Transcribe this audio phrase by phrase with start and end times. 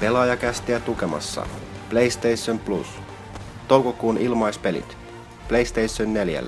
[0.00, 1.46] Pelaajakästiä tukemassa
[1.90, 2.86] PlayStation Plus.
[3.68, 4.96] Toukokuun ilmaispelit.
[5.48, 6.42] PlayStation 4.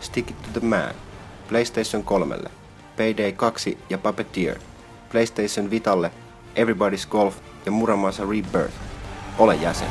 [0.00, 0.94] Stick it to the man.
[1.48, 2.38] PlayStation 3.
[2.96, 4.58] Payday 2 ja Puppeteer.
[5.12, 6.10] PlayStation Vitalle
[6.56, 7.36] Everybody's Golf
[7.66, 8.74] ja Muramasa Rebirth.
[9.38, 9.88] Ole jäsen.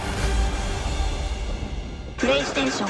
[2.21, 2.89] PlayStation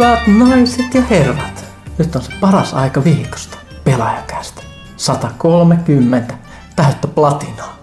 [0.00, 1.64] Hyvät naiset ja herrat,
[1.98, 3.58] nyt on se paras aika viikosta.
[3.84, 4.62] Pelaajakästä.
[4.96, 6.34] 130
[6.76, 7.78] täyttä platinaa.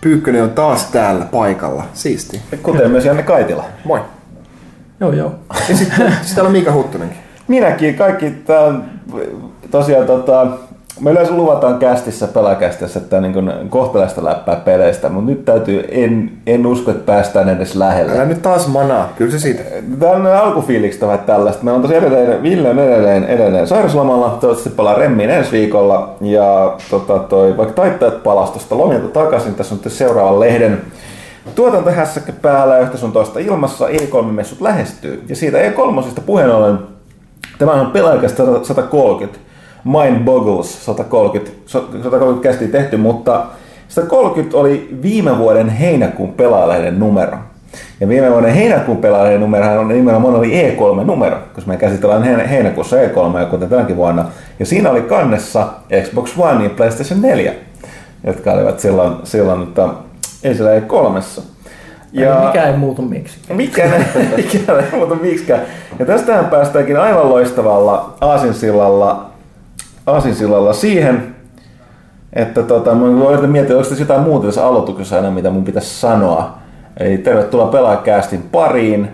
[0.00, 1.84] Pyykkönen on taas täällä paikalla.
[1.94, 2.40] Siisti.
[2.62, 3.64] Kuten myös Janne Kaitila.
[3.84, 4.00] Moi.
[5.00, 5.34] Joo joo.
[5.68, 7.18] Ja sitten sit täällä on Miika Huttunenkin.
[7.48, 8.84] Minäkin, kaikki tää on
[9.70, 10.46] tosiaan tota,
[11.00, 16.32] me yleensä luvataan kästissä pelaakästissä, että niin kuin kohtalaista läppää peleistä, mutta nyt täytyy, en,
[16.46, 18.12] en usko, että päästään edes lähelle.
[18.12, 19.12] Älä nyt taas manaa.
[19.16, 19.62] Kyllä se siitä.
[20.00, 21.64] Tämä on alkufiilikset vähän tällaista.
[21.64, 26.16] Meillä on tosiaan edelleen, Ville on edelleen, edelleen sairauslomalla, toivottavasti palaa remmiin ensi viikolla.
[26.20, 30.80] Ja tota, toi, vaikka taittajat palastosta lomilta takaisin, tässä on nyt seuraavan lehden
[31.54, 35.24] tuotantohässäkkä päällä yhtä sun toista ilmassa, E3-messut lähestyy.
[35.28, 36.78] Ja siitä E3 puheen ollen,
[37.58, 39.43] tämä on pelaajakästä 130
[39.84, 43.44] Mind Boggles 130, 130 kästi tehty, mutta
[43.88, 47.36] 130 oli viime vuoden heinäkuun pelaajalehden numero.
[48.00, 53.46] Ja viime vuoden heinäkuun pelaajalehden numero on nimenomaan oli E3-numero, koska me käsitellään heinäkuussa E3,
[53.50, 54.24] kuten tänäkin vuonna.
[54.58, 55.68] Ja siinä oli kannessa
[56.02, 57.52] Xbox One ja PlayStation 4,
[58.26, 59.88] jotka olivat silloin, silloin että
[60.44, 61.42] ei siellä E3.
[62.12, 63.38] Ja mikä ei muutu miksi.
[63.52, 63.90] Mikä,
[64.36, 65.60] mikä ei muutu miksikään.
[65.98, 69.33] Ja tästähän päästäänkin aivan loistavalla aasinsillalla
[70.06, 71.34] Asinsillalla siihen,
[72.32, 76.00] että tota, mä voin miettiä, onko tässä jotain muuta tässä aloituksessa enää, mitä mun pitäisi
[76.00, 76.58] sanoa.
[76.96, 79.10] Eli tervetuloa pelaajakästin pariin.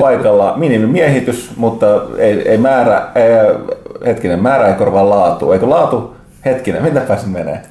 [0.00, 1.86] Paikalla minimimiehitys, mutta
[2.18, 3.54] ei, ei määrä, ei,
[4.06, 5.52] hetkinen, määrä ei korvaa laatu.
[5.52, 6.16] Eikö laatu?
[6.44, 7.62] Hetkinen, mitä pääsin menee?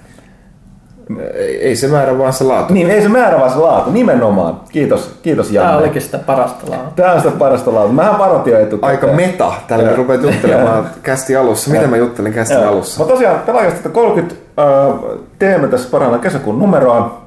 [1.60, 2.74] Ei se määrä, vaan se laatu.
[2.74, 3.92] Niin, ei se määrä, vaan se laatu.
[3.92, 4.62] Nimenomaan.
[4.72, 5.72] Kiitos, kiitos Janne.
[5.72, 6.92] Tämä olikin sitä parasta laatua.
[6.96, 7.94] Tämä on sitä parasta laatua.
[7.94, 8.92] Mähän varoitin jo etukäteen.
[8.92, 9.54] Aika meta.
[9.68, 11.72] Tällä me rupeat juttelemaan kästi alussa.
[11.72, 13.00] Mitä mä juttelin kästi alussa?
[13.00, 17.22] Mutta tosiaan pelaajasta 30 äh, teemme tässä parhaana kesäkuun numeroa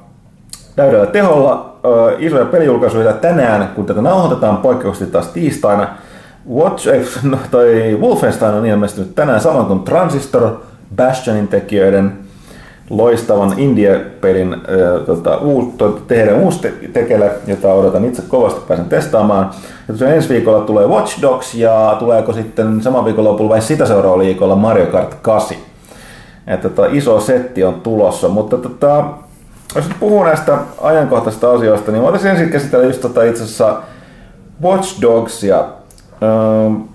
[0.75, 1.75] täydellä teholla.
[1.85, 5.87] Äh, isoja pelijulkaisuja tänään, kun tätä nauhoitetaan poikkeuksellisesti taas tiistaina.
[6.53, 10.51] Watch, eh, no, toi Wolfenstein on ilmestynyt tänään samoin kuin Transistor,
[10.95, 12.26] Bastionin tekijöiden
[12.89, 15.65] loistavan Indie-pelin äh, tota, uus,
[16.07, 19.49] tehdä uusi te- tekele, jota odotan itse kovasti pääsen testaamaan.
[19.99, 24.23] Ja ensi viikolla tulee Watch Dogs ja tuleeko sitten saman viikon lopulla vai sitä seuraavalla
[24.23, 25.57] viikolla Mario Kart 8.
[26.47, 29.05] Että tota, iso setti on tulossa, mutta tota,
[29.75, 33.81] jos nyt puhuu näistä ajankohtaisista asioista, niin voitaisiin ensin käsitellä just tota itse asiassa
[34.63, 35.65] Watch Dogsia.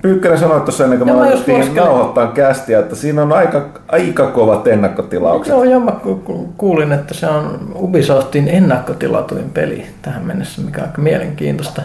[0.02, 4.26] Pyykkänen sanoi tuossa ennen kuin me mä alettiin nauhoittaa kästiä, että siinä on aika, aika
[4.26, 5.54] kovat ennakkotilaukset.
[5.54, 10.80] Joo, joo, mä ku- ku- kuulin, että se on Ubisoftin ennakkotilatuin peli tähän mennessä, mikä
[10.80, 11.82] on aika mielenkiintoista.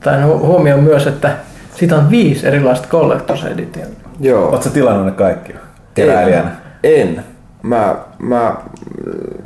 [0.00, 1.30] Tai hu- huomioon myös, että
[1.74, 3.88] siitä on viisi erilaista Collector's Edition.
[4.20, 4.48] Joo.
[4.48, 5.54] Oletko tilannut ne kaikki
[5.94, 6.50] keräilijänä?
[6.84, 7.24] En.
[7.62, 8.54] Mä, mä,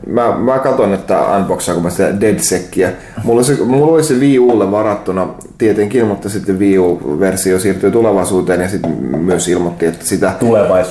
[0.06, 2.89] mä, mä katson, että unboxaa, kun mä sitä DeadSeckia.
[3.25, 5.28] Mulla, se, mulla oli se Wii Ulle varattuna.
[5.59, 10.33] Tietenkin, mutta sitten Wii U-versio siirtyy tulevaisuuteen ja sitten myös ilmoitti, että sitä,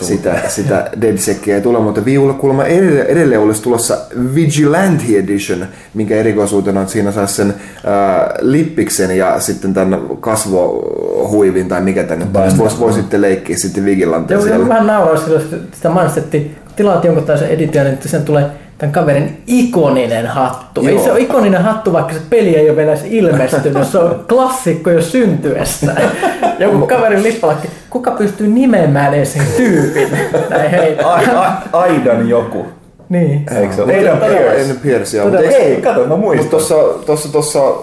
[0.01, 3.97] sitä, sitä DeadSeckia ei tule, mutta Wii Ulle kuulemma edelleen, edelleen olisi tulossa
[4.35, 7.53] Vigilante Edition, minkä erikoisuutena on, että siinä saisi sen
[7.85, 13.85] ää, lippiksen ja sitten tämän kasvohuivin tai mikä tänne voisi vois, vois sitten leikkiä sitten
[13.85, 14.83] Vigilantea Joo, joo, siellä.
[14.83, 18.45] nauroin sillä, että sitä mainostettiin, tilaat jonkun tällaisen edition, että sen tulee
[18.77, 20.81] tämän kaverin ikoninen hattu.
[20.87, 21.03] Ei Joo.
[21.03, 23.87] se ole ikoninen hattu, vaikka se peli ei ole vielä edes ilmestynyt.
[23.87, 25.95] Se on klassikko jo syntyessä.
[26.59, 27.67] Joku kaverin lippalakki.
[27.89, 30.07] Kuka pystyy nimeämään edes sen tyypin?
[30.49, 30.97] Näin hei.
[31.03, 32.65] Ai, ai, aidan joku.
[33.09, 33.45] Niin.
[33.61, 33.93] Eikö se ole?
[33.93, 34.35] Mutta- Aidan
[34.69, 35.23] Joo, Pierce.
[35.23, 36.49] Mutta eikö- Ei, kato, mä Mutta muistan.
[36.49, 37.75] tuossa, tuossa, tuossa äh,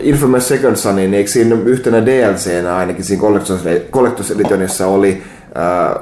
[0.00, 5.22] Infamous Second Son, niin eikö siinä yhtenä DLCnä ainakin siinä Collector's, Collector's Editionissa oli
[5.56, 5.94] äh,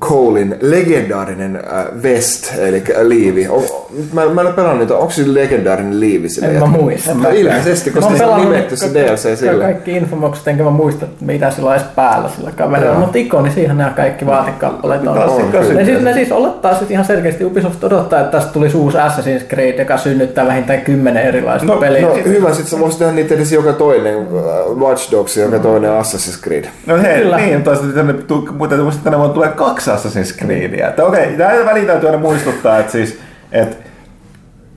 [0.00, 3.48] Colein legendaarinen äh, vest, eli liivi.
[3.48, 6.48] O, mä, mä en ole pelannut niitä, onko sillä legendaarinen liivi sille?
[6.48, 7.14] En mä muista.
[7.14, 9.64] No ilmeisesti, Mä koska se on nimetty se DLC sille.
[9.64, 12.90] Kaikki infomokset, enkä mä muista, että mitä sillä olisi päällä sillä kaverilla.
[12.92, 13.00] Joo.
[13.00, 15.14] Mutta ikoni siihen nämä kaikki vaatekappaleet on.
[15.14, 15.86] Klassikko Ne sitten.
[15.86, 19.78] siis, ne siis olettaa sit ihan selkeästi, Ubisoft odottaa, että tästä tulisi uusi Assassin's Creed,
[19.78, 22.06] joka synnyttää vähintään kymmenen erilaista No, peliä.
[22.08, 25.90] No hyvä, sit sä voisit tehdä niitä edes joka toinen äh, Watch Dogs joka toinen
[25.90, 26.64] Assassin's Creed.
[26.86, 27.36] No hei, Kyllä.
[27.36, 27.62] niin,
[27.94, 30.88] tänne, tu- mutta muista, tänne vuonna tulee kaksi Assassin's Creedia.
[30.88, 33.18] Että okei, okay, väliin täytyy aina muistuttaa, että siis,
[33.52, 33.76] että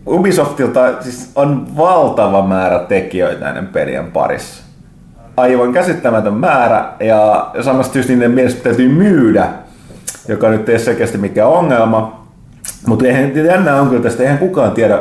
[0.07, 4.63] Ubisoftilta siis on valtava määrä tekijöitä näiden pelien parissa.
[5.37, 9.47] Aivan käsittämätön määrä, ja samasta syystä niiden mielestä täytyy myydä,
[10.27, 12.25] joka nyt ei selkeästi mikään ongelma.
[12.87, 14.99] Mutta eihän jännä on kyllä tästä, eihän kukaan tiedä.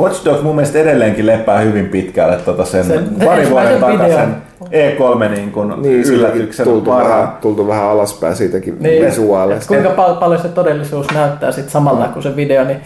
[0.00, 4.36] Watch Dogs mun mielestä edelleenkin lepää hyvin pitkälle tota sen, Sen- pari vuoden takaisen
[4.70, 5.18] videon.
[5.18, 7.10] E3 niin kun Niin, yllätyksen tultu varaan.
[7.10, 9.62] vähän, tultu vähän alaspäin siitäkin Niin, visuaalista.
[9.74, 12.78] et kuinka pal- paljon se todellisuus näyttää sit samalta kuin se video, niin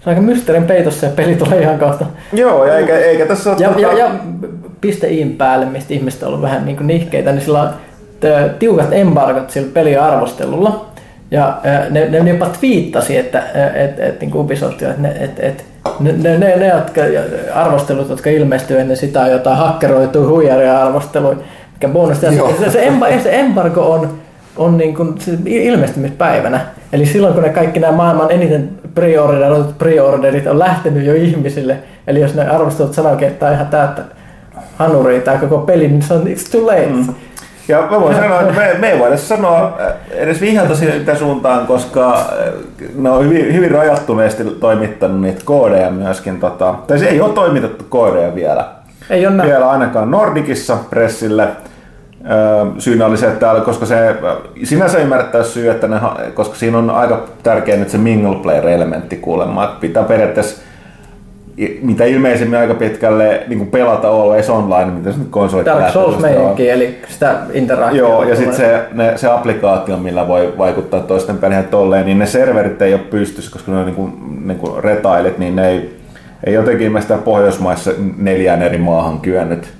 [0.00, 2.06] se on aika mysteerin peitossa ja peli tulee ihan kohta.
[2.32, 3.58] Joo, ja eikä, eikä tässä ole...
[3.60, 4.10] Ja, tota- ja, ja
[4.80, 7.68] piste iin päälle, mistä ihmiset on ollut vähän niin kuin nihkeitä, niin sillä on
[8.58, 10.86] tiukat embargot sillä peliarvostelulla.
[11.34, 11.60] Ja
[11.90, 13.42] ne, ne jopa twiittasi, että
[13.74, 15.64] et, et, niin Ubisoft, että ne, et, et,
[16.00, 17.00] ne, ne, ne, jotka,
[17.54, 21.36] arvostelut, jotka ilmestyy ennen sitä, on jotain hakkeroitua huijaria arvosteluja,
[21.72, 22.20] mikä bonus.
[22.20, 22.30] Se,
[22.70, 22.70] se,
[23.22, 24.18] se embargo on,
[24.56, 26.60] on niin kuin se ilmestymispäivänä.
[26.92, 31.76] Eli silloin, kun ne kaikki nämä maailman eniten preorderoidut preorderit on lähtenyt jo ihmisille,
[32.06, 34.02] eli jos ne arvostelut sanoikin, että tämä on ihan täyttä
[34.76, 36.86] hanuria tämä koko peli, niin se on it's too late.
[36.86, 37.14] Mm.
[37.68, 39.78] Ja mä voin sanoa, että me, me ei voida sanoa
[40.10, 42.20] edes vihjata sitä suuntaan, koska
[42.94, 46.40] ne on hyvin, hyvin rajattuneesti toimittanut niitä koodeja myöskin.
[46.40, 48.68] Tota, tai se ei ole toimitettu koodeja vielä.
[49.10, 49.42] Ei ole.
[49.42, 51.48] Vielä ainakaan Nordicissa pressille.
[52.78, 54.16] Syynä oli se, että koska se
[54.64, 56.00] sinänsä ymmärrettää syy, että ne,
[56.34, 60.62] koska siinä on aika tärkeä nyt se mingle player-elementti kuulemma, että pitää periaatteessa
[61.82, 66.18] mitä ilmeisemmin aika pitkälle niin kuin pelata always online, mitä se nyt konsolit Dark Souls
[66.18, 68.08] meininki, eli sitä interaktiota.
[68.08, 72.26] Joo, ja sitten se, ne, se applikaatio, millä voi vaikuttaa toisten peleihin tolleen, niin ne
[72.26, 74.12] serverit ei ole pystyssä, koska ne on niin kuin,
[74.46, 75.96] niin kuin retailit, niin ne ei,
[76.46, 79.72] ei jotenkin ilmeisesti Pohjoismaissa neljään eri maahan kyennyt.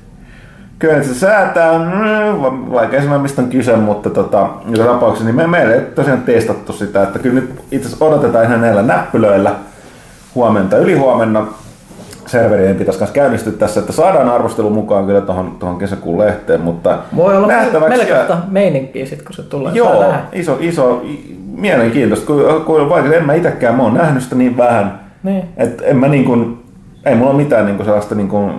[0.78, 5.46] Kyennyt se säätää, mm, vaikea sanoa mistä on kyse, mutta tota, joka tapauksessa niin me,
[5.46, 9.54] meillä ei tosiaan testattu sitä, että kyllä nyt itse asiassa odotetaan ihan näillä näppylöillä
[10.34, 11.46] huomenta, ylihuomenna
[12.26, 16.98] serverien pitäisi myös käynnistyä tässä, että saadaan arvostelu mukaan kyllä tuohon, tuohon kesäkuun lehteen, mutta
[17.16, 19.72] Voi olla nähtäväksi melkoista meininkiä sit, kun se tulee.
[19.72, 21.02] Joo, iso, iso,
[21.56, 25.44] mielenkiintoista, kun, kun vaikka en mä itekään, mä oon nähnyt sitä niin vähän, Niin.
[25.56, 26.64] että en mä niin kuin,
[27.04, 28.52] ei mulla ole mitään niin kuin sellaista niin kuin,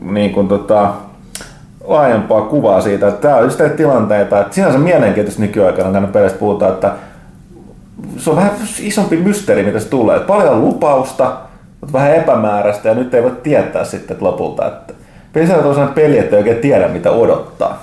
[0.00, 0.90] niin kuin tota,
[1.84, 6.72] laajempaa kuvaa siitä, että tää on just tilanteita, että sinänsä mielenkiintoista nykyaikana tänne peleissä puhutaan,
[6.72, 6.92] että
[8.16, 8.50] se on vähän
[8.80, 10.20] isompi mysteeri, mitä se tulee.
[10.20, 11.36] Paljon lupausta,
[11.80, 14.94] mutta vähän epämääräistä ja nyt ei voi tietää sitten että lopulta, että
[15.36, 17.82] Pelissä on sellainen peli, että ei oikein tiedä mitä odottaa.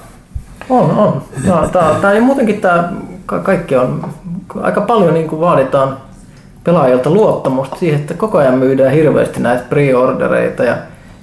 [0.69, 1.21] On, on.
[1.47, 2.89] No, tää, tää, muutenkin tämä
[3.25, 4.09] kaikki on,
[4.61, 5.97] aika paljon niin vaaditaan
[6.63, 10.77] pelaajilta luottamusta siihen, että koko ajan myydään hirveästi näitä pre-ordereita ja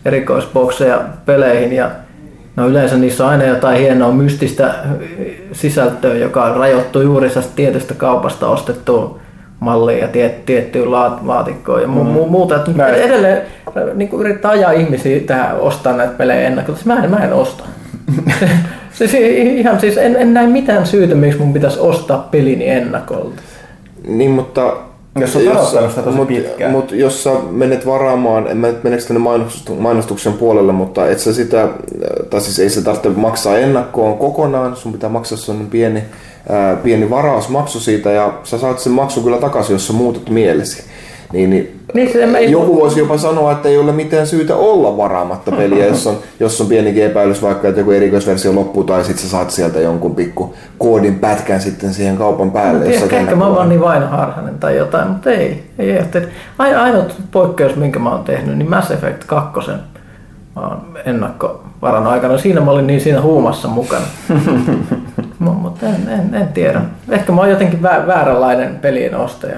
[0.05, 1.90] erikoisbokseja peleihin ja
[2.56, 4.75] no yleensä niissä on aina jotain hienoa mystistä
[5.52, 9.20] sisältöä, joka rajoittuu juuri tietystä kaupasta ostettuun
[9.60, 12.56] malliin ja tiet, tiettyyn laat, laatikkoon ja mu, mu, muuta.
[12.56, 12.94] Että Näin.
[12.94, 13.42] edelleen
[13.94, 16.80] niin kuin yrittää ajaa ihmisiä tähän ostaa näitä pelejä ennakolta.
[16.84, 17.64] Mä en, mä en osta.
[18.92, 23.42] siis ihan siis en, en näe mitään syytä, miksi mun pitäisi ostaa pelini ennakolta.
[24.06, 24.76] Niin, mutta...
[25.20, 26.70] Jos on odottanut sitä tosi mut, pitkään.
[26.70, 31.18] Mut jos sä menet varaamaan, en mä nyt meneekö tänne mainostuksen, mainostuksen puolelle, mutta et
[31.18, 31.68] sä sitä,
[32.30, 36.02] tai siis ei se tarvitse maksaa ennakkoon kokonaan, sun pitää maksaa sellainen pieni,
[36.49, 40.85] ää, pieni varausmaksu siitä ja sä saat sen maksun kyllä takaisin, jos sä muutat mielesi.
[41.32, 45.53] Niin, niin Niin, ei, joku voisi jopa sanoa, että ei ole mitään syytä olla varaamatta
[45.53, 49.31] peliä, jos on, jos on pienikin epäilys vaikka, että joku erikoisversio loppuu tai sitten sä
[49.31, 52.87] saat sieltä jonkun pikku koodin pätkän sitten siihen kaupan päälle.
[52.87, 55.65] jos sä Ehkä, ehkä mä oon niin vainoharhainen tai jotain, mutta ei.
[55.79, 59.61] ei, ei ainut poikkeus, minkä mä oon tehnyt, niin Mass Effect 2.
[60.56, 62.38] Mä oon ennakkovarannut aikana.
[62.38, 64.04] Siinä mä olin niin siinä huumassa mukana.
[65.38, 66.80] mutta en, en, en, tiedä.
[67.08, 69.56] Ehkä mä oon jotenkin vä- vääränlainen pelien ostaja.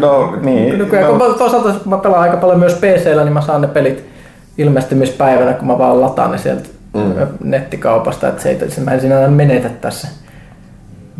[0.00, 0.78] No niin.
[0.78, 3.60] Nykyään, kun no, mä, toisaalta kun mä pelaan aika paljon myös PCllä, niin mä saan
[3.60, 4.04] ne pelit
[4.58, 7.26] ilmestymispäivänä, kun mä vaan lataan ne sieltä mm.
[7.44, 10.08] nettikaupasta, että se ei, se, mä en siinä aina menetä tässä,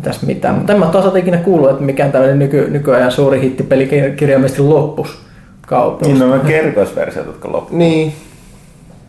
[0.01, 0.55] tässä mitään.
[0.55, 5.21] Mutta en mä toisaalta ikinä kuullut, että mikään tämmöinen nyky, nykyajan suuri hittipeli kirjaimellisesti loppus
[5.67, 6.13] kaupassa.
[6.13, 7.79] niin on kertoisversiot, jotka loppuvat.
[7.79, 8.13] Niin,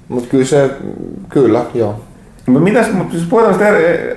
[0.08, 0.70] mutta kyllä se,
[1.28, 2.00] kyllä, joo.
[2.46, 4.16] Mutta mitäs, mutta jos puhutaan tästä eri,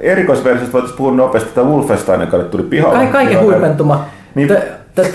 [0.00, 3.06] erikoisversiosta, voitaisiin puhua nopeasti tätä Wolfenstein, joka nyt tuli pihalle.
[3.06, 3.52] Ka- kaiken Pihalle.
[3.52, 4.04] huipentuma.
[4.34, 5.08] Niin, Te- Tätä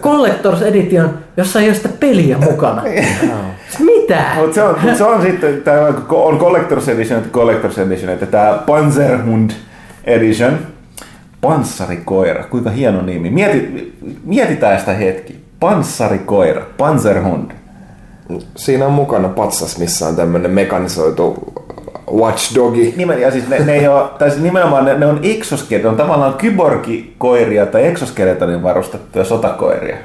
[0.00, 2.82] Collectors Edition, jossa ei ole sitä peliä mukana.
[2.82, 4.22] Siis Mitä?
[4.36, 8.26] Mutta se on, mut se on sitten, tämä on Collector's Edition, että Collector's Edition, että
[8.26, 9.50] tämä Panzerhund
[10.04, 10.58] Edition,
[11.40, 13.30] panssarikoira, kuinka hieno nimi.
[13.30, 13.92] Mieti,
[14.24, 15.40] mietitään sitä hetki.
[15.60, 17.50] Panssarikoira, Panzerhund.
[18.56, 21.52] Siinä on mukana patsas, missä on tämmöinen mekanisoitu
[22.12, 22.94] watchdogi.
[22.96, 25.88] Nimen, ja siis ne, ne ei ole, tai siis nimenomaan ne, ne on exoskelet, ne
[25.88, 29.96] on tavallaan kyborgikoiria tai exoskeletonin varustettuja sotakoiria.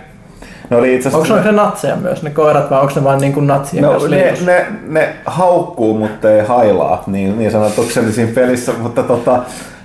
[0.69, 1.51] Ne oli itse Onko asiassa...
[1.51, 4.65] ne natseja myös, ne koirat, vai onko ne vain niin kuin natsien No, ne, ne,
[4.87, 9.39] ne haukkuu, mutta ei hailaa, niin, niin sanotukseni siinä pelissä, mutta tota,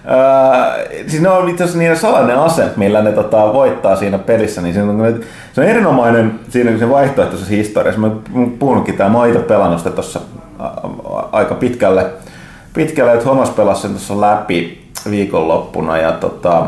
[0.09, 4.61] ää, siis ne on itse asiassa niiden salainen ase, millä ne tota, voittaa siinä pelissä,
[4.61, 5.21] niin siinä on,
[5.53, 8.01] se on erinomainen siinä se vaihtoehtoisessa historiassa.
[8.01, 10.21] Mä oon puhunutkin tää, mä oon pelannut sitä tuossa
[11.33, 12.07] aika pitkälle,
[12.75, 16.67] pitkälle että Thomas pelasi sen tuossa läpi viikonloppuna ja tota,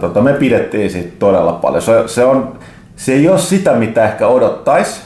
[0.00, 1.82] tota, me pidettiin siitä todella paljon.
[1.82, 2.52] Se, se, on,
[2.96, 5.00] se ei ole sitä, mitä ehkä odottaisi,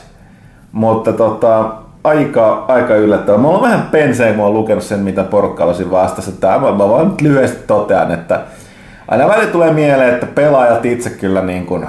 [0.73, 3.41] mutta tota, aika, aika yllättävää.
[3.41, 6.33] Mä oon vähän penseen, kun mä oon lukenut sen, mitä porukka olisi vastassa.
[6.41, 8.41] Tää, mä, mä vaan nyt lyhyesti totean, että
[9.09, 11.87] aina välillä tulee mieleen, että pelaajat itse kyllä niin kuin,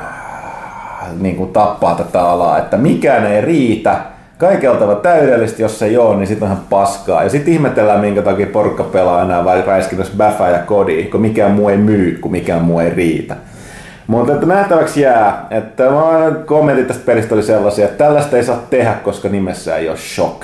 [1.19, 3.95] niin kuin tappaa tätä alaa, että mikään ei riitä.
[4.37, 7.23] Kaikeltava täydellisesti, jos se ei ole, niin sitten on ihan paskaa.
[7.23, 11.51] Ja sitten ihmetellään, minkä takia porukka pelaa enää vai räiskintässä Bäfä ja Kodi, kun mikään
[11.51, 13.35] muu ei myy, kun mikään muu ei riitä.
[14.13, 15.83] Mutta että nähtäväksi jää, että
[16.45, 20.43] kommentit tästä pelistä oli sellaisia, että tällaista ei saa tehdä, koska nimessä ei ole shock.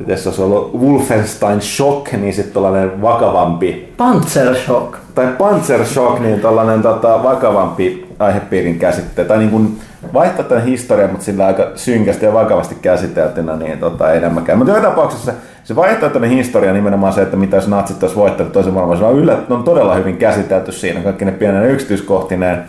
[0.00, 4.96] Et jos olisi ollut Wolfenstein Shock, niin sitten tällainen vakavampi, Panzer Shock.
[5.14, 9.24] tai Panzer Shock, niin tällainen tota, vakavampi aihepiirin käsite.
[9.24, 9.80] Tai niin kuin
[10.12, 14.58] vaihtaa tämän historian, mutta sillä aika synkästi ja vakavasti käsiteltynä, niin tota, ei enemmänkään.
[14.58, 15.32] Mutta joka tapauksessa
[15.64, 19.50] se vaihtoehtoinen historia nimenomaan se, että mitä jos natsit olisi voittanut toisen maailmansodan, on, yllät,
[19.50, 22.64] on todella hyvin käsitelty siinä, kaikki ne pienen yksityiskohtineen.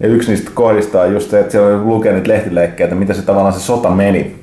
[0.00, 3.22] Ja yksi niistä kohdista on just se, että siellä lukenut niitä lehtileikkejä, että mitä se
[3.22, 4.36] tavallaan se sota meni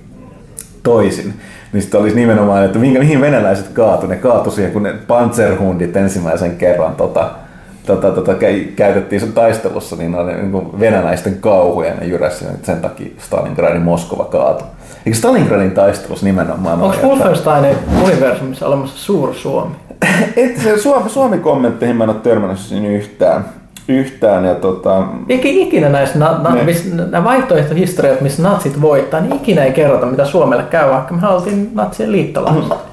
[0.84, 1.34] toisin.
[1.74, 4.08] Niin sitten olisi nimenomaan, että mihin venäläiset kaatu.
[4.08, 7.30] Ne kaatu siihen, kun ne panzerhundit ensimmäisen kerran tota,
[7.86, 12.66] tota, tota, kä- käytettiin sen taistelussa, niin oli niin kuin venäläisten kauhuja ne jyräsi, että
[12.66, 14.64] sen takia Stalingradin Moskova kaatu.
[15.06, 19.76] Eikö Stalingradin taistelussa nimenomaan Onko Wolfensteinin universumissa olemassa Suur-Suomi?
[20.38, 23.46] Et se Suomi, Suomi-kommentteihin mä en ole törmännyt siinä yhtään.
[23.88, 26.64] yhtään ja tota, Iki, ikinä näissä na, na, Ne.
[26.64, 31.28] miss, nämä vaihtoehtohistoriat, missä natsit voittaa, niin ikinä ei kerrota, mitä Suomelle käy, vaikka me
[31.28, 32.74] oltiin natsien liittolaiset.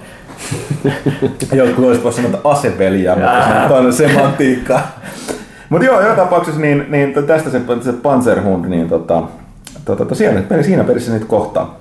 [1.52, 4.80] Jotkut olisi voisi sanoa, että aseveljää, mutta se on semantiikka.
[5.68, 9.22] Mutta joo, joka tapauksessa niin, niin tästä se, se Panzerhund, niin tota,
[9.84, 11.80] tota, tosiaan peli, siinä pelissä niitä kohtaa.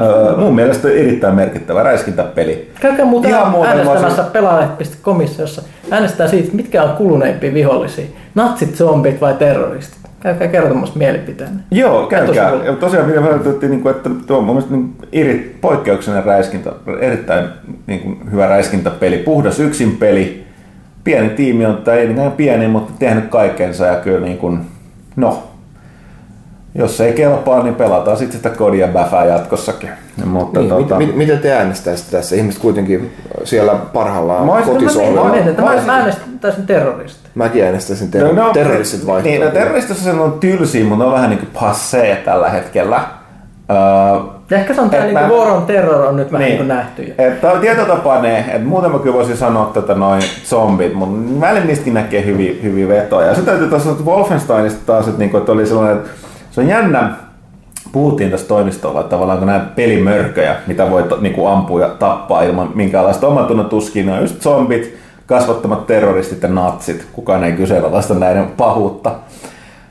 [0.00, 2.70] Öö, mun mielestä erittäin merkittävä räiskintäpeli.
[2.80, 8.06] Käykää muuten Ihan äänestämässä voisin- pelaajalehti.comissa, jossa äänestetään siitä, mitkä on kuluneimpia vihollisia.
[8.34, 10.05] Natsit, zombit vai terroristit.
[10.26, 11.60] Käykää kertomassa mielipiteenne.
[11.70, 12.54] Joo, käykää.
[12.64, 16.72] Ja tosiaan mitä vältettiin, niin kuin, että tuo on mun mielestä niin eri, poikkeuksellinen räiskintä,
[17.00, 17.48] erittäin
[17.86, 20.46] niin kuin, hyvä räiskintäpeli, puhdas yksin peli.
[21.04, 24.60] Pieni tiimi on, tai ei niinkään pieni, mutta tehnyt kaikensa ja kyllä niin kuin,
[25.16, 25.48] no,
[26.78, 29.90] jos ei kelpaa, niin pelataan sitten sitä kodia bäfää jatkossakin.
[30.24, 32.36] Mutta, Niin, tota, mit, mit, miten te äänestäisitte tässä?
[32.36, 33.12] Ihmiset kuitenkin
[33.44, 34.52] siellä parhaillaan Mä
[35.16, 37.28] No, mä, mietin, Mä mä, äänestäisin terroristi.
[37.34, 39.38] Mäkin äänestäisin ter- No, no, terroristit vaihtoehtoja.
[39.38, 43.00] Niin, no, terroristissa se on tylsiä, mutta ne on vähän niin kuin passee tällä hetkellä.
[43.70, 43.76] Öö,
[44.50, 46.56] Ja ehkä se on tämä Et niin mä- War on Terror on nyt vähän niin.
[46.56, 47.14] kuin nähty.
[47.18, 51.40] Että on tietyllä tapaa ne, että muuten mä kyllä voisin sanoa tätä noin zombit, mutta
[51.40, 53.26] välillä niistäkin näkee hyviä, hyviä vetoja.
[53.28, 56.08] Ja sitten täytyy taas sanoa Wolfensteinista taas, että, niinku, että oli sellainen, että
[56.56, 57.10] se on jännä,
[57.92, 62.42] puhuttiin tässä toimistolla, että tavallaan kun näitä pelimörköjä, mitä voi to- niinku ampua ja tappaa
[62.42, 64.96] ilman minkäänlaista omatunnon tuskia, ne on just zombit,
[65.26, 67.06] kasvattomat terroristit ja natsit.
[67.12, 69.14] Kukaan ei kyseenalaista näiden pahuutta.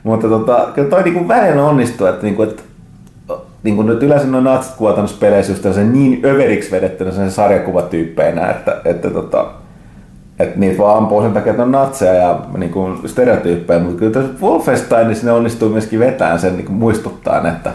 [0.02, 2.62] Mutta tota, kyllä toi niinku välillä onnistuu, että, niinku, että
[3.62, 8.80] niin kuin nyt yleensä noin natsit kuvataan peleissä just niin överiksi vedettynä sen sarjakuvatyyppeinä, että,
[8.84, 9.46] että, tota,
[10.38, 14.12] että niitä vaan ampuu sen takia, että on natseja ja niin kuin stereotyyppejä, mutta kyllä
[14.12, 17.70] tässä Wolfensteinissa ne onnistuu myöskin vetämään sen niin muistuttaa, että,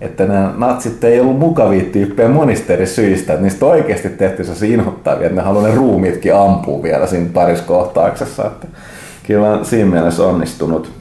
[0.00, 4.66] että nämä natsit ei ollut mukavia tyyppejä monista eri syistä, että niistä oikeasti tehty se
[4.66, 8.66] inhottavia, että ne haluaa ne ruumiitkin ampua vielä siinä parissa kohtauksessa, että
[9.26, 10.92] kyllä on siinä mielessä onnistunut.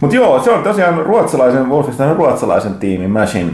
[0.00, 3.50] Mutta joo, se on tosiaan ruotsalaisen, Wolfenstein ruotsalaisen tiimin Machine,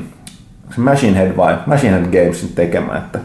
[0.76, 3.18] Machine Head vai Machine Head Gamesin tekemä, että,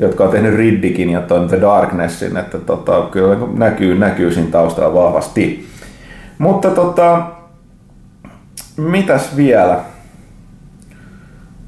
[0.00, 4.94] jotka on tehnyt Riddikin ja ton The Darknessin, että tota, kyllä näkyy, näkyy siinä taustalla
[4.94, 5.66] vahvasti.
[6.38, 7.22] Mutta tota,
[8.76, 9.80] mitäs vielä?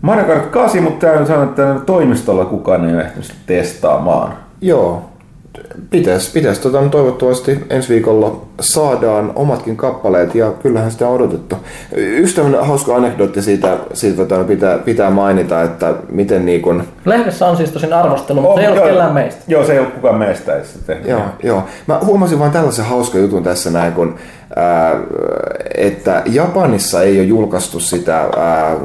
[0.02, 4.34] Mario Kart 8, mutta tämä on sanonut, että toimistolla kukaan ei ole ehtinyt testaamaan.
[4.60, 5.08] Joo.
[5.90, 11.56] Pitäisi, pitäis, tota, toivottavasti ensi viikolla saadaan omatkin kappaleet ja kyllähän sitä on odotettu.
[11.92, 17.46] Yksi tämmöinen hauska anekdootti siitä, siitä tota, pitää, pitää mainita, että miten niin kun, Lehdessä
[17.46, 19.42] on siis tosin arvostelu, mutta On, se ei ole kellään meistä.
[19.48, 21.08] Joo, se ei ole kukaan meistä ei sitä tehnyt.
[21.08, 21.64] Joo, joo.
[21.86, 24.14] Mä huomasin vain tällaisen hauskan jutun tässä näin, kun,
[24.56, 24.94] ää,
[25.74, 28.76] että Japanissa ei ole julkaistu sitä, ää,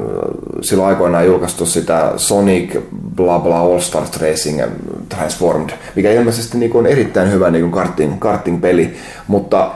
[0.61, 2.77] silloin aikoinaan julkaistu sitä Sonic
[3.15, 4.61] bla bla All Stars Racing
[5.09, 8.93] Transformed, mikä ilmeisesti niin on erittäin hyvä niin karting, karting-peli,
[9.27, 9.66] mutta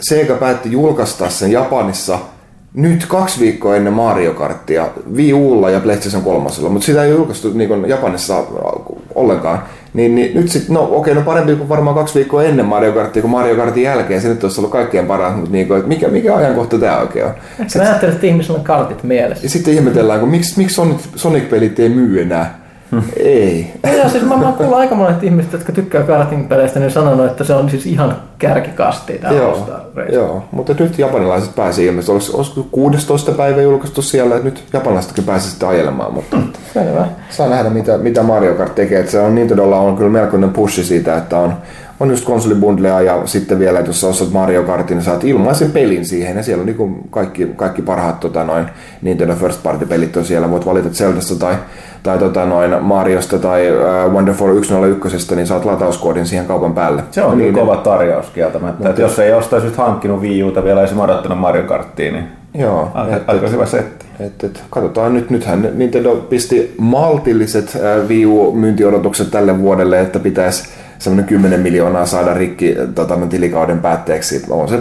[0.00, 2.18] Sega päätti julkaista sen Japanissa
[2.74, 7.50] nyt kaksi viikkoa ennen Mario Karttia Wii Ulla ja PlayStation 3, mutta sitä ei julkaistu
[7.52, 8.44] niin Japanissa
[9.14, 9.62] ollenkaan.
[9.94, 13.22] Niin, niin nyt sitten, no okei, no parempi kuin varmaan kaksi viikkoa ennen Mario Karttia
[13.22, 14.20] kuin Mario Kartin jälkeen.
[14.20, 17.24] Se nyt olisi ollut kaikkien paras, mutta niin kuin, että mikä, mikä ajankohta tämä oikein
[17.24, 17.32] on.
[17.60, 19.44] Ehkä mä ajattelin, että ihmisillä on kartit mielessä.
[19.44, 22.59] Ja sitten ihmetellään, kun miksi, miksi Sonic, Sonic-pelit ei myy enää.
[23.16, 23.72] Ei.
[23.96, 27.54] Joo, siis mä, mä kuullut aika monet ihmiset, jotka tykkää karting-peleistä, niin sanonut, että se
[27.54, 29.82] on siis ihan kärkikasti tämä All Joo,
[30.12, 33.32] joo, mutta nyt japanilaiset pääsivät ilmeisesti, olisiko, olisiko 16.
[33.32, 36.36] päivä julkaistu siellä, että nyt japanilaisetkin pääsivät sitten ajelemaan, mutta
[36.74, 37.06] Selvä.
[37.30, 39.00] saa nähdä mitä, mitä Mario Kart tekee.
[39.00, 41.54] Että se on Nintendolla on kyllä melkoinen pushi siitä, että on,
[42.00, 45.70] on just konsolibundlea ja sitten vielä, että jos sä ostat Mario Kartin, niin saat ilmaisen
[45.70, 48.66] pelin siihen ja siellä on niin kaikki, kaikki parhaat tota, noin
[49.02, 50.50] Nintendo First Party pelit on siellä.
[50.50, 51.54] Voit valita Zeldasta tai,
[52.02, 57.02] tai tota, noin Mariosta tai uh, Wonderful 101, niin saat latauskoodin siihen kaupan päälle.
[57.10, 58.88] Se on niin, kova tarjous kieltämättä.
[58.88, 62.90] Että jos ei ostaisi nyt hankkinut Wii Uta vielä edes odottanut Mario Karttiin, niin Joo,
[62.94, 64.06] aika, et- aika hyvä setti.
[64.20, 70.68] Et, et, katsotaan nyt, nythän Nintendo pisti maltilliset äh, Wii U-myyntiodotukset tälle vuodelle, että pitäisi
[70.98, 74.44] semmoinen 10 miljoonaa saada rikki tota, tilikauden päätteeksi.
[74.50, 74.78] On se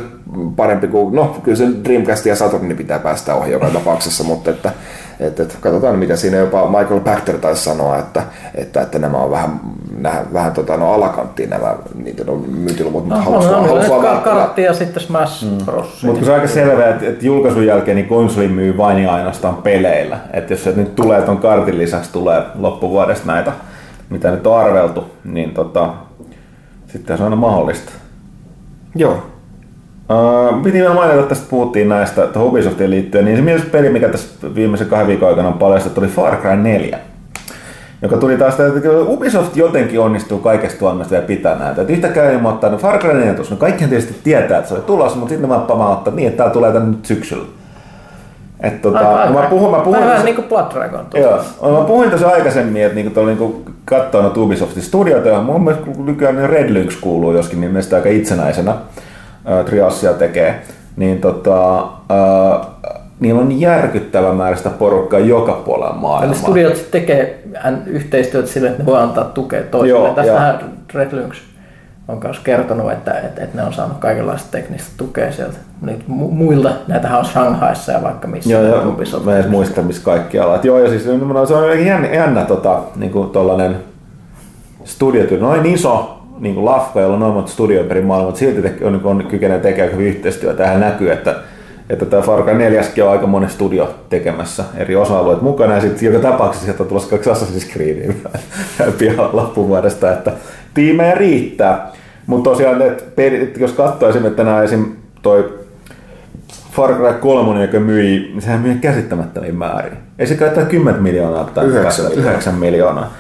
[0.56, 4.72] parempi kuin, no kyllä se Dreamcast ja Saturnin pitää päästä ohi joka tapauksessa, mutta että,
[5.20, 8.24] et, et, katsotaan mitä siinä jopa Michael Pachter taisi sanoa, että,
[8.56, 9.60] että, että nämä on vähän,
[9.98, 14.62] nämä, vähän tota, no, alakanttiin nämä Nintendo myyntiluvut, mutta No, halusi halusi on, vaan kartti
[14.62, 16.04] ja sitten Smash Bros.
[16.04, 19.56] Mutta se on aika selvää, että, että julkaisun jälkeen niin konsoli myy vain ja ainoastaan
[19.56, 20.18] peleillä.
[20.34, 23.52] Että jos se nyt tulee ton kartin lisäksi tulee loppuvuodesta näitä,
[24.10, 25.94] mitä nyt on arveltu, niin tota,
[26.88, 27.92] sitten se on aina mahdollista.
[28.96, 29.29] Joo,
[30.10, 33.90] Uh, piti vielä mainita, että tästä puhuttiin näistä tuohon Ubisoftiin liittyen, niin se myös peli,
[33.90, 37.00] mikä tässä viimeisen kahden viikon aikana on paljastettu, oli Far Cry 4.
[38.02, 41.82] Joka tuli taas, että Ubisoft jotenkin onnistuu kaikesta tuonnesta vielä pitää näitä.
[41.82, 44.84] Että yhtäkään ilmoittaa, että Far Cry 4 tuossa, no kaikkihan tietysti tietää, että se oli
[44.84, 47.46] tulossa, mutta sitten vaan pamauttaa niin, että tää tulee tänne nyt syksyllä.
[48.60, 51.06] Että tota, no mä puhun, mä puhun, Vähän tässä- niin kuin Blood Dragon.
[51.14, 51.38] Joo,
[51.80, 55.88] mä puhuin tuossa aikaisemmin, että niinku tuolla niinku katsoo noita Ubisoftin studioita, ja mun mielestä
[56.06, 58.76] nykyään Red Lynx kuuluu joskin niin mielestäni aika itsenäisenä,
[59.50, 60.62] ää, Triassia tekee,
[60.98, 61.78] niin tota,
[62.10, 62.60] ää,
[63.20, 66.36] niillä on järkyttävä määrä sitä porukkaa joka puolella Eli maailmaa.
[66.38, 67.44] studiot sit tekee
[67.86, 70.00] yhteistyötä sille, että ne voi antaa tukea toisille.
[70.00, 70.60] Joo, Tästähän
[70.94, 71.38] Red Lynx
[72.08, 76.70] on myös kertonut, että, että, että ne on saanut kaikenlaista teknistä tukea sieltä mu- muilta.
[76.88, 78.50] Näitähän on Shanghaissa ja vaikka missä.
[78.54, 79.26] Joo, joo, Ubisoft.
[79.26, 80.56] mä en edes muista missä kaikkialla.
[80.56, 83.76] Et joo, ja siis no, se on jännä, jännä tota, niinku tollanen
[84.84, 88.62] studiotyö, noin iso niin kuin lafka, jolla on noin monta studioa ympäri maailmaa, mutta silti
[88.62, 90.58] te, on, on kykenee tekemään hyvin yhteistyötä.
[90.58, 91.36] Tähän näkyy, että,
[91.90, 96.14] että tämä Far Cry 4 on aika monen studio tekemässä eri osa-alueet mukana, ja sitten
[96.14, 98.14] joka tapauksessa sieltä on tulossa kaksi Assassin's Creedia
[99.00, 100.32] pian loppuvuodesta, että
[100.74, 101.92] tiimejä riittää.
[102.28, 104.86] Mutta tosiaan, että jos katsoo esimerkiksi tänään esim.
[105.22, 105.60] toi
[106.72, 109.98] Far Cry 3, joka myi, niin sehän myi käsittämättömiin määrin.
[110.20, 112.32] Ei se käyttää 10 miljoonaa tai Yhdeksän miljoonaa.
[112.32, 113.12] 9 miljoonaa.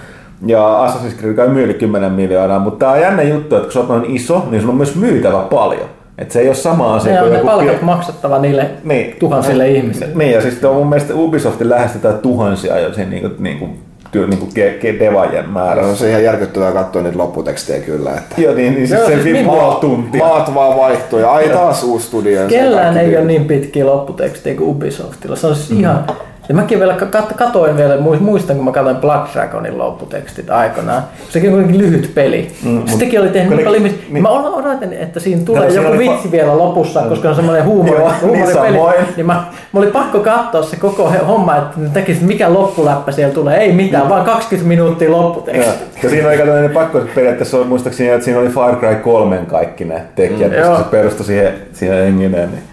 [0.45, 3.73] Ja Assassin's Creed kai myy yli 10 miljoonaa, mutta tää on jännä juttu, että kun
[3.73, 5.89] sä oot noin iso, niin sun on myös myytävä paljon.
[6.17, 8.69] Että se ei ole sama asia Ne on kuin ne joku palkat pie- maksettava niille
[8.83, 9.15] Niin.
[9.19, 10.11] tuhansille ihmisille.
[10.15, 13.69] Niin, ja siis on mun mielestä Ubisoftin lähestytään tuhansia jo siinä niinku, niinku,
[14.11, 15.81] työ, niinku ke, ke, devaajien määrä.
[15.87, 19.13] on se ihan järkyttävää katsoa niitä lopputekstejä kyllä, että Joo, niin, niin siis Joo, se
[19.13, 20.25] siis siis puoli tuntia.
[20.25, 22.41] Maat vaan vaihtuu ja ai taas uusi studio.
[22.41, 25.35] ja se Kellään ei ole niin pitkiä lopputekstejä kuin Ubisoftilla.
[25.35, 25.79] Se on siis mm.
[25.79, 26.03] ihan...
[26.49, 31.03] Ja mäkin vielä kat- katoin vielä, muist- muistan kun mä katsoin Blood Dragonin lopputekstit aikanaan.
[31.29, 32.51] Sekin on lyhyt peli.
[32.65, 36.27] Mm, Sitäkin oli tehnyt niin paljon niin- Mä odotin, että siinä tulee Kato, joku vitsi
[36.27, 39.05] fa- vielä lopussa, koska on semmoinen huumori, Joo, niin.
[39.15, 39.33] Niin mä,
[39.73, 43.57] mä oli pakko katsoa se koko homma, että ne tekisi, mikä loppuläppä siellä tulee.
[43.57, 45.69] Ei mitään, vaan 20 minuuttia lopputeksti.
[46.03, 49.85] Ja siinä oli ne pakko periaatteessa on muistaakseni, että siinä oli Far Cry 3 kaikki
[49.85, 52.49] ne tekijät, Mm, koska se perustui siihen, siihen hengineen.
[52.51, 52.63] Niin.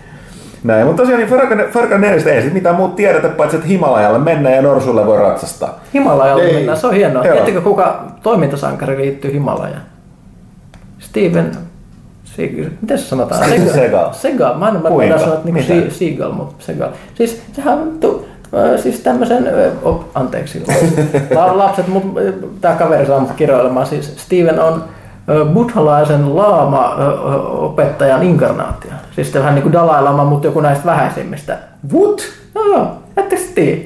[0.66, 3.56] Näin, mutta tosiaan niin Far Cry, Far Cry 4 ei sit mitään muuta tiedetä, paitsi
[3.56, 5.80] että Himalajalle mennään ja Norsulle voi ratsastaa.
[5.94, 6.54] Himalajalle Ei.
[6.54, 7.24] mennään, se on hienoa.
[7.24, 7.32] Joo.
[7.32, 9.82] Tiedättekö kuka toimintasankari liittyy Himalajaan?
[10.98, 11.56] Steven
[12.24, 12.70] Seagal.
[12.80, 13.44] Miten se sanotaan?
[13.44, 14.12] Steven Seagal.
[14.12, 14.58] Seagal.
[14.58, 14.76] Mä en
[15.12, 16.90] en sanoa, että niinku Seagal, mutta Seagal.
[17.14, 20.62] Siis sehän on tu, äh, siis tämmöisen, äh, oh, anteeksi,
[21.34, 22.20] la- lapset, mutta
[22.60, 23.86] tämä kaveri saa mut kiroilemaan.
[23.86, 24.84] Siis Steven on
[25.54, 28.90] buddhalaisen laama-opettajan inkarnaatio.
[29.14, 31.58] Siis vähän niin kuin Dalai Lama, mutta joku näistä vähäisimmistä.
[31.94, 32.22] What?
[32.54, 32.86] No joo,
[33.16, 33.82] ettekö te tiedä?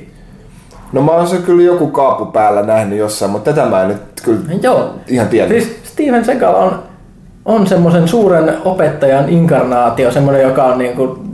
[0.93, 4.03] No mä oon se kyllä joku kaapu päällä nähnyt jossain, mutta tätä mä en nyt
[4.23, 4.95] kyllä Joo.
[5.09, 5.49] ihan tiedä.
[5.49, 6.83] Siis Steven Seagal on,
[7.45, 11.30] on semmoisen suuren opettajan inkarnaatio, semmoinen, joka on niin kuin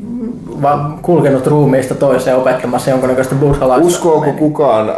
[0.62, 3.86] va- kulkenut ruumiista toiseen opettamassa jonkunnäköistä buddhalaista.
[3.86, 4.94] Uskooko kukaan äh,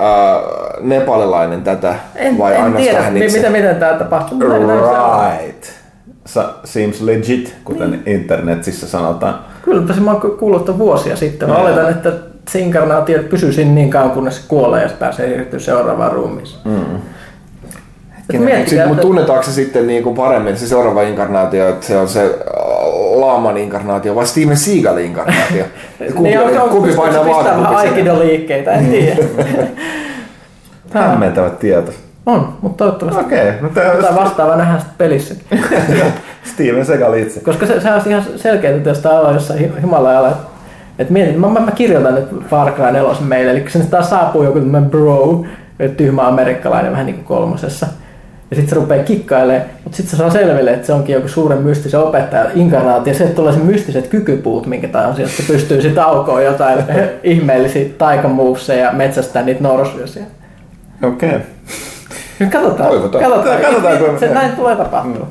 [0.80, 3.36] nepalilainen tätä En, vai en ainoastaan tiedä, itse?
[3.38, 4.38] miten, miten tämä tapahtuu.
[4.40, 5.30] se on.
[5.42, 5.64] Right.
[6.26, 8.02] Sa- seems legit, kuten Niin.
[8.06, 9.38] internetissä sanotaan.
[9.62, 11.48] Kyllä, mä oon kuullut vuosia sitten.
[11.48, 11.64] Mä Joo.
[11.64, 12.12] oletan, että
[12.50, 16.46] se inkarnaatio pysyy siinä niin kauan, kunnes se kuolee ja se pääsee siirtyä seuraavaan ruumiin.
[16.64, 16.84] Mm.
[18.32, 22.24] Mutta että tunnetaanko se sitten niin kuin paremmin se seuraava inkarnaatio, että se on se
[22.24, 22.30] äh,
[23.14, 25.64] Laaman inkarnaatio vai Steven Seagalin inkarnaatio?
[26.14, 29.16] kumpi, niin on, on, kumpi painaa pistää vähän aikido-liikkeitä, en tiedä.
[30.94, 31.92] Hämmentävä tieto.
[32.26, 35.34] on, mutta toivottavasti Okei, no tää jotain vastaavaa nähdään sitten pelissä.
[36.52, 37.40] Steven Seagal itse.
[37.40, 40.46] Koska se, se on ihan selkeää, että jos tämä on jossain Hi- Himalajalla, että
[40.98, 44.42] et mietin, mä, mä, mä, kirjoitan nyt Far Cry 4 meille, eli sinne taas saapuu
[44.42, 45.44] joku tämmöinen bro,
[45.96, 47.86] tyhmä amerikkalainen vähän niin kuin kolmosessa.
[48.50, 51.58] Ja sitten se rupeaa kikkailemaan, mutta sitten se saa selville, että se onkin joku suuren
[51.62, 53.14] mystisen opettaja inkarnaatio.
[53.14, 56.78] Sieltä tulee se mystiset kykypuut, minkä tahansa, josta se pystyy sitten aukoon jotain
[57.22, 60.30] ihmeellisiä taikamoveseja ja metsästää niitä norsuja siellä.
[61.02, 61.28] Okei.
[61.28, 61.40] Okay.
[62.38, 62.88] Nyt katsotaan.
[62.88, 63.24] Toivotaan.
[63.24, 63.60] katsotaan.
[63.60, 65.26] Katsotaan, kun- se näin tulee tapahtua.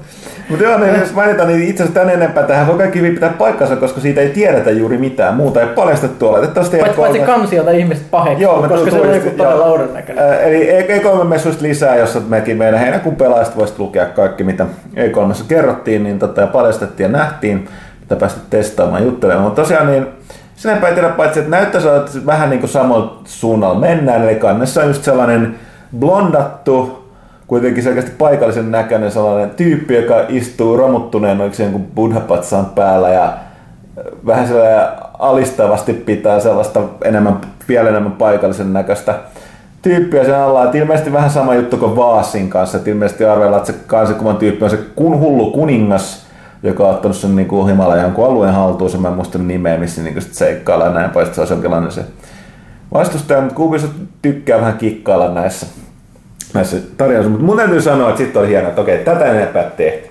[0.49, 3.75] Mutta joo, niin jos mainitaan, niin itse asiassa tän enempää tähän voi kaikki pitää paikkansa,
[3.75, 5.35] koska siitä ei tiedetä juuri mitään.
[5.35, 6.47] Muuta ei paljastettu ole.
[6.47, 10.43] Paitsi, paitsi kansiota ihmiset paheksuu, Joo, koska se on joku todella oudon näköinen.
[10.43, 16.19] Eli E3-messuista lisää, jossa mekin meidän heinäkuun pelaajista voisi lukea kaikki, mitä E3 kerrottiin, niin
[16.19, 17.67] tota, ja paljastettiin ja nähtiin,
[17.99, 19.45] mitä päästä testaamaan juttelemaan.
[19.45, 20.07] Mutta tosiaan niin,
[20.55, 24.35] sinäpä ei tiedä paitsi, että näyttää siltä, että vähän niin kuin samalla suunnalla mennään, eli
[24.35, 25.55] kannessa on just sellainen
[25.99, 27.06] blondattu,
[27.47, 33.33] kuitenkin selkeästi paikallisen näköinen sellainen tyyppi, joka istuu romuttuneen oikein jonkun buddhapatsaan päällä ja
[34.25, 34.87] vähän sellainen
[35.19, 39.15] alistavasti pitää sellaista enemmän, vielä enemmän paikallisen näköistä
[39.81, 40.63] tyyppiä sen alla.
[40.63, 42.77] Että ilmeisesti vähän sama juttu kuin Vaasin kanssa.
[42.77, 46.27] Että ilmeisesti arvellaan, että se kansakuvan tyyppi on se kun hullu kuningas,
[46.63, 49.77] joka on ottanut sen niin kuin Himalajan jonkun alueen haltuun, se mä en muista nimeä,
[49.77, 52.05] missä niin seikkaillaan ja näin pois, se olisi jonkinlainen se
[52.93, 53.87] vastustaja, mutta
[54.21, 55.67] tykkää vähän kikkailla näissä,
[56.53, 60.09] näissä tarjoissa, mutta mun täytyy sanoa, että sitten oli hienoa, että okei, tätä enempää tehty.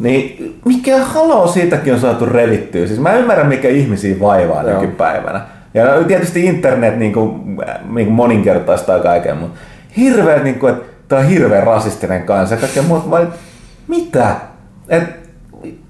[0.00, 2.86] Niin mikä haloo siitäkin on saatu revittyä.
[2.86, 4.80] Siis mä ymmärrän, mikä ihmisiä vaivaa Joo.
[4.80, 5.40] nykypäivänä.
[5.74, 7.56] Ja tietysti internet niin kuin,
[7.94, 9.60] niin kuin moninkertaistaa kaiken, mutta
[9.96, 13.08] hirveä, niin kuin, että tämä on hirveän rasistinen kanssa ja kaikkea muuta.
[13.08, 13.28] Mä olin,
[13.88, 14.36] mitä?
[14.88, 15.02] Et,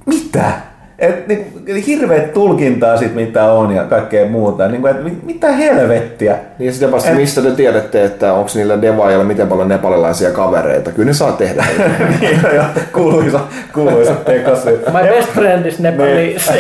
[0.07, 0.53] mitä?
[0.99, 1.47] Et, niin,
[1.87, 4.69] hirveät tulkintaa siitä, mitä on ja kaikkea muuta.
[4.69, 6.37] Niin kuin, et, mit- mitä helvettiä?
[6.59, 10.31] Niin ja sitten vasta, Et- mistä te tiedätte, että onko niillä devaajilla miten paljon nepalilaisia
[10.31, 10.91] kavereita?
[10.93, 11.65] Kyllä ne saa tehdä.
[12.21, 13.41] niin, ja kuuluisa,
[13.75, 14.79] kuuluisa tekosyy.
[14.93, 16.53] My best friend is Nepalese.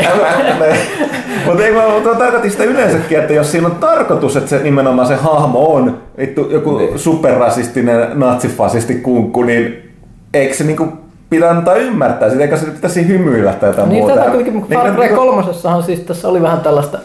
[1.46, 5.08] Mutta ei mutta mä tarkoitin sitä yleensäkin, että jos siinä on tarkoitus, että se nimenomaan
[5.08, 6.98] se hahmo on vittu, joku Niin.
[6.98, 9.90] superrasistinen natsifasisti kunkku, niin
[10.34, 10.88] eikö se niinku
[11.34, 14.14] pidä antaa ymmärtää sitä, eikä se pitäisi hymyillä tai jotain Niin muuta.
[14.16, 16.98] tätä kuitenkin, Niin, Far Cry niinku- kolmosessahan siis tässä oli vähän tällaista,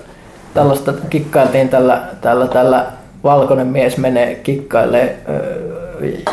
[0.54, 2.86] tällaista kikkailtiin tällä, tällä, tällä
[3.24, 5.18] valkoinen mies menee kikkailee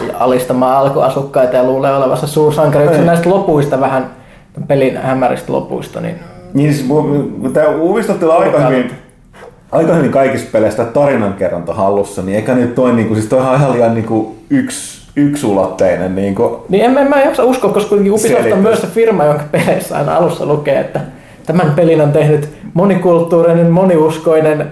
[0.09, 2.85] ja alistamaan alkuasukkaita ja luulee olevansa suursankari.
[2.85, 4.11] Yksi näistä lopuista vähän,
[4.67, 6.19] pelin hämäristä lopuista, niin
[6.55, 6.89] Niin siis
[7.53, 8.91] tämä on aika hyvin,
[9.73, 13.73] aika hyvin kaikissa peleissä tarinankerronta hallussa, niin eikä nyt toi, niinku, siis toi on ihan
[13.73, 16.15] liian niinku, yksi, yksulotteinen.
[16.17, 18.53] Niinku, Niin en, en mä jaksa uskoa, koska kuitenkin Ubisoft Selitys.
[18.53, 21.01] on myös se firma, jonka peleissä aina alussa lukee, että
[21.47, 24.67] tämän pelin on tehnyt monikulttuurinen, moniuskoinen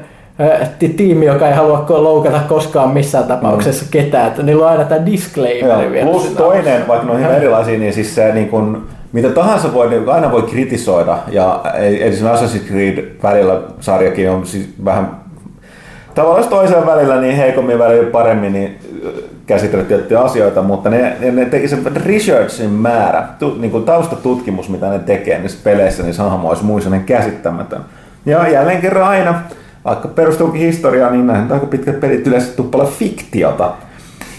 [0.78, 4.26] ti- tiimi, joka ei halua loukata koskaan missään tapauksessa ketään.
[4.26, 6.04] Että niillä on aina tämä disclaimer vielä.
[6.07, 6.11] Mm.
[6.11, 9.88] Plus toinen, vaikka ne on hyvin erilaisia, niin siis se niin kun, mitä tahansa voi,
[9.90, 11.18] niin aina voi kritisoida.
[11.28, 15.11] Ja eli siinä Assassin's Creed välillä sarjakin on siis vähän
[16.14, 18.78] tavallaan toisen välillä niin heikommin välillä paremmin niin
[19.46, 24.68] käsitellä tiettyjä asioita, mutta ne, ne, ne teki se researchin määrä, tu, niin kuin taustatutkimus,
[24.68, 27.80] mitä ne tekee niissä peleissä, niin hahmo olisi muissa niin käsittämätön.
[28.26, 29.40] Ja jälleen kerran aina,
[29.84, 33.72] vaikka perustuukin historiaan, niin näin aika pitkät pelit yleensä tuppalla fiktiota.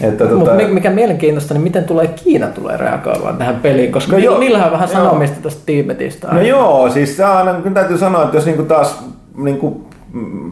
[0.00, 4.18] Että, tota, Mutta mikä mielenkiintoista, niin miten tulee Kiina tulee reagoimaan tähän peliin, koska No
[4.18, 5.04] no joo, niillähän on vähän joo.
[5.04, 6.28] sanomista tästä Tiibetistä.
[6.28, 9.04] No joo, siis se on, täytyy sanoa, että jos niinku taas
[9.36, 10.50] niinku, mm,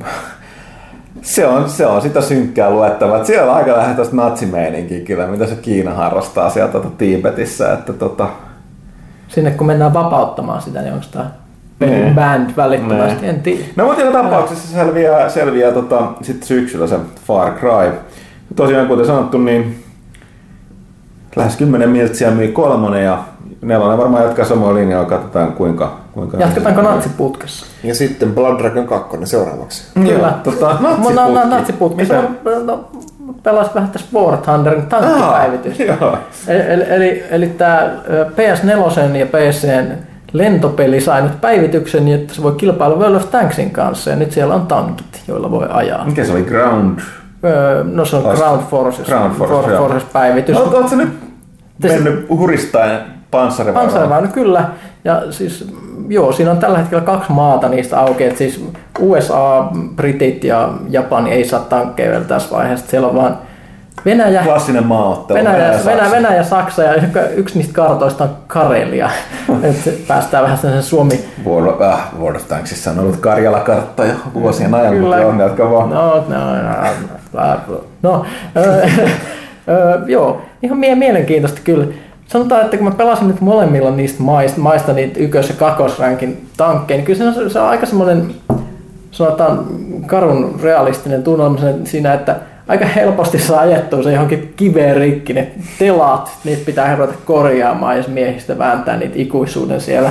[1.24, 3.24] se on, se on sitä synkkää luettavaa.
[3.24, 7.72] Siellä on aika lähellä tästä natsimeininkiä kyllä, mitä se Kiina harrastaa sieltä tota, Tiibetissä.
[7.72, 8.28] Että tota,
[9.28, 11.30] Sinne kun mennään vapauttamaan sitä, niin onko tämä
[11.80, 12.14] Niin.
[12.14, 13.30] band välittömästi, Niin.
[13.34, 13.64] en tiedä.
[13.76, 17.92] No mutta joka tapauksessa selviää, selviää tota, sitten syksyllä se Far Cry.
[18.56, 19.84] Tosiaan kuten sanottu, niin
[21.36, 23.18] lähes 10 miltsiä myi kolmonen ja
[23.64, 25.92] nelonen varmaan jatkaa samoin linjaa, katsotaan kuinka...
[26.12, 27.66] kuinka Jatketaanko natsiputkessa?
[27.84, 29.84] Ja sitten Blood Dragon 2 seuraavaksi.
[29.94, 30.32] Kyllä.
[30.44, 31.48] Tota, na- natsiputki.
[31.48, 32.50] natsiputkessa Mitä?
[32.64, 32.88] no,
[33.42, 35.82] pelasin vähän tästä War Thunderin tankkipäivitystä.
[35.84, 36.18] Joo.
[36.48, 37.90] Eli, eli, eli, eli tämä
[38.36, 39.92] PS4 ja PCn
[40.32, 44.10] lentopeli sai nyt päivityksen, niin että se voi kilpailla World of Tanksin kanssa.
[44.10, 46.04] Ja nyt siellä on tankit, joilla voi ajaa.
[46.04, 46.42] Mikä se oli?
[46.42, 46.98] Ground?
[47.44, 49.78] Öö, No se on Ground Forces, Ground Forces.
[49.78, 50.56] Forces päivitys.
[50.58, 51.08] No, Oletko nyt
[51.80, 53.00] Tässä- mennyt huristaen
[53.34, 53.92] panssarivaunulla?
[53.92, 54.64] Panssarivaunu kyllä.
[55.04, 55.72] Ja siis
[56.08, 58.24] joo, siinä on tällä hetkellä kaksi maata niistä auki.
[58.24, 58.64] Et siis
[58.98, 62.86] USA, Britit ja Japani ei saa tankkeja vielä tässä vaiheessa.
[62.86, 63.38] Siellä on vaan
[64.04, 65.38] Venäjä, Klassinen maaottelu.
[65.38, 66.10] Venäjä, Venäjä, Saksa.
[66.10, 66.94] Venäjä, Saksa ja
[67.36, 69.10] yksi niistä kartoista on Karelia.
[69.84, 71.24] Se päästään vähän sen Suomi.
[71.46, 75.16] World of, äh, World of Tanksissa on ollut Karjala-kartta jo vuosien ajan, Kyllä.
[75.16, 75.90] mutta on jatka vaan.
[75.90, 76.54] No, no,
[77.32, 77.54] no,
[78.02, 78.24] no
[78.56, 78.86] ö,
[80.06, 81.86] joo, ihan mie- mielenkiintoista kyllä.
[82.34, 86.98] Sanotaan, että kun mä pelasin nyt molemmilla niistä maista, maista niitä ykkös- ja kakosrankin tankkeja,
[86.98, 88.34] niin kyllä se on, se on aika semmoinen,
[89.10, 89.66] sanotaan
[90.06, 92.36] karun realistinen tunnelma siinä, että
[92.68, 98.08] aika helposti saa ajettua se johonkin kiveen rikki, ne telat, niitä pitää ruveta korjaamaan, jos
[98.08, 100.10] miehistä vääntää niitä ikuisuuden siellä.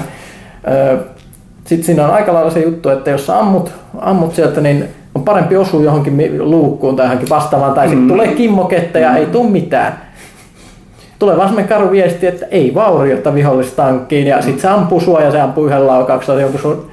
[1.65, 5.23] Sitten siinä on aika lailla se juttu, että jos sä ammut, ammut sieltä, niin on
[5.23, 10.12] parempi osua johonkin luukkuun tai johonkin vastaavaan, tai sitten tulee kimmoketta ja ei tule mitään.
[11.19, 15.32] Tulee vaan semmoinen karu viesti, että ei vauriota vihollistankkiin, ja sitten se ampuu sua ja
[15.32, 16.91] se ampuu yhden laukauksella jonkun sun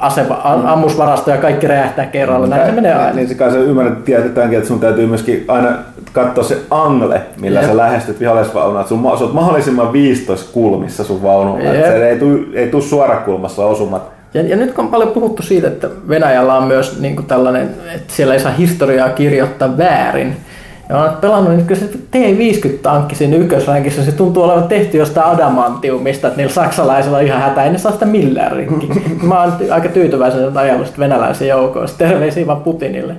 [0.00, 2.46] ase, a- ammusvarasto ja kaikki räjähtää kerralla.
[2.46, 3.12] Näin se menee aina.
[3.12, 5.68] Niin se kai sä ymmärrät tiedätäänkin, että sun täytyy myöskin aina
[6.12, 7.70] katsoa se angle, millä Jep.
[7.70, 8.84] sä lähestyt vihollisvaunua.
[8.84, 11.72] Sun, sä oot mahdollisimman 15 kulmissa sun vaunulla.
[11.72, 14.02] Että se ei tuu, ei tuu suorakulmassa osumat.
[14.34, 17.70] Ja, ja nyt kun on paljon puhuttu siitä, että Venäjällä on myös niin kuin tällainen,
[17.94, 20.36] että siellä ei saa historiaa kirjoittaa väärin.
[20.90, 25.26] Ja mä oon pelannut, niin kyllä se T-50-tankki siinä ykkösrankissa, se tuntuu olevan tehty jostain
[25.26, 28.88] adamantiumista, että niillä saksalaisilla on ihan hätä, ei ne saa sitä millään rikki.
[29.22, 31.98] Mä oon aika tyytyväisen että ajellut sit venäläisen joukoista.
[31.98, 33.14] Terveisiä vaan Putinille.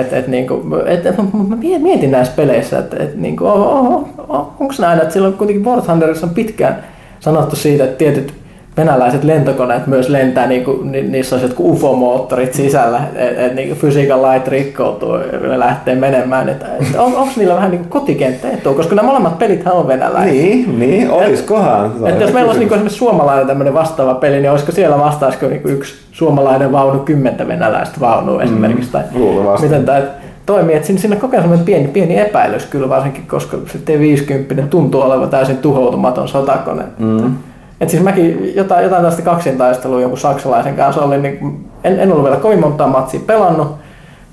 [0.00, 1.16] Et, et, niin kuin, et, et,
[1.48, 5.34] mä mietin näissä peleissä, että et, niin kuin, oh, oh, oh, onko näin, että silloin
[5.34, 6.84] kuitenkin War Thunderissa on pitkään
[7.20, 8.34] sanottu siitä, että tietyt
[8.76, 13.76] venäläiset lentokoneet myös lentää, niin kuin, ni, niissä on jotkut UFO-moottorit sisällä, että et, niin
[13.76, 16.48] physical light rikkoutuu ja ne lähtee menemään.
[16.48, 19.88] Et, et on, onko niillä vähän niin kuin kotikenttä etua, koska nämä molemmat pelit on
[19.88, 20.32] venäläisiä.
[20.32, 21.92] Niin, niin, oliskohan.
[22.06, 25.62] Että jos meillä olisi niin esimerkiksi suomalainen tämmöinen vastaava peli, niin olisiko siellä vastaisiko niin
[25.64, 28.92] yksi suomalainen vaunu kymmentä venäläistä vaunua esimerkiksi?
[28.92, 29.66] Tai luultavasti.
[29.66, 30.02] miten tämä
[30.46, 30.74] toimii?
[30.74, 35.28] Että siinä, siinä kokee semmoinen pieni, pieni epäilys kyllä varsinkin, koska se T50 tuntuu olevan
[35.28, 36.82] täysin tuhoutumaton sotakone.
[36.98, 37.34] Mm.
[37.80, 42.24] Et siis mäkin jotain, jotain tästä kaksintaistelua jonkun saksalaisen kanssa olin, niin en, en ollut
[42.24, 43.76] vielä kovin montaa matsia pelannut,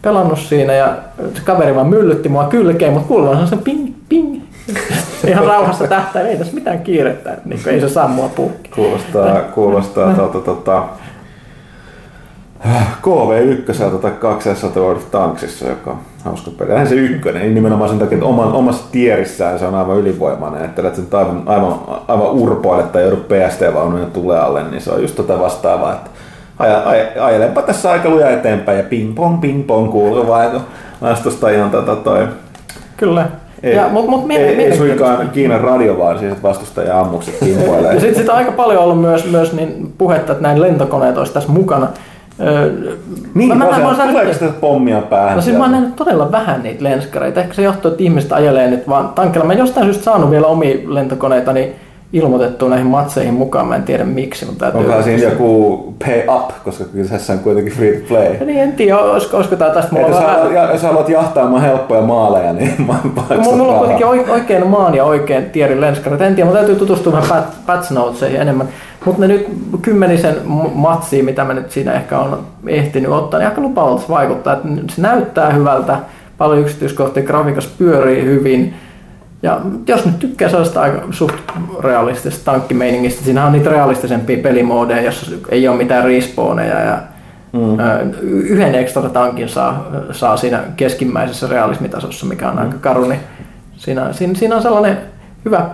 [0.01, 0.97] pelannut siinä ja
[1.33, 4.41] se kaveri vaan myllytti mua kylkeen, mutta kuuluu se ping, ping.
[5.27, 8.69] Ihan rauhassa tähtäin, ei tässä mitään kiirettä, että niin ei se saa mua puhki.
[8.75, 10.83] Kuulostaa, kuulostaa tuota, tuota,
[13.01, 16.71] KV1 tai 200 World of Tanksissa, joka on hauska peli.
[16.71, 20.65] Eihän se ykkönen, niin nimenomaan sen takia, että oman, omassa tierissään se on aivan ylivoimainen.
[20.65, 24.91] Että että se nyt aivan, aivan, aivan urpoille tai joudu PST-vaunujen tulee alle, niin se
[24.91, 26.09] on just tota vastaavaa, että
[26.59, 26.83] aja,
[27.19, 30.61] aja, tässä aika luja eteenpäin ja ping pong, ping pong kuuluu vaan, kun
[31.01, 32.27] vastustajan tota toi
[32.97, 33.27] Kyllä.
[33.63, 37.93] ei, ja, mut, mut, ei, ei suinkaan Kiinan radio, vaan siis että vastustajan ammukset kimpoilee.
[37.93, 41.33] Ja sitten sit on aika paljon ollut myös, myös niin puhetta, että näin lentokoneet olisi
[41.33, 41.87] tässä mukana.
[42.47, 42.71] Öö,
[43.33, 45.35] Niin, mä- mä- mä- mä tuleeko sitä pommia päähän?
[45.35, 47.39] No siis mä oon nähnyt todella vähän niitä lenskareita.
[47.41, 49.45] Ehkä se johtuu, että ihmiset ajelee nyt vaan tankilla.
[49.45, 51.75] Mä en jostain syystä saanut vielä omia lentokoneita niin
[52.13, 53.67] ilmoitettua näihin matseihin mukaan.
[53.67, 54.79] Mä en tiedä miksi, mutta täytyy...
[54.79, 58.45] Onkohan siinä joku pay up, koska kyseessä on kuitenkin free to play.
[58.45, 60.53] Niin, en tiedä, olisiko, olisiko tää tästä mulla jos, on haluat, vähän...
[60.67, 64.67] ja, jos haluat jahtaamaan helppoja maaleja, niin mä maksat Mulla mulla on kuitenkin oi- oikein
[64.67, 66.21] maan ja oikein tierin lenskarit.
[66.21, 68.67] En tiedä, mutta täytyy tutustua vähän pat- patch notesihin enemmän.
[69.05, 69.47] Mutta ne nyt
[69.81, 70.35] kymmenisen
[70.73, 74.53] matsia, mitä mä nyt siinä ehkä on ehtinyt ottaa, niin aika lupaavalta se vaikuttaa.
[74.53, 75.97] Että se näyttää hyvältä,
[76.37, 78.73] paljon yksityiskohtia, grafiikas pyörii hyvin.
[79.43, 81.35] Ja jos nyt tykkää sellaista aika suht
[81.83, 86.97] realistisesta tankkimeiningistä, siinä on niitä realistisempia pelimoodeja, jossa ei ole mitään respawneja ja
[87.53, 88.13] mm.
[88.21, 92.61] yhden ekstra tankin saa, saa siinä keskimmäisessä realismitasossa, mikä on mm.
[92.61, 93.19] aika karu, niin
[93.77, 94.97] siinä, siinä, siinä on sellainen
[95.45, 95.65] hyvä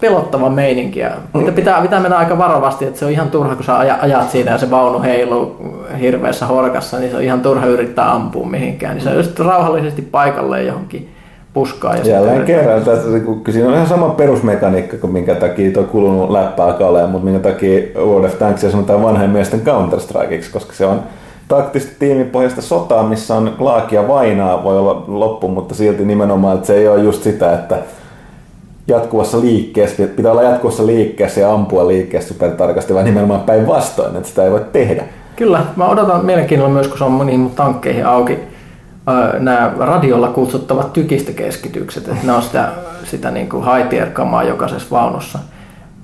[0.00, 1.00] pelottava meininki.
[1.00, 1.10] Ja
[1.54, 4.50] pitää, pitää mennä aika varovasti, että se on ihan turha, kun sä aja- ajat siinä
[4.50, 5.56] ja se vaunu heiluu
[6.00, 8.94] hirveässä horkassa, niin se on ihan turha yrittää ampua mihinkään.
[8.94, 11.10] Niin se on just rauhallisesti paikalle johonkin
[11.52, 11.98] puskaan.
[11.98, 13.08] Ja Jälleen kerran, tässä,
[13.50, 17.48] siinä on ihan sama perusmekaniikka kuin minkä takia tuo kulunut läppä alkaa olemaan, mutta minkä
[17.50, 21.02] takia World of Tanksia sanotaan vanhojen miesten Counter-Strikeiksi, koska se on
[21.48, 26.66] taktista tiimipohjasta sotaa, missä on laaki ja vainaa voi olla loppu, mutta silti nimenomaan, että
[26.66, 27.76] se ei ole just sitä, että
[28.86, 34.44] jatkuvassa liikkeessä, pitää olla jatkuvassa liikkeessä ja ampua liikkeessä supertarkasti, vaan nimenomaan päinvastoin, että sitä
[34.44, 35.04] ei voi tehdä.
[35.36, 38.38] Kyllä, mä odotan mielenkiinnolla myös, kun se on mun tankkeihin auki,
[39.38, 42.68] nämä radiolla kutsuttavat tykistökeskitykset, että ne on sitä,
[43.04, 45.38] sitä niin kuin high jokaisessa vaunussa,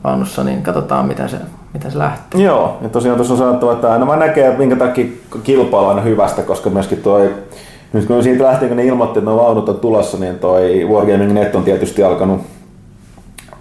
[0.04, 1.36] vaunussa, niin katsotaan miten se,
[1.74, 2.42] miten se lähtee.
[2.42, 5.06] Joo, ja tosiaan tuossa on sanottava, että aina mä näkee, että minkä takia
[5.42, 7.34] kilpailu on hyvästä, koska myöskin toi
[7.92, 11.32] nyt kun siitä lähtien, kun ne ilmoitti, että ne vaunut on tulossa, niin toi Wargaming
[11.32, 12.40] Net on tietysti alkanut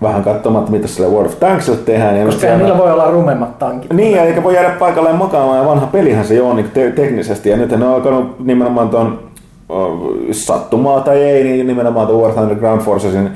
[0.05, 2.17] vähän katsomaan, mitä sille World of Tanksille tehdään.
[2.17, 3.93] Ja Koska niillä voi olla rumemmat tankit.
[3.93, 7.57] Niin, eikä voi jäädä paikalleen makaamaan, ja vanha pelihän se on niin te- teknisesti, ja
[7.57, 9.19] nyt ne on alkanut nimenomaan tuon
[10.31, 13.29] sattumaa tai ei, niin nimenomaan tuon War Thunder Ground Forcesin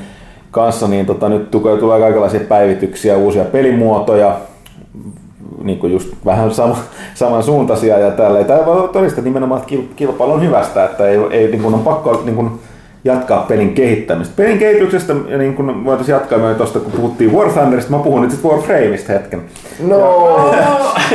[0.52, 4.36] kanssa, niin tota, nyt tulee kaikenlaisia päivityksiä, uusia pelimuotoja,
[5.64, 6.76] niin kuin just vähän sama,
[7.14, 8.46] samansuuntaisia ja tälleen.
[8.46, 8.60] Tämä
[8.94, 12.52] todistaa nimenomaan, että kilpailu on hyvästä, että ei, ei niin kuin on pakko niin kuin
[13.04, 14.34] jatkaa pelin kehittämistä.
[14.38, 18.22] Pelin kehityksestä, ja niin kuin voitaisiin jatkaa myös tuosta, kun puhuttiin War Thunderista, mä puhun
[18.22, 19.42] nyt sitten Warframeista hetken.
[19.88, 20.54] No!
[20.54, 20.68] Ja,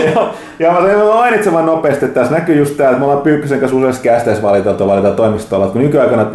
[0.14, 3.60] ja, ja mä sain mainitsemaan nopeasti, että tässä näkyy just tämä, että me ollaan Pyykkösen
[3.60, 6.26] kanssa useissa kästeissä valiteltu, valitaan toimistolla, että kun nykyaikana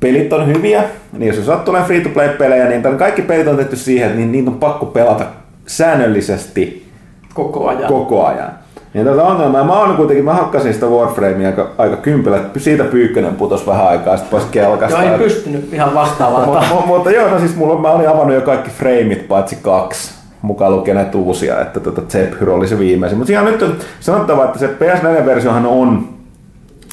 [0.00, 4.50] pelit on hyviä, niin jos sattuu free-to-play-pelejä, niin kaikki pelit on tehty siihen, että niitä
[4.50, 5.24] on pakko pelata
[5.66, 6.88] säännöllisesti
[7.34, 7.88] koko ajan.
[7.88, 8.57] Koko ajan.
[8.94, 13.34] Ja tätä ongelmaa, mä oon kuitenkin, mä hakkasin sitä Warframea aika, aika kympillä, siitä Pyykkönen
[13.34, 15.02] putos vähän aikaa sitten pois kelkasta.
[15.02, 16.48] Joo, ei pystynyt ihan vastaavaan.
[16.48, 20.72] mutta, mutta joo, no siis mulla, mä olin avannut jo kaikki frameit paitsi kaksi mukaan
[20.72, 23.18] lukien uusia, että tota Zephyr oli se viimeisin.
[23.18, 26.08] Mutta ihan nyt on sanottava, että se PS4-versiohan on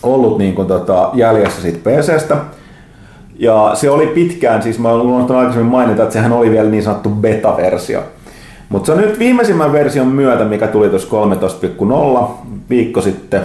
[0.04, 2.38] ollut niin kuin tota, jäljessä siitä PCstä.
[3.40, 6.84] Ja se oli pitkään, siis mä olen unohtanut aikaisemmin mainita, että sehän oli vielä niin
[6.84, 8.04] sanottu beta-versio.
[8.70, 11.26] Mutta se on nyt viimeisimmän version myötä, mikä tuli tuossa
[12.20, 12.28] 13.0
[12.70, 13.42] viikko sitten,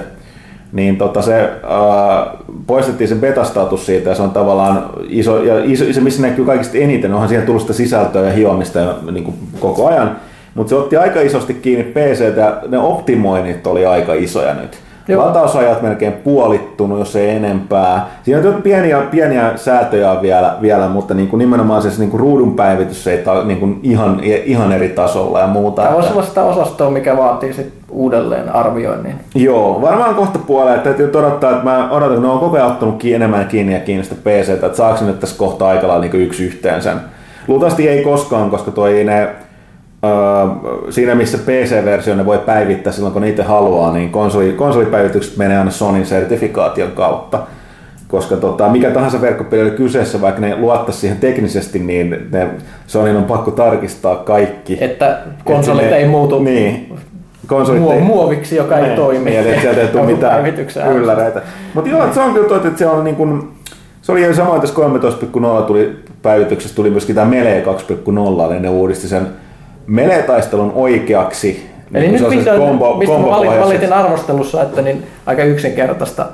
[0.72, 5.84] niin tota se, ää, poistettiin se beta-status siitä ja se on tavallaan iso, ja iso,
[5.92, 9.36] se missä näkyy kaikista eniten, onhan siihen tullut sitä sisältöä ja hiomista ja, niin kuin
[9.60, 10.16] koko ajan,
[10.54, 14.78] mutta se otti aika isosti kiinni PC ja ne optimoinnit oli aika isoja nyt.
[15.10, 15.26] Joo.
[15.26, 18.08] Latausajat melkein puolittunut, jos ei enempää.
[18.22, 22.54] Siinä on pieniä, pieniä säätöjä vielä, vielä mutta niin kuin nimenomaan se niin kuin ruudun
[22.54, 25.82] päivitys ei ta, niin kuin ihan, ihan eri tasolla ja muuta.
[25.82, 29.14] Tämä olla sitä osastoa, mikä vaatii sit uudelleen arvioinnin.
[29.34, 30.74] Joo, varmaan kohta puolella.
[30.74, 33.80] Että täytyy odottaa, että mä odotan, että ne on koko ajan ottanut enemmän kiinni ja
[33.80, 36.96] kiinni sitä PC, että saako nyt tässä kohta aika lailla niin yksi yhteen sen.
[37.48, 39.28] Luultavasti ei koskaan, koska toi ne
[40.90, 45.58] siinä missä PC-versio ne voi päivittää silloin kun ne itse haluaa, niin konsoli, konsolipäivitykset menee
[45.58, 47.38] aina Sonin sertifikaation kautta.
[48.08, 52.48] Koska tota, mikä tahansa verkkopeli oli kyseessä, vaikka ne luottaisi siihen teknisesti, niin ne,
[52.86, 54.78] Sonin on pakko tarkistaa kaikki.
[54.80, 56.94] Että konsolit Et ei muutu niin,
[57.46, 59.30] konsolit muo- ei, muoviksi, joka ei, ei toimi.
[59.30, 60.44] Niin, että sieltä ei tule mitään
[60.94, 61.42] ylläreitä.
[61.74, 63.48] Mutta joo, se on kyllä totta, että se on niin kuin,
[64.02, 64.76] se oli samoin tässä
[65.60, 69.26] 13.0 tuli päivityksestä tuli myöskin tämä Melee 2.0, eli ne uudisti sen
[69.90, 71.70] Melee-taistelun oikeaksi.
[71.94, 76.26] Eli niin nyt vihdoin, kombo, mistä kombo valitin, valitin arvostelussa, että niin aika yksinkertaista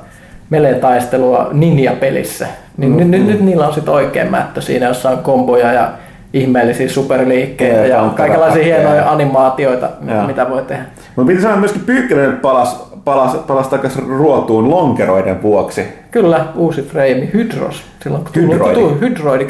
[0.50, 2.46] Melee-taistelua Ninja-pelissä.
[2.76, 3.10] Niin mm, nyt, mm.
[3.10, 5.90] nyt, nyt niillä on sitten oikein mättö siinä, jossa on komboja ja
[6.32, 10.26] ihmeellisiä superliikkeitä ja, ja kaikenlaisia hienoja animaatioita, ja.
[10.26, 10.84] mitä voi tehdä.
[11.16, 15.84] Mutta piti sanoa myöskin Pyykkönen palas, palas, palas takaisin ruotuun lonkeroiden vuoksi.
[16.10, 17.82] Kyllä, uusi frame, Hydros.
[18.02, 18.80] Silloin kun hydroidi.
[18.80, 19.46] Tuli, hydroidi,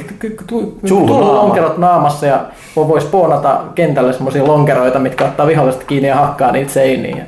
[0.49, 2.45] tuli lonkerot naamassa ja
[2.77, 7.23] voi spoonata kentälle semmoisia lonkeroita, mitkä ottaa vihollista kiinni ja hakkaa niitä seiniin.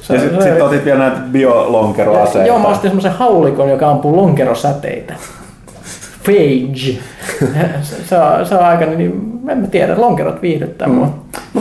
[0.00, 2.48] Se, ja sitten sit otit vielä näitä biolonkeroaseita.
[2.48, 5.14] Joo, mä ostin semmoisen haulikon, joka ampuu lonkerosäteitä.
[6.24, 6.98] Phage.
[7.82, 10.94] se, on, se on aika, niin en mä tiedä, lonkerot viihdyttää mm.
[10.94, 11.08] mua.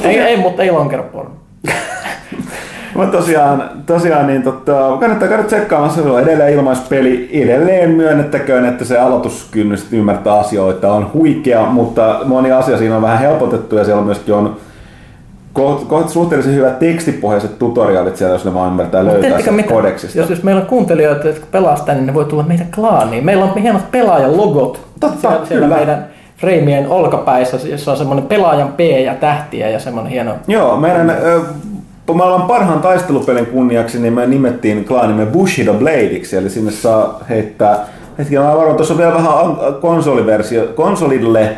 [0.04, 1.38] Ei, ei, mutta ei lonkeroporno.
[2.95, 7.30] Mutta tosiaan, tosiaan niin tota, kannattaa käydä tsekkaamassa, se on edelleen ilmaispeli.
[7.34, 13.19] Edelleen myönnettäköön, että se aloituskynnys ymmärtää asioita on huikea, mutta moni asia siinä on vähän
[13.19, 14.58] helpotettu ja siellä myöskin on
[15.54, 20.17] kohta koht suhteellisen hyvät tekstipohjaiset tutoriaalit siellä, jos ne vaan ymmärtää löytää sen kodeksista.
[20.17, 23.25] Jos, jos meillä on kuuntelijoita, jotka pelaa sitä, niin ne voi tulla meidän klaaniin.
[23.25, 26.06] Meillä on hienot pelaajan-logot Totta, siellä, siellä meidän
[26.38, 30.36] freimien olkapäissä, jossa on semmoinen pelaajan P ja tähtiä ja semmoinen hieno...
[30.47, 31.15] Joo, meidän
[32.13, 37.88] maailman parhaan taistelupelin kunniaksi niin me nimettiin klaanimme Bushido Bladeiksi, eli sinne saa heittää
[38.19, 39.34] Hetki, mä varon, tuossa on vielä vähän
[39.82, 41.58] konsoliversio, konsolille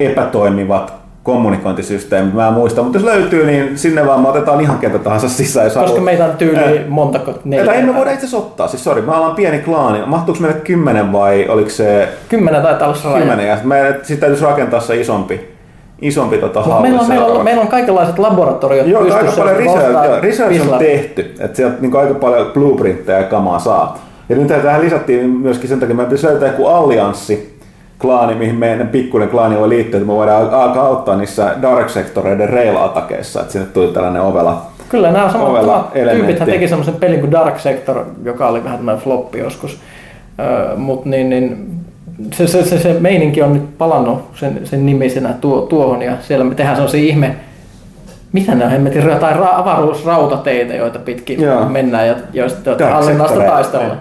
[0.00, 4.98] epätoimivat kommunikointisysteemit, mä en muista, mutta jos löytyy, niin sinne vaan me otetaan ihan ketä
[4.98, 5.66] tahansa sisään.
[5.66, 6.04] Koska haluat.
[6.04, 7.72] meitä on tyyli äh, montako neljä.
[7.72, 10.06] Ei me voida itse asiassa ottaa, siis sori, me ollaan pieni klaani.
[10.06, 12.08] Mahtuuko meille kymmenen vai oliko se...
[12.28, 15.53] Kymmenen taitaa olla se Kymmenen, ja sitten sit täytyisi rakentaa se isompi
[16.00, 16.82] isompi tota halli.
[16.82, 21.34] Meillä on, meillä, on, meillä on kaikenlaiset laboratoriot Joo, aika paljon research, research on tehty,
[21.40, 23.98] että sieltä niin aika paljon blueprintteja ja kamaa saa.
[24.28, 27.58] Ja nyt tähän lisättiin myöskin sen takia, että me pitäisi löytää joku allianssi,
[27.98, 32.48] klaani, mihin meidän pikkuinen klaani voi liittyä, että me voidaan alkaa auttaa niissä dark sektoreiden
[32.48, 34.62] rail-atakeissa, että sinne tuli tällainen ovela.
[34.88, 36.26] Kyllä nämä samat, Ovella samat elementti.
[36.26, 39.80] tyypit teki semmoisen pelin kuin Dark Sector, joka oli vähän tämmöinen floppi joskus.
[40.40, 41.66] Öö, Mutta niin, niin,
[42.32, 46.44] se, se, se, se, meininki on nyt palannut sen, sen nimisenä tuo, tuohon ja siellä
[46.44, 47.36] me tehdään sellaisia ihme,
[48.32, 51.68] mitä ne on, hemmetin, jotain ra- avaruusrautateitä, joita pitkin Joo.
[51.68, 54.00] mennään ja joista Dark hallinnasta taistellaan.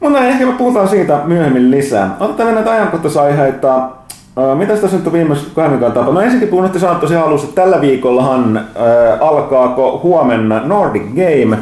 [0.00, 2.16] Mutta näin, ehkä me puhutaan siitä myöhemmin lisää.
[2.20, 3.88] Otetaan näitä ajankohtaisaiheita.
[4.38, 6.12] Ö, Mitäs tässä nyt on viimeisen kahden viikon tapa?
[6.12, 8.64] No ensinnäkin puhun, että tosiaan alussa, että tällä viikollahan äh,
[9.20, 11.58] alkaako huomenna Nordic Game.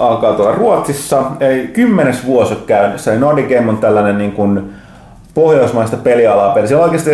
[0.00, 1.22] Alkaa tuolla Ruotsissa.
[1.40, 3.12] Ei, kymmenes vuosi on käynnissä.
[3.12, 4.72] Eli Nordic Game on tällainen niin kuin
[5.34, 6.68] pohjoismaista pelialaa peli.
[6.68, 7.10] Se oikeasti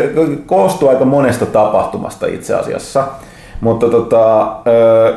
[0.47, 3.05] koostuu aika monesta tapahtumasta itse asiassa.
[3.61, 4.57] Mutta tota,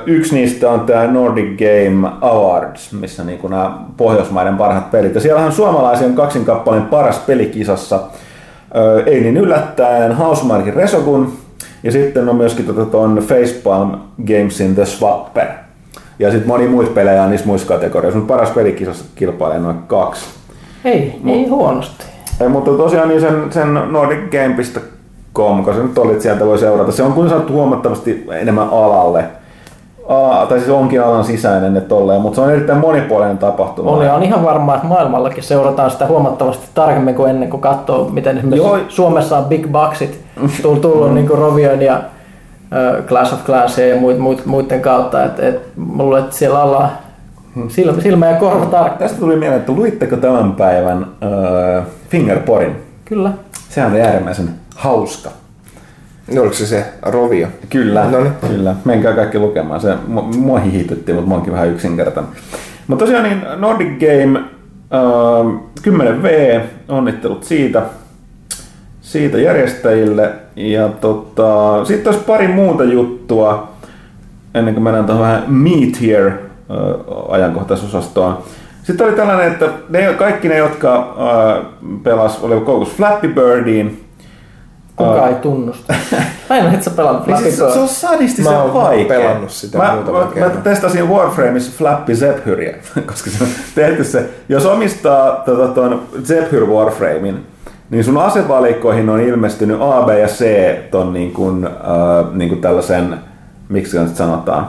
[0.06, 5.16] yksi niistä on tämä Nordic Game Awards, missä niinku nämä Pohjoismaiden parhaat pelit.
[5.16, 8.00] Ja siellähän suomalaisia on kaksin kappaleen paras pelikisassa.
[9.06, 11.34] Ei niin yllättäen Housemarkin Resogun
[11.84, 13.92] ja sitten on myöskin tota ton Facepalm
[14.28, 15.48] Gamesin The Swapper.
[16.20, 20.26] Ja sitten moni muita pelejä on niissä muissa kategorioissa, mutta paras pelikisassa kilpailee noin kaksi.
[20.86, 22.04] Ei, ei huonosti.
[22.42, 26.92] Ei, mutta tosiaan niin sen, sen nordicgame.com, kun se nyt oli, sieltä voi seurata.
[26.92, 29.24] Se on kun sanottu huomattavasti enemmän alalle.
[30.08, 33.92] Aa, tai siis onkin alan sisäinen ne tolleen, mutta se on erittäin monipuolinen tapahtuma.
[33.92, 38.10] On, ja on ihan varmaa, että maailmallakin seurataan sitä huomattavasti tarkemmin kuin ennen kuin katsoo,
[38.10, 38.80] miten esimerkiksi Joo.
[38.88, 40.20] Suomessa on Big Bucksit
[40.62, 42.02] tullut, tullut niin kuin Rovion ja
[43.08, 45.24] Clash of Clansia ja muit, muiden kautta.
[45.26, 46.90] Et, et, mä luulen, että siellä ollaan
[47.68, 49.00] silmä, silmä ja korva tarkka.
[49.00, 52.76] Tästä tuli mieleen, että luitteko tämän päivän äh, Fingerporin?
[53.06, 53.32] Kyllä.
[53.70, 55.30] Sehän oli äärimmäisen hauska.
[56.28, 57.48] Niin oliko se se Rovio?
[57.70, 58.34] Kyllä, No niin.
[58.48, 58.76] kyllä.
[58.86, 59.82] Menkää kaikki lukemaan.
[59.82, 62.32] Se, mua, mua hihitytti, mutta mä oonkin vähän yksinkertainen.
[62.88, 67.82] Mutta tosiaan niin Nordic Game äh, 10V, onnittelut siitä,
[69.02, 70.32] siitä järjestäjille.
[70.60, 73.72] Ja tota, sitten olisi pari muuta juttua,
[74.54, 76.34] ennen kuin mennään tuohon vähän Meet Here
[77.30, 78.38] ajankohtaisosastoon.
[78.84, 81.66] Sitten oli tällainen, että ne, kaikki ne, jotka äh,
[82.04, 84.10] pelas, oli koukussa Flappy Birdiin,
[84.96, 85.94] Kuka ei tunnusta.
[86.50, 87.82] Aina et sä pelannut Niin Flappy siis, se on Bird.
[87.82, 89.06] Mä sadistisen oon vaikea.
[89.06, 90.62] pelannut sitä mä, mä, mä, kerran.
[90.62, 92.74] testasin Warframeissa Flappy Zephyria,
[93.10, 97.46] koska se on tehty se, jos omistaa tota, tuon Zephyr Warframein,
[97.90, 100.46] niin sun asevalikoihin on ilmestynyt A, B ja C
[100.92, 101.72] ton niin kuin, äh,
[102.34, 103.16] niin kuin tällaisen,
[103.70, 104.68] miksi se sanotaan,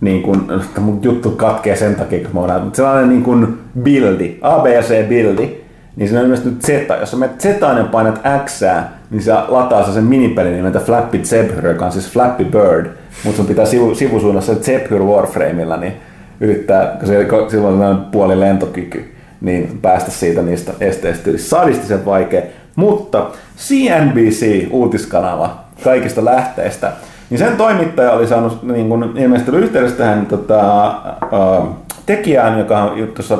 [0.00, 0.40] niin kuin,
[0.80, 4.66] mun juttu katkee sen takia, kun mä oon mutta sellainen niin kuin buildi, A, B
[4.66, 5.64] ja C buildi,
[5.96, 6.68] niin siinä on ilmestynyt Z.
[7.00, 8.62] Jos sä menet Z ja painat X,
[9.10, 12.86] niin se lataa se sen minipelin nimeltä Flappy Zebhyr, joka on siis Flappy Bird,
[13.24, 15.92] mutta sun pitää sivu, sivusuunnassa Zebhyr Warframeilla, niin
[16.40, 19.13] yrittää, kun silloin on puoli lentokyky,
[19.44, 21.38] niin päästä siitä niistä esteistä yli.
[21.38, 22.42] Sadistisen vaikea.
[22.76, 23.26] Mutta
[23.58, 26.92] CNBC uutiskanava kaikista lähteistä,
[27.30, 31.62] niin sen toimittaja oli saanut niin kun, ilmeisesti yhteydessä tähän tota, ää,
[32.06, 33.38] tekijään, joka on tuossa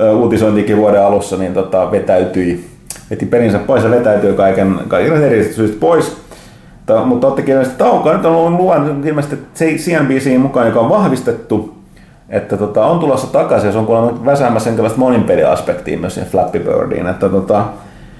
[0.00, 2.64] ö, uutisointikin vuoden alussa, niin tota, vetäytyi,
[3.10, 6.16] veti pelinsä pois ja vetäytyi kaiken, kaiken eri syistä pois.
[6.86, 8.12] Ta, mutta ottikin ilmeisesti taukoa.
[8.12, 11.77] Nyt on luvan ilmeisesti CNBC mukaan, joka on vahvistettu,
[12.28, 16.58] että tota, on tulossa takaisin ja se on kuulemma väsäämässä tällaista moninpeliaspektia myös siihen Flappy
[16.58, 17.06] Birdiin.
[17.06, 17.64] Että tota,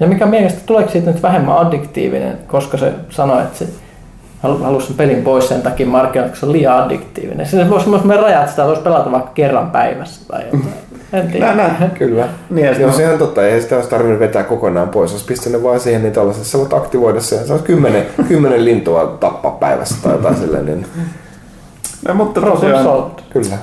[0.00, 3.66] Ja mikä mielestä, tuleeko siitä nyt vähemmän addiktiivinen, koska se sanoi, että se
[4.42, 7.46] halu- halusi sen pelin pois sen takia markkinoilta, koska se on liian addiktiivinen.
[7.46, 10.64] Se voisi myös rajat, että sitä voisi pelata vaikka kerran päivässä tai jotain.
[11.12, 11.46] En tiedä.
[11.46, 11.90] nää, nää.
[11.98, 12.28] Kyllä.
[12.50, 13.46] Niin, sit- se on totta.
[13.46, 15.10] Ei sitä olisi tarvinnut vetää kokonaan pois.
[15.12, 17.46] Olisi pistänyt vaan siihen, niin tällaisessa sä voit aktivoida sen.
[17.46, 20.66] Sä kymmenen, kymmenen lintua tappaa päivässä tai jotain silleen.
[20.66, 20.86] Niin,
[22.08, 23.56] no, mutta tosiaan, kyllä.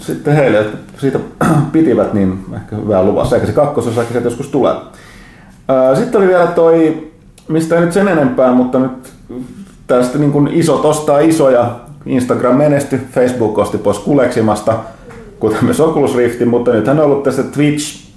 [0.00, 1.18] Sitten heille, jotka siitä
[1.72, 3.36] pitivät, niin ehkä hyvää luvassa.
[3.36, 4.74] Eikä se kakkososakin sieltä joskus tulee.
[5.94, 7.10] Sitten oli vielä toi,
[7.48, 9.12] mistä ei nyt sen enempää, mutta nyt
[9.86, 11.80] tästä niin kuin isot ostaa isoja.
[12.06, 14.78] Instagram menesty, Facebook osti pois kuleksimasta,
[15.40, 18.10] kuten myös Oculus Riftin, mutta nythän on ollut tässä Twitch,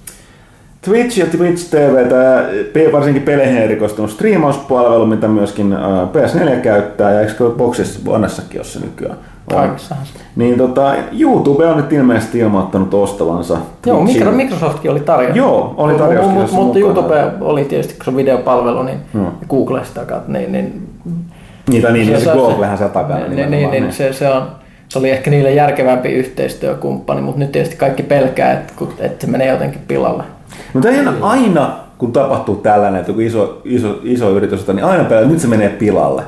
[0.84, 7.20] Twitch ja Twitch TV, tämä varsinkin peleihin erikoistunut striimauspalvelu, mitä myöskin ää, PS4 käyttää, ja
[7.20, 9.16] eikö Boxissa Onessakin ole se nykyään?
[9.76, 9.94] Se.
[10.36, 14.26] Niin tota, YouTube on nyt ilmeisesti ilmoittanut ostavansa Joo, Twitchin.
[14.26, 15.36] Micro- Microsoftkin oli tarjolla.
[15.36, 17.16] Joo, oli tarjouskin Mutta tässä mutta mukana.
[17.18, 19.24] YouTube oli tietysti, kun se on videopalvelu, niin Joo.
[19.24, 20.88] ja Google sitä kautta, niin, niin,
[21.68, 23.18] Niitä niin, niin se, se- Googlehän se takana.
[23.20, 24.42] niin, niin, nimenomaan, niin, se, se, on,
[24.88, 29.48] se oli ehkä niille järkevämpi yhteistyökumppani, mutta nyt tietysti kaikki pelkää, että, että se menee
[29.48, 30.22] jotenkin pilalle.
[30.72, 35.20] Mutta eihän aina, kun tapahtuu tällainen, että joku iso, iso, iso yritys, niin aina pelaa,
[35.22, 36.22] että nyt se menee pilalle.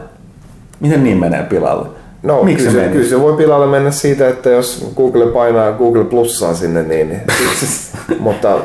[0.80, 1.86] Miten niin menee pilalle?
[2.26, 6.04] No, Miksi kyllä, se kyllä se voi pilalle mennä siitä, että jos Google painaa Google
[6.04, 7.20] Plussaa sinne, niin, niin
[8.18, 8.56] mutta,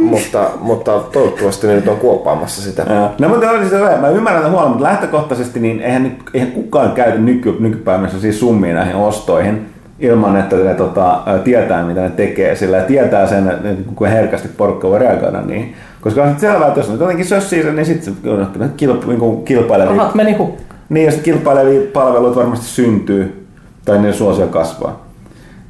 [0.00, 2.86] mutta, mutta toivottavasti ne nyt on kuoppaamassa sitä.
[3.18, 3.96] No mutta oli siis hyvä.
[4.00, 8.40] Mä ymmärrän tämän huolen, mutta lähtökohtaisesti niin eihän, nyt- eihän kukaan käytä nyky, nykypäivänä siis
[8.40, 9.66] summia näihin ostoihin
[10.00, 14.06] ilman, että ne tota, ää, tietää, mitä ne tekee sillä ja tietää sen, että kuinka
[14.06, 15.74] herkästi porukka voi reagoida niin.
[16.00, 19.96] Koska on selvää, että jos ne jotenkin sössii sen, niin sitten se kilp, niin kilpailevia,
[19.96, 20.71] Rahat meni hukkaan.
[20.92, 23.46] Niin, ja sitten kilpailevia palveluita varmasti syntyy,
[23.84, 25.06] tai niiden suosio kasvaa.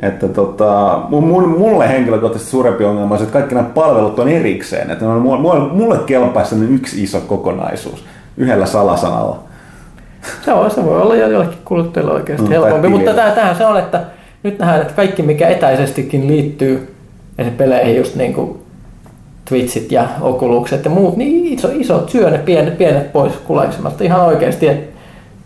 [0.01, 4.91] Että tota, mun- mulle henkilökohtaisesti suurempi ongelma on se, että kaikki nämä palvelut on erikseen.
[4.91, 8.05] Että ne on, mulle, mulle kelpaa sellainen yksi iso kokonaisuus
[8.37, 9.39] yhdellä salasanalla.
[10.45, 13.79] Se, on, se voi olla jo jollekin kuluttajille oikeasti mm, helpompi, mutta tähän se on,
[13.79, 14.05] että
[14.43, 16.95] nyt nähdään, että kaikki mikä etäisestikin liittyy
[17.39, 18.59] esimerkiksi peleihin, just niin kuin
[19.45, 24.21] Twitchit ja Oculuset ja muut, niin iso, isot syö ne pienet, pienet pois kulaisemasta ihan
[24.21, 24.69] oikeasti.
[24.69, 24.92] Että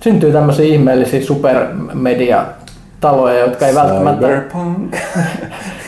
[0.00, 4.26] syntyy tämmöisiä ihmeellisiä supermediataloja, jotka ei välttämättä...
[4.26, 4.96] Cyberpunk.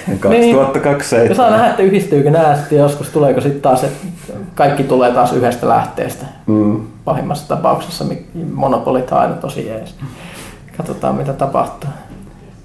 [0.09, 0.57] Niin.
[0.57, 1.29] 2027.
[1.29, 4.07] Ja saa nähdä, että yhdistyykö nämä sitten joskus, tuleeko sitten taas, että
[4.55, 6.27] kaikki tulee taas yhdestä lähteestä.
[6.47, 6.81] Mm.
[7.05, 8.05] Pahimmassa tapauksessa
[8.55, 9.95] monopolit on aina tosi jees.
[10.77, 11.91] Katsotaan mitä tapahtuu.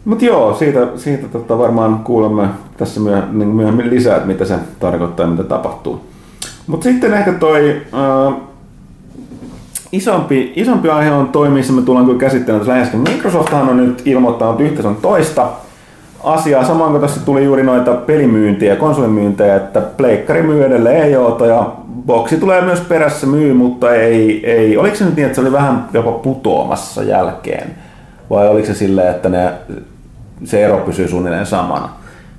[0.05, 5.25] Mutta joo, siitä, siitä tota varmaan kuulemme tässä niin myöhemmin lisää, että mitä se tarkoittaa
[5.25, 6.01] ja mitä tapahtuu.
[6.67, 8.33] Mutta sitten ehkä toi äh,
[9.93, 12.99] isompi, isompi aihe on toi, missä me tullaan kyllä käsittelemään tässä läheskin.
[12.99, 15.47] Microsofthan on nyt ilmoittanut yhtä sun toista
[16.23, 21.71] asiaa, samoin kuin tässä tuli juuri noita pelimyyntiä konsolimyyntejä, että pleikkari myy edelleen EOta ja
[22.05, 25.51] boksi tulee myös perässä myy, mutta ei, ei, oliko se nyt niin, että se oli
[25.51, 27.75] vähän jopa putoamassa jälkeen?
[28.29, 29.53] Vai oliko se silleen, että ne,
[30.43, 31.89] se ero pysyy suunnilleen samana?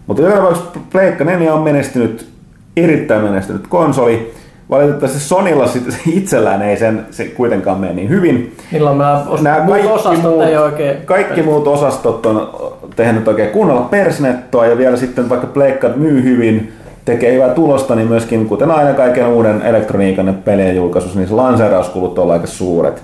[0.06, 2.28] Mutta joka tapauksessa Pleikka 4 on menestynyt,
[2.76, 4.34] erittäin menestynyt konsoli.
[4.70, 5.82] Valitettavasti Sonilla sit
[6.16, 8.56] itsellään ei sen, se kuitenkaan mene niin hyvin.
[8.72, 10.96] Milloin mä os- Nämä muut kaikki, osastot muut, ei oikein...
[11.04, 12.50] kaikki muut osastot on
[12.96, 16.72] tehnyt oikein kunnolla persnettoa ja vielä sitten vaikka Pleikka myy hyvin,
[17.04, 21.34] tekee hyvää tulosta, niin myöskin kuten aina kaiken uuden elektroniikan ja pelien julkaisussa, niin se
[21.34, 23.02] lanseerauskulut on aika suuret.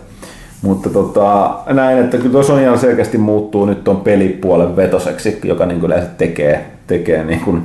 [0.62, 5.80] Mutta tota, näin, että kyllä tuo Sony selkeästi muuttuu nyt tuon pelipuolen vetoseksi, joka niin
[5.80, 7.62] kuin yleensä tekee, tekee niin kuin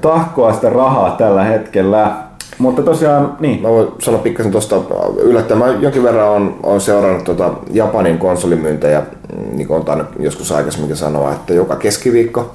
[0.00, 2.12] tahkoa sitä rahaa tällä hetkellä.
[2.58, 4.76] Mutta tosiaan, niin, Mä voin sanoa pikkasen tuosta
[5.16, 5.58] yllättäen.
[5.58, 10.96] Mä jonkin verran on, on seurannut tota Japanin konsolimyyntejä, mm, niin kuin on joskus aikaisemminkin
[10.96, 12.54] sanoa, että joka keskiviikko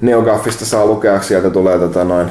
[0.00, 2.28] NeoGaffista saa lukea, sieltä tulee tota noin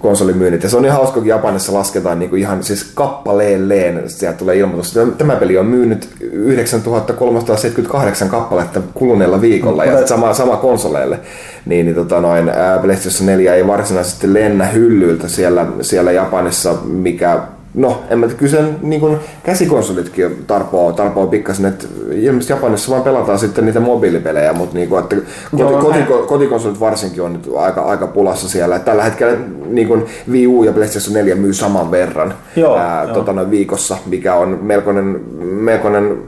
[0.00, 0.62] konsolimyynnit.
[0.62, 4.56] Ja se on niin hauska, kun Japanissa lasketaan niin kuin ihan siis kappaleelleen, sieltä tulee
[4.56, 11.20] ilmoitus, tämä peli on myynyt 9378 kappaletta kuluneella viikolla, ja sama, sama konsoleille.
[11.66, 12.50] Niin, niin tota noin,
[12.82, 17.40] PlayStation 4 ei varsinaisesti lennä hyllyiltä siellä, siellä Japanissa, mikä
[17.74, 23.02] No, en mä kyllä sen niin kuin käsikonsolitkin tarpoo, tarpoo pikkasen, että ilmeisesti Japanissa vaan
[23.02, 26.06] pelataan sitten niitä mobiilipelejä, mutta niin kuin, että koti, Joo, koti, näin.
[26.26, 28.76] kotikonsolit varsinkin on nyt aika, aika pulassa siellä.
[28.76, 33.04] Et tällä hetkellä niin kuin Wii U ja PlayStation 4 myy saman verran Joo, ää,
[33.04, 33.14] joo.
[33.14, 36.18] Tota, noin viikossa, mikä on melkoinen, melkoinen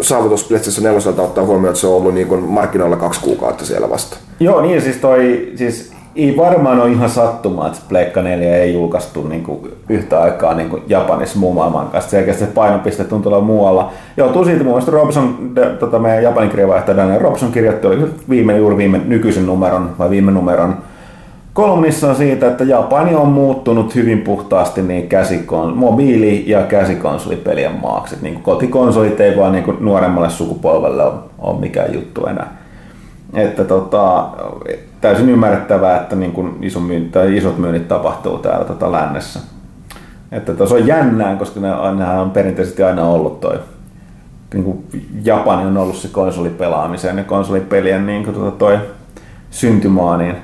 [0.00, 3.90] saavutus PlayStation 4 ottaa huomioon, että se on ollut niin kuin markkinoilla kaksi kuukautta siellä
[3.90, 4.16] vasta.
[4.40, 9.28] Joo, niin siis toi, siis ei varmaan ole ihan sattumaa, että Pleikka 4 ei julkaistu
[9.28, 12.10] niin kuin yhtä aikaa niin kuin Japanissa muun maailman kanssa.
[12.10, 13.90] Selkeästi se painopiste tuntuu olla muualla.
[14.16, 17.98] Joo, siitä muun muassa Robson, de, tota meidän Japanin kirjavaihtaja Daniel Robson kirjoitti, oli
[18.28, 20.76] viime, juuri viime nykyisen numeron vai viime numeron
[21.52, 28.16] kolumnissa siitä, että Japani on muuttunut hyvin puhtaasti niin käsikon, mobiili- ja käsikonsolipelien maaksi.
[28.22, 32.63] Niin kotikonsolit ei vaan niin kuin nuoremmalle sukupolvelle ole, ole mikään juttu enää.
[33.34, 34.26] Että tota,
[35.00, 39.40] täysin ymmärrettävää, että niin kuin iso myynti, tai isot myynnit tapahtuu täällä tota lännessä.
[40.32, 43.58] Että tuossa on jännää, koska ne, nehän on perinteisesti aina ollut toi
[44.54, 44.84] niin kuin
[45.24, 48.78] Japani on ollut se konsolipelaamisen ja konsolipelien niin kuin tota toi
[49.50, 50.36] syntymaa, niin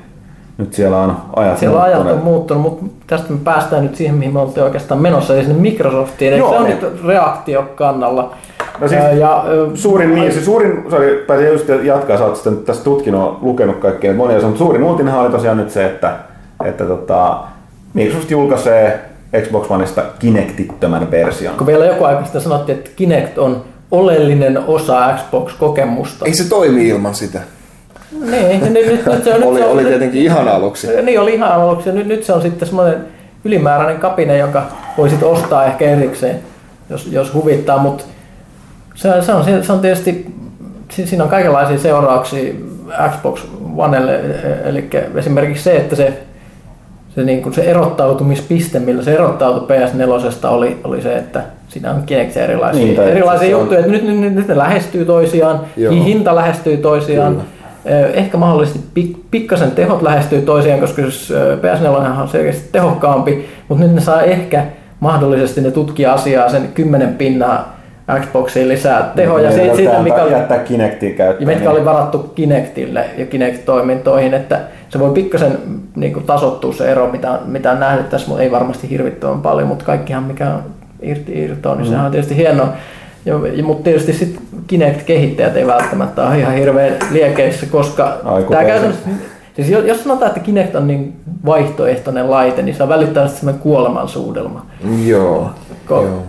[0.58, 4.32] nyt siellä on ajat Siellä ajat on muuttunut, mutta tästä me päästään nyt siihen, mihin
[4.32, 6.32] me oltiin oikeastaan menossa, eli sinne Microsoftiin.
[6.32, 8.34] Eli Joo, se on nyt reaktiokannalla.
[8.80, 12.84] No siis- ja, Suurin, niin, se suurin, sorry, pääsin just jatkaa, sä oot sitten tästä
[12.84, 16.12] tutkinut, lukenut kaikkea monia, mutta suurin uutinenhan oli tosiaan nyt se, että,
[16.64, 17.38] että tota,
[17.94, 19.00] Microsoft julkaisee
[19.42, 21.54] Xbox Oneista Kinectittömän version.
[21.56, 26.24] kun vielä joku aika sitten sanottiin, että Kinect on oleellinen osa Xbox-kokemusta.
[26.26, 27.40] Ei se toimi ilman sitä.
[28.30, 31.02] Niin, nyt, nyt, nyt se on, nyt Oli, se on, oli nyt- tietenkin ihan aluksi.
[31.02, 31.92] Niin oli ihan aluksi.
[31.92, 32.96] Nyt, nyt se on sitten semmoinen
[33.44, 34.62] ylimääräinen kapine, jonka
[34.98, 36.38] voisit ostaa ehkä erikseen,
[36.90, 37.78] jos, jos huvittaa.
[37.78, 38.04] Mutta
[39.02, 40.26] se, se, on, se on tietysti,
[40.90, 42.54] si- siinä on kaikenlaisia seurauksia
[43.10, 43.40] Xbox
[43.76, 44.20] Onelle.
[44.64, 46.12] Eli esimerkiksi se, että se,
[47.14, 52.02] se, niin kuin se erottautumispiste, millä se erottautui PS4 oli, oli se, että siinä on
[52.02, 53.80] Kinect erilaisia, Niin, tai erilaisia se on- juttuja.
[53.80, 55.92] Että nyt, nyt, nyt, nyt ne lähestyy toisiaan, Joo.
[55.92, 57.32] hinta lähestyy toisiaan.
[57.84, 58.00] Kyllä.
[58.04, 63.48] Ö, Ehkä mahdollisesti pik- pikkasen tehot lähestyy toisiaan, koska jos ö, PS4 on selkeästi tehokkaampi,
[63.68, 64.64] mutta nyt ne saa ehkä
[65.00, 67.79] mahdollisesti ne tutkia asiaa sen 10 pinnaa
[68.18, 71.50] Xboxiin lisää tehoja Niin, siitä, siitä mikä oli, jättää Kinectin käyttöön.
[71.50, 75.58] ja mitkä oli varattu Kinectille ja Kinect-toimintoihin, että se voi pikkasen
[75.96, 79.68] niin kuin, tasottua se ero, mitä, mitä on nähnyt tässä, mutta ei varmasti hirvittävän paljon,
[79.68, 80.62] mutta kaikkihan mikä on
[81.02, 82.68] irti irtoa, niin sehän on tietysti hienoa.
[83.24, 88.58] Ja, ja, mutta tietysti sitten Kinect-kehittäjät ei välttämättä ole ihan hirveän liekeissä, koska Ai, kuten
[88.58, 89.08] tämä käytännössä,
[89.56, 94.66] siis jos sanotaan, että Kinect on niin vaihtoehtoinen laite, niin se on välittömästi semmoinen kuolemansuudelma.
[95.06, 95.50] Joo.
[95.88, 96.22] Ko- Joo.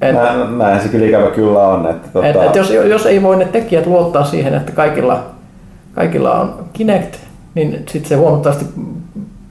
[0.00, 1.86] Et, Nä, näin se kyllä ikävä kyllä on.
[1.86, 5.22] Että, tota, et, et jos, jos ei voi ne tekijät luottaa siihen, että kaikilla,
[5.94, 7.16] kaikilla on Kinect,
[7.54, 8.64] niin sitten se huomattavasti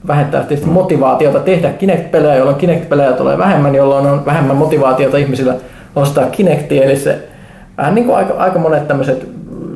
[0.06, 5.54] vähentää tietysti motivaatiota tehdä Kinect-pelejä, jolloin Kinect-pelejä tulee vähemmän, jolloin on vähemmän motivaatiota ihmisillä
[5.96, 7.18] ostaa Kinectia, eli se
[7.78, 9.28] vähän niin kuin aika, aika monet tämmöiset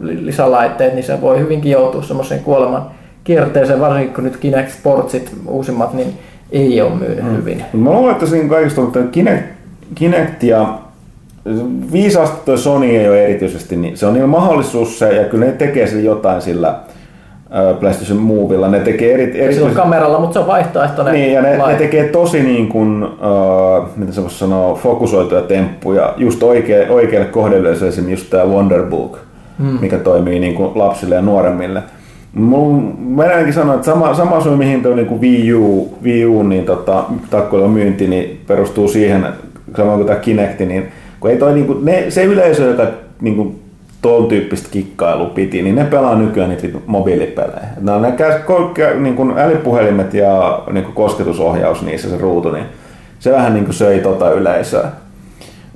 [0.02, 2.90] lisälaitteet, niin se voi hyvinkin joutua semmoiseen kuoleman
[3.24, 6.18] kierteeseen, varsinkin kun nyt Kinect Sportsit uusimmat, niin
[6.52, 7.36] ei ole myynyt mm.
[7.36, 7.64] hyvin.
[7.72, 9.59] Mä luulen, että siinä kaikista on että Kinect,
[9.94, 10.78] Kinect ja
[11.92, 15.52] viisaasti toi Sony ei ole erityisesti, niin se on niillä mahdollisuus se, ja kyllä ne
[15.52, 16.74] tekee sillä jotain sillä
[17.80, 18.68] PlayStation Movella.
[18.68, 21.74] Ne tekee eri, Ei sillä on kameralla, mutta se on vaihtoehtoinen Niin, ja ne, ne
[21.74, 27.88] tekee tosi niin kuin, uh, miten se voisi sanoa, fokusoituja temppuja, just oikea, oikealle kohdeyleisölle
[27.88, 29.18] esimerkiksi just tämä Wonderbook,
[29.58, 29.78] mm.
[29.80, 31.82] mikä toimii niin kuin lapsille ja nuoremmille.
[32.34, 36.42] Mun, mä ainakin sanoa, että sama, sama syy mihin tuo niin Wii U, Wii U
[36.42, 37.04] niin tota,
[37.72, 39.26] myynti niin perustuu siihen,
[39.76, 40.88] samoin kuin tämä Kinect, niin
[41.20, 42.86] kun ei toi, niin kuin, ne, se yleisö, joka
[43.20, 43.60] niin kuin,
[44.02, 47.68] tuon tyyppistä kikkailua piti, niin ne pelaa nykyään niitä mobiilipelejä.
[47.80, 48.14] No, ne
[48.46, 52.64] ko- niin kuin älypuhelimet ja niin kuin kosketusohjaus niissä se ruutu, niin
[53.18, 54.88] se vähän niin kuin söi tota yleisöä.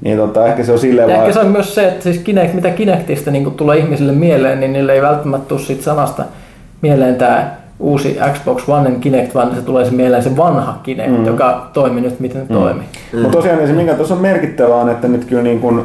[0.01, 1.29] Niin tota, ehkä se on silleen Ja vaan...
[1.29, 4.73] ehkä se on myös se, että siis Kinect, mitä Kinectista niin tulee ihmisille mieleen, niin
[4.73, 6.25] niille ei välttämättä tule siitä sanasta
[6.83, 11.27] mieleen tämä uusi Xbox One Kinect, vaan se tulee se mieleen se vanha Kinect, mm.
[11.27, 12.61] joka toimi nyt miten se mm.
[12.61, 12.87] toimii.
[13.13, 13.21] Mm.
[13.21, 15.83] Mutta tosiaan se, mikä tuossa on merkittävää on, että nyt kyllä niin kuin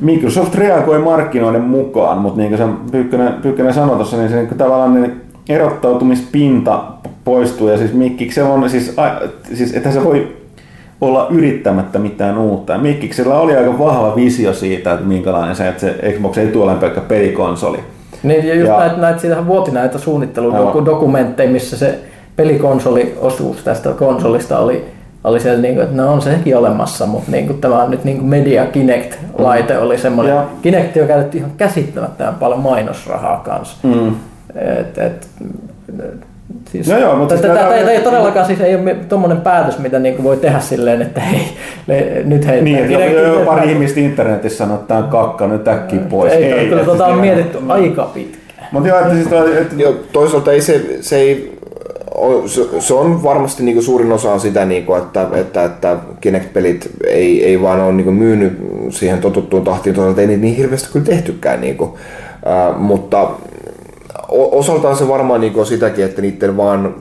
[0.00, 4.58] Microsoft reagoi markkinoiden mukaan, mutta niin kuin se Pyykkönen, Pyykkönen sanoi tuossa, niin se niin
[4.58, 6.82] tavallaan niin erottautumispinta
[7.24, 9.10] poistuu ja siis Mikkiksellä on siis, a,
[9.54, 10.36] siis että se voi
[11.00, 12.72] olla yrittämättä mitään uutta.
[12.72, 16.74] Ja Mikkiksellä oli aika vahva visio siitä, että minkälainen se, että se Xbox ei tule
[16.74, 17.78] pelkkä pelikonsoli.
[18.22, 21.98] Niin, ja just Ja- näitä, näitä, siitähän vuoti näitä suunnitteludokumentteja, missä se
[22.36, 24.84] pelikonsoliosuus tästä konsolista oli,
[25.24, 28.04] oli siellä, niin kuin, että no on sekin olemassa, mutta niin kuin, tämä on nyt
[28.04, 30.34] niin kuin Media Kinect-laite oli semmoinen.
[30.34, 33.76] Ja- Kinect on käytetty ihan käsittämättömän paljon mainosrahaa kanssa.
[33.82, 34.14] Mm.
[34.54, 35.28] Et, et,
[36.72, 39.78] siis, Joo, joo, mutta siis tätä, nämä- tätä, ei todellakaan siis ei ole tuommoinen päätös,
[39.78, 41.40] mitä niinku voi tehdä silleen, että hei,
[41.86, 42.62] le, nyt hei.
[42.62, 46.32] Niin, että jo, jo, pari ihmistä internetissä sanoo, että tämä on kakka, nyt äkkiä pois.
[46.32, 48.68] Ei, ei kyllä että tota on mietitty aika pitkään.
[48.72, 49.26] Mutta joo, että siis
[49.60, 51.56] että Joo, toisaalta ei se, se ei
[52.46, 57.44] se, se on varmasti niinku suurin osa on sitä, niinku, että, että, että Kinect-pelit ei,
[57.44, 58.52] ei vaan ole niinku myynyt
[58.90, 61.60] siihen totuttuun tahtiin, toisaalta ei niitä niin hirveästi kyllä tehtykään.
[61.60, 61.98] Niinku.
[62.46, 63.30] Äh, mutta
[64.28, 66.94] osaltaan se varmaan niinku on sitäkin, että niiden vaan,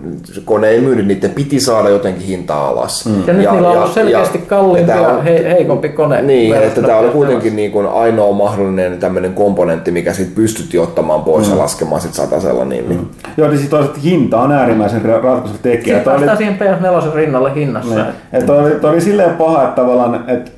[0.46, 3.06] kun ne ei myynyt, niiden piti saada jotenkin hintaa alas.
[3.06, 3.12] Mm.
[3.28, 6.22] Ja nyt niillä on ollut selkeästi kalliimpi ja on- he, heikompi kone.
[6.22, 7.12] Niin, että tämä oli PS4.
[7.12, 12.14] kuitenkin niin kuin ainoa mahdollinen tämmöinen komponentti, mikä sit pystyttiin ottamaan pois ja laskemaan sit
[12.14, 12.66] satasella.
[12.66, 13.08] Niin, niin.
[13.38, 15.96] Joo, niin siis toisaalta hinta on äärimmäisen ra- ratkaisuva tekijä.
[15.96, 16.58] Sitten Toi oli, päästään siihen
[17.12, 17.96] PS4 rinnalle hinnassa.
[17.96, 20.52] niin, että toi, oli, toi oli silleen paha, että tavallaan, että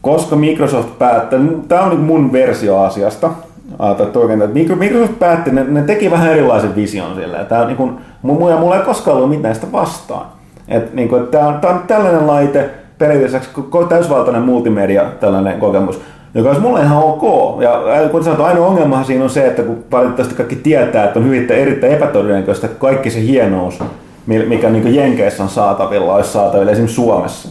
[0.00, 3.30] koska Microsoft päättää, tämä on niin mun versio asiasta,
[3.78, 7.44] Ajatellaan, että oikein, että Micro- Microsoft päätti, ne, ne teki vähän erilaisen vision sille.
[7.48, 10.26] Tämä on niin kuin, mulla, mulla ei koskaan ollut mitään sitä vastaan.
[10.68, 13.50] Et, niin kuin, että tämä, on, tämä on tällainen laite, periaatteessa
[13.88, 16.00] täysvaltainen multimedia, tällainen kokemus,
[16.34, 17.22] joka olisi mulle ihan ok.
[17.62, 21.24] Ja kuten sanottu, ainoa ongelmahan siinä on se, että kun valitettavasti kaikki tietää, että on
[21.24, 23.78] hyvin erittäin epätodennäköistä, että kaikki se hienous,
[24.26, 27.48] mi- mikä niin Jenkeissä on saatavilla, olisi saatavilla esimerkiksi Suomessa.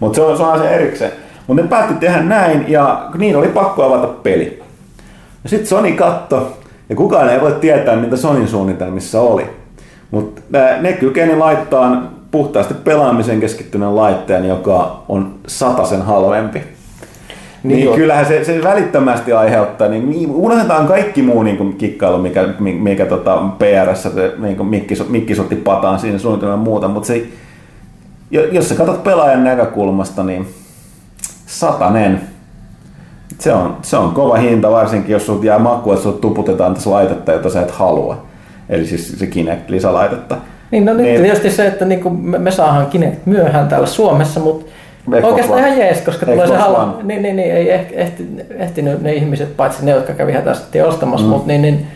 [0.00, 1.12] Mutta se on, se on asia erikseen.
[1.46, 4.62] Mutta ne päätti tehdä näin ja niin oli pakko avata peli.
[5.44, 6.58] Ja sitten Sony katto,
[6.88, 9.46] ja kukaan ei voi tietää, mitä Sonin suunnitelmissa oli.
[10.10, 10.42] Mutta
[10.80, 16.62] ne kykeni laittaa puhtaasti pelaamisen keskittyneen laitteen, joka on sataisen halvempi.
[17.62, 22.18] Niin, niin kyllähän se, se välittömästi aiheuttaa, niin niin unohdetaan kaikki muu niin kuin kikkailu,
[22.18, 26.64] mikä, mikä, mikä tota PRssä se, niin kuin mikki, mikki sotti pataan siinä suunnitelman ja
[26.64, 27.26] muuta, mutta se,
[28.30, 30.46] jo- jos sä katsot pelaajan näkökulmasta, niin
[31.46, 32.20] satanen.
[33.38, 36.90] Se on, se on kova hinta, varsinkin jos sulta jää maku, että sulta tuputetaan tässä
[36.90, 38.22] laitetta, jota sä et halua.
[38.68, 40.36] Eli siis se Kinect lisälaitetta.
[40.70, 41.22] Niin, no nyt Niin.
[41.22, 44.66] tietysti se, että niinku me, me saadaan Kinect myöhään täällä Suomessa, mutta
[45.10, 45.68] Xbox oikeastaan One.
[45.68, 46.76] ihan jees, koska tulee se Xbox halu.
[46.76, 46.92] One.
[47.02, 48.28] Niin, niin, niin, ei ehti, ehti,
[48.58, 51.30] ehtinyt ne ihmiset, paitsi ne, jotka kävi hätäisesti ostamassa, Mm.
[51.32, 51.86] mutta niin, niin,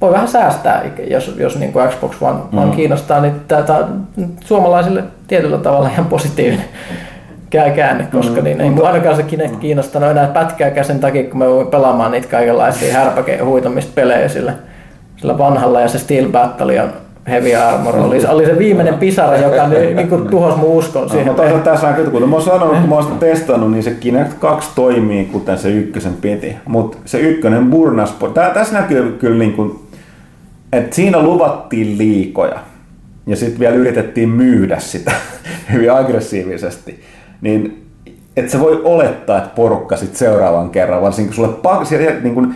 [0.00, 2.72] voi vähän säästää, jos, jos niin kuin Xbox One, One mm.
[2.72, 4.06] kiinnostaa, niin tämä on
[4.44, 6.64] suomalaisille tietyllä tavalla ihan positiivinen
[7.50, 8.44] käänne, koska mm.
[8.44, 12.12] niin ei mun ainakaan se Kinect kiinnostanut enää pätkääkään sen takia, kun me voin pelaamaan
[12.12, 14.52] niitä kaikenlaisia härpäke huitamista pelejä sillä,
[15.16, 16.92] sillä vanhalla ja se Steel Battle on
[17.28, 21.26] Heavy Armor oli, oli se viimeinen pisara, joka niin, niin kuin tuhosi mun uskon siihen.
[21.26, 23.82] No, mutta tässä on kyllä, kun mä oon sanonut, kun mä oon sitä testannut, niin
[23.82, 26.56] se Kinect 2 toimii, kuten se ykkösen piti.
[26.66, 29.78] Mutta se ykkönen burnas, tää, tässä näkyy kyllä niin kuin,
[30.72, 32.58] että siinä luvattiin liikoja.
[33.26, 35.12] Ja sitten vielä yritettiin myydä sitä
[35.72, 37.00] hyvin aggressiivisesti.
[37.40, 37.80] Niin
[38.36, 41.84] että se voi olettaa, että porukka sit seuraavan kerran, varsinkin sulle pakko,
[42.22, 42.54] niin kun,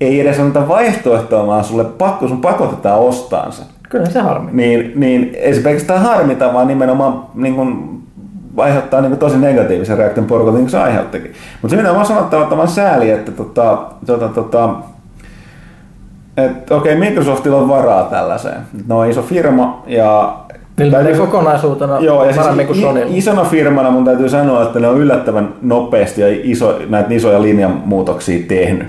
[0.00, 3.62] ei edes anneta vaihtoehtoa, vaan sulle pakko, sun pakotetaan ostaan se.
[3.88, 4.50] Kyllä se harmi.
[4.52, 8.02] Niin, niin ei se pelkästään harmita, vaan nimenomaan niin kun,
[8.56, 11.32] aiheuttaa niin tosi negatiivisen reaktion porukalta, niin kuin se aiheuttikin.
[11.62, 14.74] Mutta se mitä mä sanottava tämän sääli, että tota, tota, tota,
[16.36, 18.60] et, okei, okay, Microsoftilla on varaa tällaiseen.
[18.88, 20.38] Ne on iso firma ja
[20.78, 23.04] Niillä menee kokonaisuutena joo, ja siis kuin Sony.
[23.08, 28.44] Isona firmana mun täytyy sanoa, että ne on yllättävän nopeasti ja iso, näitä isoja linjanmuutoksia
[28.48, 28.88] tehnyt.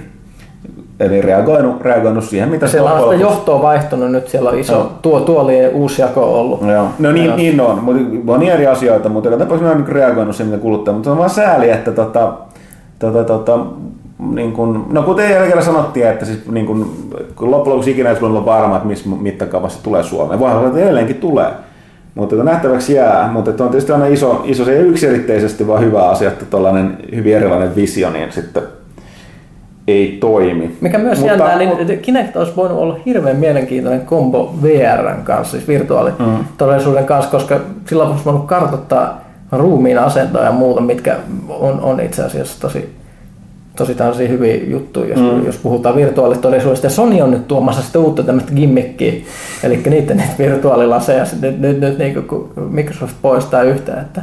[0.99, 2.97] Eli reagoinut, reagoinut siihen, mitä siellä on.
[2.97, 4.91] Siellä on johtoa vaihtunut nyt, siellä on iso no.
[5.01, 6.61] tuo, tuolien uusi jako ollut.
[6.61, 6.87] Joo.
[6.99, 10.51] No niin, niin on, mutta on eri asioita, mutta joka tapauksessa on niin reagoinut siihen,
[10.51, 10.93] mitä kuluttaa.
[10.93, 12.33] Mutta on vaan sääli, että tota,
[12.99, 13.59] tota, tota,
[14.33, 16.91] niin kun, no kuten jälkeen sanottiin, että siis niin kun,
[17.35, 20.39] kun loppujen lopuksi ikinä ei ole varma, että missä mittakaavassa tulee Suomeen.
[20.39, 21.51] Voihan olla, että edelleenkin tulee.
[22.17, 26.09] Mutta että nähtäväksi jää, mutta on tietysti aina iso, iso se ei yksiselitteisesti vaan hyvä
[26.09, 28.63] asia, että tuollainen hyvin erilainen visio, niin sitten
[29.87, 30.77] ei toimi.
[30.81, 35.67] Mikä myös Mutta, jännää, niin Kinect olisi voinut olla hirveän mielenkiintoinen kombo VRn kanssa, siis
[35.67, 37.07] virtuaalitodellisuuden mm.
[37.07, 41.15] kanssa, koska sillä olisi voinut kartoittaa ruumiin asentoa ja muuta, mitkä
[41.49, 42.96] on, on itse asiassa tosi,
[43.77, 45.45] tosi tällaisia hyviä juttuja, jos, mm.
[45.45, 46.85] jos puhutaan virtuaalitodellisuudesta.
[46.85, 49.13] Ja Sony on nyt tuomassa sitä uutta tämmöistä gimmickiä,
[49.63, 54.21] eli niiden niitä virtuaalilaseja, nyt, nyt, nyt niin kun Microsoft poistaa yhtä, että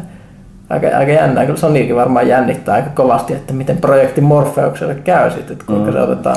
[0.70, 1.46] aika, aika jännää.
[1.46, 5.92] Kyllä Soniakin varmaan jännittää aika kovasti, että miten projekti Morpheukselle käy sitten, että kuinka mm.
[5.92, 6.36] se otetaan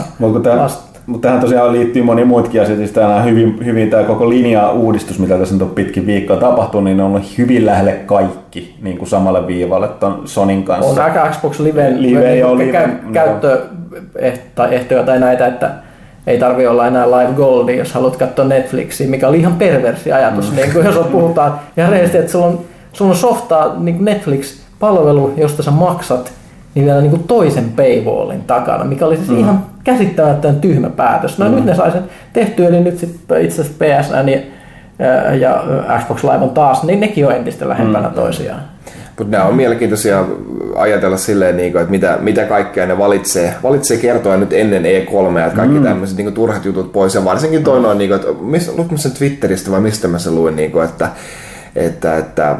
[0.57, 0.86] vasta.
[1.07, 2.79] Mutta tähän tosiaan liittyy moni muutkin asioita.
[2.79, 7.01] Siis tämä hyvin, hyvin tämä koko linja-uudistus, mitä tässä nyt on pitkin viikkoa tapahtunut, niin
[7.01, 10.91] on ollut hyvin lähelle kaikki niin kuin samalle viivalle ton Sonin kanssa.
[10.91, 13.11] On aika Xbox Live, live, live, live kä- no.
[13.13, 13.61] käyttö
[14.55, 15.71] tai ehtoja tai näitä, että
[16.27, 20.51] ei tarvi olla enää live goldi, jos haluat katsoa Netflixiä, mikä oli ihan perversi ajatus.
[20.51, 20.55] Mm.
[20.55, 22.59] Niin kuin jos puhutaan ihan rehellisesti, että sulla on
[22.97, 26.31] sulla on softaa niin Netflix-palvelu, josta sä maksat,
[26.75, 29.39] niin vielä niin kuin toisen paywallin takana, mikä oli siis mm.
[29.39, 31.37] ihan käsittämättömän tyhmä päätös.
[31.37, 31.55] No mm.
[31.55, 35.63] nyt ne sai sen tehtyä, eli nyt sitten itse asiassa PSN ja, ja
[35.99, 38.13] Xbox Live on taas, niin nekin on entistä lähempänä mm.
[38.13, 38.61] toisiaan.
[39.17, 40.25] Mutta nämä on mielenkiintoisia
[40.75, 45.39] ajatella silleen, niin kuin, että mitä, mitä kaikkea ne valitsee, valitsee kertoa nyt ennen E3,
[45.39, 45.83] että kaikki mm.
[45.83, 47.15] tämmöiset niin turhat jutut pois.
[47.15, 47.83] Ja varsinkin toi mm.
[47.83, 51.09] noin, niin kuin, että missä, sen Twitteristä vai mistä mä sen luin, niin kuin, että
[51.77, 52.55] että, että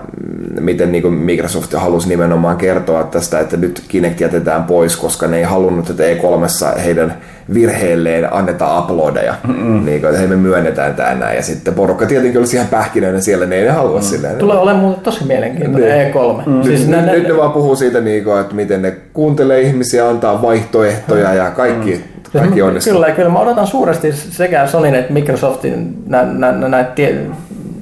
[0.60, 5.44] miten niin Microsoft halusi nimenomaan kertoa tästä, että nyt Kinect jätetään pois, koska ne ei
[5.44, 7.18] halunnut, että E3 heidän
[7.54, 9.36] virheelleen annetaan uploadeja.
[9.48, 9.86] Mm-hmm.
[9.86, 11.36] Niin kuin, että hei me myönnetään tämä näin.
[11.36, 14.06] Ja sitten porukka tietenkin olisi ihan pähkinöinen siellä, ne ei halua mm.
[14.06, 14.36] silleen.
[14.36, 16.14] Tulee olemaan tosi mielenkiintoinen niin.
[16.14, 16.50] E3.
[16.50, 16.64] Mm.
[16.64, 20.10] Siis nyt, ne, nyt ne vaan puhuu siitä, niin kuin, että miten ne kuuntelee ihmisiä,
[20.10, 21.92] antaa vaihtoehtoja ja kaikki.
[21.96, 22.40] Mm.
[22.40, 22.94] Kaikki onnistuu.
[22.94, 26.86] Kyllä, kyllä mä odotan suuresti sekä Sonyn että Microsoftin näitä nä, nä, nä,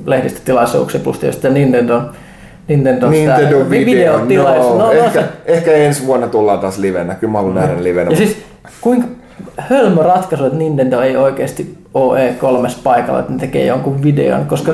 [0.06, 2.02] lehdistötilaisuuksia plus tietysti Nintendo
[2.68, 7.38] Nintendo, Nintendo video, no, no, ehkä, no, ehkä ensi vuonna tullaan taas livenä, kyllä mä
[7.38, 8.12] haluan nähdä livenä.
[8.12, 8.38] Ja siis
[8.82, 9.08] kuinka
[9.58, 14.72] hölmö ratkaisu, että Nintendo ei oikeasti ole E3 paikalla, että ne tekee jonkun videon, koska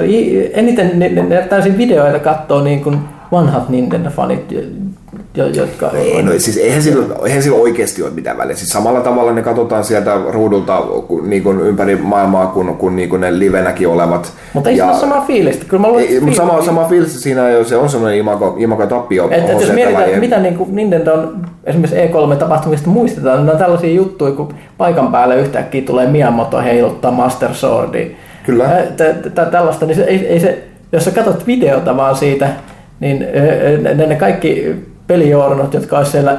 [0.54, 3.00] eniten ne, ne, ne täysin videoita katsoo niin kuin
[3.32, 4.56] vanhat Nintendo-fanit,
[5.36, 5.92] jotka...
[5.92, 8.56] Ei, no, siis eihän sillä, eihän sillä oikeasti ole mitään väliä.
[8.56, 10.84] Siis samalla tavalla ne katsotaan sieltä ruudulta
[11.24, 14.34] niin kuin ympäri maailmaa kuin, kuin, niin kuin ne livenäkin olevat.
[14.54, 15.66] Mutta ei ja, se ole sama fiilistä.
[15.68, 16.38] Kyllä mä ei, fiilistä.
[16.38, 19.30] sama, sama fiilistä siinä jo, se on semmoinen imago, imago tappio.
[19.32, 23.58] Et, et jos mietitään, että mitä niin kuin Nintendo on esimerkiksi E3-tapahtumista muistetaan, niin on
[23.58, 28.06] tällaisia juttuja, kun paikan päälle yhtäkkiä tulee Miyamoto heiluttaa Master Swordia.
[28.46, 28.70] Kyllä.
[29.52, 32.50] Tällaista, niin se, ei, ei se, jos sä katsot videota vaan siitä,
[33.00, 33.26] niin
[33.82, 34.76] ne, ne kaikki
[35.12, 36.38] pelijournot, jotka olisi siellä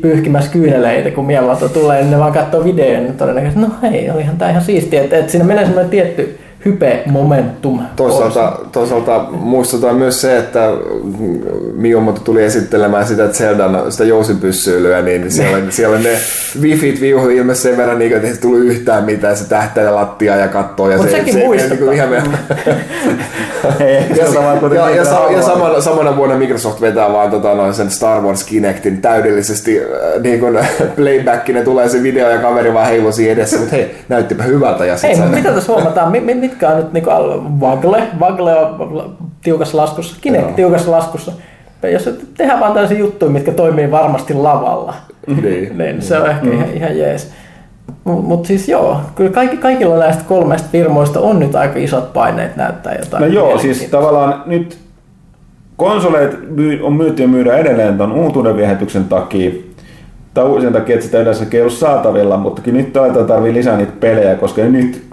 [0.00, 4.36] pyyhkimässä kyyneleitä, kun Miyamoto tulee, niin ne vaan katsoo videon, niin todennäköisesti, no hei, olihan
[4.36, 5.02] tämä ihan siistiä.
[5.02, 7.80] Että, että siinä menee semmoinen tietty, hype momentum.
[7.96, 10.70] Toisaalta, toisaalta muistutaan myös se, että
[11.74, 16.10] Miyamoto tuli esittelemään sitä Zeldan sitä jousipyssyilyä, niin siellä, siellä ne
[16.60, 20.48] wifit viuhui ilmeisesti sen verran, niin, että ei tullut yhtään mitään, se tähtäillä lattia ja
[20.48, 20.90] kattoo.
[20.90, 21.80] Ja Mut se, sekin se, muistetaan.
[21.80, 22.20] niin ihan, ja,
[24.74, 28.44] ja, ja, sa, ja samana, samana vuonna Microsoft vetää vaan tota, noin sen Star Wars
[28.44, 30.58] Kinectin täydellisesti äh, niin kuin
[30.96, 34.84] playbackina tulee se video ja kaveri vaan heiluu siinä edessä, mutta hei, näyttipä hyvältä.
[34.84, 36.12] Ja sit Ei, sä- mutta mitä tässä huomataan?
[36.12, 37.10] Mi- mi- mitkä on nyt niinku
[37.60, 38.02] Vagle?
[38.20, 40.52] Vagle on tiukassa laskussa, Kinect Joo.
[40.56, 41.32] tiukassa laskussa.
[41.92, 44.94] Jos tehdään vaan tällaisia juttuja, mitkä toimii varmasti lavalla,
[45.42, 45.78] Niin.
[45.78, 47.30] niin se on ehkä ihan, ihan jees.
[48.04, 52.56] Mutta mut siis joo, kyllä kaikki, kaikilla näistä kolmesta firmoista on nyt aika isot paineet
[52.56, 53.20] näyttää jotain.
[53.20, 54.78] No joo, siis tavallaan nyt
[55.76, 59.50] konsoleit myy- on myyty ja myydään edelleen ton uutuuden viehätyksen takia.
[60.34, 63.92] Tai sen takia, että sitä yleensä ei ollut saatavilla, mutta nyt aletaan tarvii lisää niitä
[64.00, 65.07] pelejä, koska nyt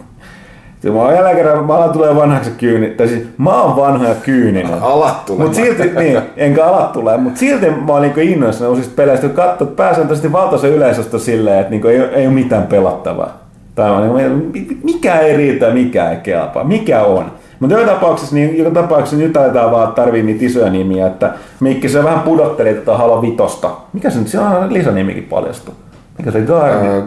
[0.85, 4.07] se mä oon jälleen kerran, mä alan tulee vanhaksi kyyni, tai siis mä oon vanha
[4.07, 4.73] ja kyyninen.
[4.81, 5.49] Alat tulemaan.
[5.49, 9.35] Mutta silti, niin, enkä alat tulee, mutta silti mä oon niinku innoissani uusista peleistä, kun
[9.35, 13.37] katsot pääsääntöisesti valtaisen yleisöstä silleen, että niinku ei, ei ole mitään pelattavaa.
[13.75, 17.31] Tai on, niinku, mikä ei riitä, mikä ei kelpaa, mikä on.
[17.59, 21.89] Mutta joka tapauksessa, niin joka tapauksessa nyt aletaan vaan tarvii niitä isoja nimiä, että Mikki
[21.89, 23.69] se vähän pudotteli tätä Halo Vitosta.
[23.93, 25.71] Mikä se nyt, siellä on lisänimikin paljastu.
[26.17, 26.97] Mikä se Guardian?
[26.97, 27.03] Äh,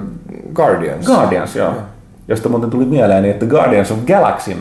[0.55, 1.07] Guardians.
[1.07, 1.73] Guardians, joo.
[2.29, 4.59] Josta muuten tuli mieleen, niin että Guardians of Galaxyn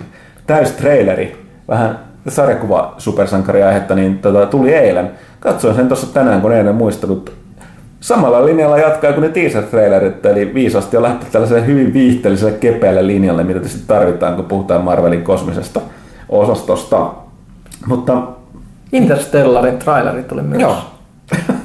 [0.47, 5.11] täystraileri, vähän sarjakuva supersankariaihetta, niin tota, tuli eilen.
[5.39, 7.31] Katsoin sen tuossa tänään, kun eilen muistelut.
[7.99, 13.43] Samalla linjalla jatkaa kuin ne teaser-trailerit, eli viisasti on lähtenyt tällaiselle hyvin viihteelliselle kepeälle linjalle,
[13.43, 15.81] mitä tietysti tarvitaan, kun puhutaan Marvelin kosmisesta
[16.29, 17.11] osastosta.
[17.87, 18.21] Mutta
[18.91, 20.61] Interstellarin traileri tuli myös.
[20.61, 20.77] Joo.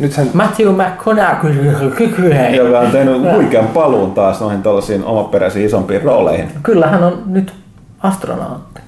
[0.00, 2.54] Nythän Matthew McConaughey.
[2.56, 6.50] joka on tehnyt huikean paluun taas noihin tällaisiin omaperäisiin isompiin rooleihin.
[6.62, 7.54] Kyllä hän on nyt
[8.02, 8.80] astronautti.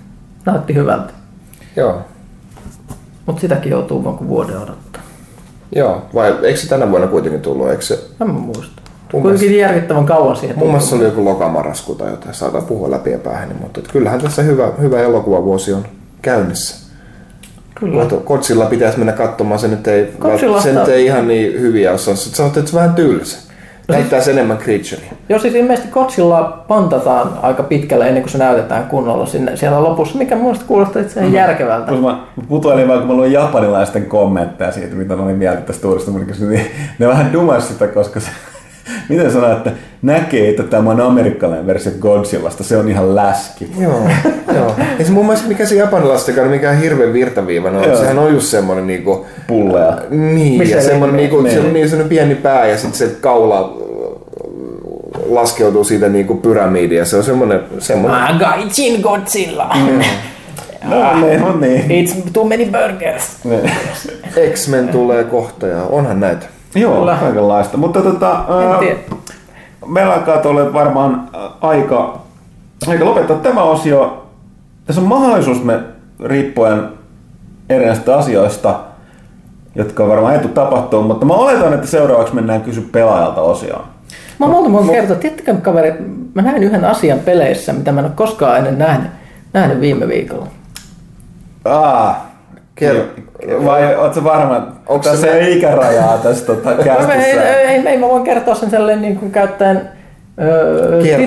[0.46, 1.12] Näytti hyvältä.
[1.76, 2.00] Joo.
[3.26, 5.02] Mutta sitäkin joutuu vaan kuin vuoden odottaa.
[5.76, 7.70] Joo, vai eikö se tänä vuonna kuitenkin tullut?
[7.70, 8.82] Eikö se, En mä muista.
[9.12, 10.58] Mun Kuitenkin järkyttävän kauan siihen.
[10.58, 13.92] mun mielestä se oli joku lokamarrasku tai jotain, saadaan puhua läpi ja päähän, mutta et
[13.92, 15.84] kyllähän tässä hyvä, hyvä elokuvavuosi on
[16.22, 16.81] käynnissä.
[17.82, 18.00] Kyllä.
[18.00, 20.12] Mutta Kotsilla pitäisi mennä katsomaan, se nyt ei,
[20.62, 21.96] se nyt ei ihan niin hyviä.
[21.96, 23.52] Sä sanot, että se on vähän tylsä.
[23.88, 25.12] Näyttää se enemmän creaturea.
[25.28, 30.18] Joo, siis ilmeisesti Kotsilla pantataan aika pitkälle ennen kuin se näytetään kunnolla sinne, siellä lopussa,
[30.18, 31.92] mikä mun mielestä kuulostaa itse asiassa järkevältä.
[31.92, 35.88] Kun mä putoilin vaan, kun mä luin japanilaisten kommentteja siitä, mitä ne oli mieltä tästä
[35.88, 36.66] uudesta niin
[36.98, 38.30] ne vähän dumas sitä, koska se,
[39.08, 39.70] miten sanoa, että
[40.02, 43.70] näkee, että tämä on amerikkalainen versio Godzillasta, se on ihan läski.
[43.80, 44.02] Joo,
[44.54, 44.74] joo.
[44.98, 47.96] Ja se mun mielestä mikä se japanilaistakaan mikään hirveän virtaviiva, no, Joo.
[47.96, 49.98] sehän on just semmonen niinku, Pulleja.
[50.10, 51.54] niin, Missä ja se- semmonen niinku, niin.
[51.54, 56.98] se on niin semmonen pieni pää ja sitten se kaula äh, laskeutuu siitä niinku pyramidia.
[56.98, 59.76] ja Se on semmonen, semmonen Gaijin Godzilla!
[60.84, 61.84] No niin, no niin.
[62.06, 63.22] It's too many burgers!
[63.44, 63.70] Niin.
[64.52, 66.46] X-Men tulee kohta ja onhan näitä.
[66.74, 67.16] Joo, Kyllä.
[67.20, 67.76] kaikenlaista.
[67.76, 68.80] Mutta tota, ää,
[69.86, 71.28] meillä alkaa tuolle varmaan
[71.60, 72.18] aika,
[72.88, 74.26] aika lopettaa tämä osio.
[74.84, 75.78] Tässä on mahdollisuus me
[76.24, 76.88] riippuen
[77.68, 78.80] erinäisistä asioista,
[79.74, 83.84] jotka varmaan ei tule tapahtuu, mutta mä oletan, että seuraavaksi mennään kysy pelaajalta osioon.
[84.38, 85.94] Mä oon monta monta kertaa, tiedättekö kaverit,
[86.34, 89.10] mä näin yhden asian peleissä, mitä mä en ole koskaan ennen nähnyt,
[89.52, 90.46] nähnyt viime viikolla.
[91.64, 92.16] Ah,
[92.80, 94.66] Ker- vai ootko varma?
[95.02, 99.02] Tässä se- ole ikärajaa tässä tota, Ei, ei, ei, ei, mä voin kertoa sen sellainen
[99.02, 99.88] niin kuin käyttäen
[100.40, 101.16] öö, tie,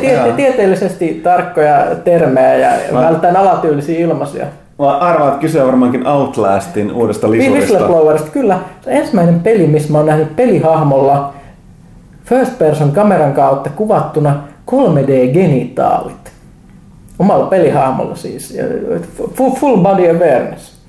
[0.00, 0.32] tie, Jaa.
[0.36, 4.46] tieteellisesti tarkkoja termejä ja Mä- välttäen alatyylisiä ilmaisuja.
[4.78, 7.58] Mä arvaan, että kyse on varmaankin Outlastin uudesta lisurista.
[7.72, 8.58] Whistleblowerista, kyllä.
[8.80, 11.32] Se on ensimmäinen peli, missä mä oon nähnyt pelihahmolla
[12.24, 16.30] first person kameran kautta kuvattuna 3D-genitaalit.
[17.18, 18.58] Omalla pelihahmolla siis.
[19.60, 20.79] Full body awareness.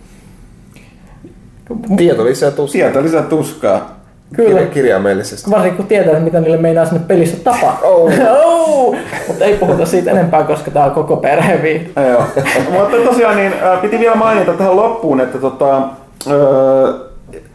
[1.98, 2.72] Tieto lisää tuskaa.
[2.72, 4.02] Sieltä lisää tuskaa.
[4.36, 4.60] Kyllä.
[4.60, 5.52] Kirja- kirjaimellisesti.
[5.52, 7.90] Varsinkin kun tietää, mitä niille meinaa sinne pelissä tapahtua.
[7.90, 8.12] Oh.
[8.46, 8.96] oh.
[9.28, 11.76] Mutta ei puhuta siitä enempää, koska tää on koko perhe.
[12.12, 12.24] Joo.
[12.72, 15.84] Mutta tosiaan niin, äh, piti vielä mainita tähän loppuun, että tota, äh,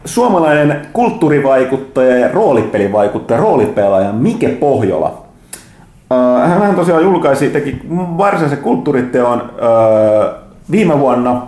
[0.05, 5.23] suomalainen kulttuurivaikuttaja ja roolipelivaikuttaja, roolipelaaja Mike Pohjola.
[6.13, 9.53] Äh, hän tosiaan julkaisi, teki varsinaisen kulttuuriteon
[10.71, 11.47] viime vuonna,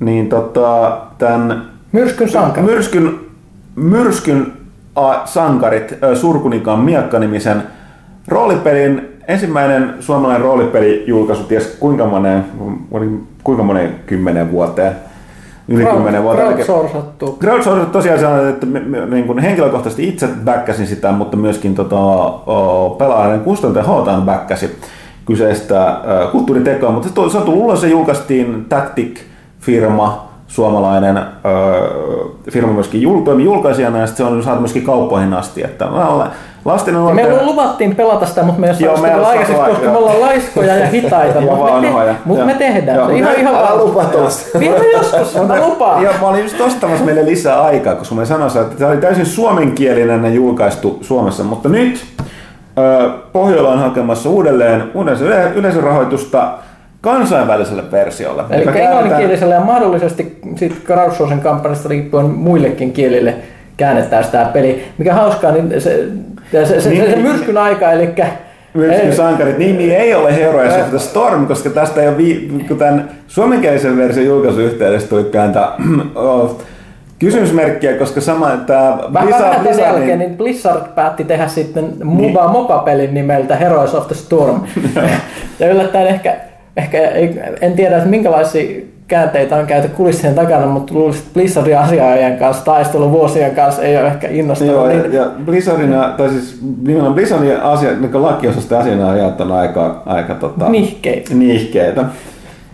[0.00, 2.66] niin tota, tämän Myrskyn sankari.
[2.66, 3.20] Myrskyn,
[3.76, 4.52] myrskyn
[4.96, 7.62] a, sankarit, ö, Surkunikan miakka-nimisen
[8.28, 12.44] roolipelin ensimmäinen suomalainen roolipelijulkaisu, ties kuinka monen,
[12.90, 14.92] oli kuinka monen kymmenen vuoteen,
[15.68, 16.46] yli kymmenen vuoteen.
[16.48, 17.36] Crowdsourcattu.
[17.40, 18.66] Crowdsourcing tosiaan se on, että
[19.10, 22.30] niin kuin henkilökohtaisesti itse backasin sitä, mutta myöskin tota,
[22.98, 24.78] pelaajan kustantaja Hotan backkasi.
[25.26, 25.96] kyseistä
[26.32, 31.24] kulttuuritekoa, mutta se, se on tullut ulos, se julkaistiin Tactic-firma, suomalainen äh,
[32.50, 35.64] firma myöskin jul, toimi julkaisijana ja se on saatu myöskin kauppoihin asti.
[35.64, 35.88] Että
[36.64, 40.20] lasten ja me luvattiin pelata sitä, mutta me ei saa sitä aikaiseksi, koska me ollaan
[40.20, 43.16] laiskoja ja hitaita, mutta me, te, mut me tehdään joo, se.
[43.16, 44.58] Ihan, ihan älä lupaa tuosta.
[44.58, 46.02] Vielä joskus, mä lupaan.
[46.02, 49.26] Joo, mä olin just ostamassa meille lisää aikaa, koska mä sanoin, että tämä oli täysin
[49.26, 52.04] suomenkielinen julkaistu Suomessa, mutta nyt
[53.32, 54.92] Pohjola on hakemassa uudelleen
[55.54, 56.52] yleisörahoitusta
[57.02, 58.44] kansainväliselle versiolle.
[58.50, 63.34] Eli englanninkieliselle ja mahdollisesti sitten crowdsourcing kampanjasta riippuen muillekin kielille
[63.76, 64.84] käännetään sitä peli.
[64.98, 66.08] Mikä hauskaa, niin se,
[66.52, 68.08] se, se, se, se myrskyn aika, eli
[68.74, 72.78] Myrskyn sankarit nimi ei ole Heroes of the Storm, koska tästä ei ole, vi- kun
[72.78, 75.68] tämän suomenkielisen version julkaisuyhteydessä tuli kääntää
[77.18, 82.32] kysymysmerkkiä, koska sama tämä Blizzard, vähän Blizzard, jälkeen, niin Blizzard päätti tehdä sitten niin.
[82.32, 84.60] Mopa-pelin nimeltä Heroes of the Storm.
[85.60, 86.36] ja yllättäen ehkä,
[86.76, 86.98] ehkä
[87.60, 92.64] en tiedä, että minkälaisia käänteitä on käyty kulissien takana, mutta luulisin, että Blizzardin asiaajan kanssa
[92.64, 94.74] taistelu vuosien kanssa ei ole ehkä innostanut.
[94.74, 95.12] Joo, niin...
[95.12, 101.34] ja, Blizzardin, tai siis nimenomaan Blizzardin asia, niin lakiosasten asianajat on aika, aika tota, nihkeitä.
[101.34, 102.04] nihkeitä.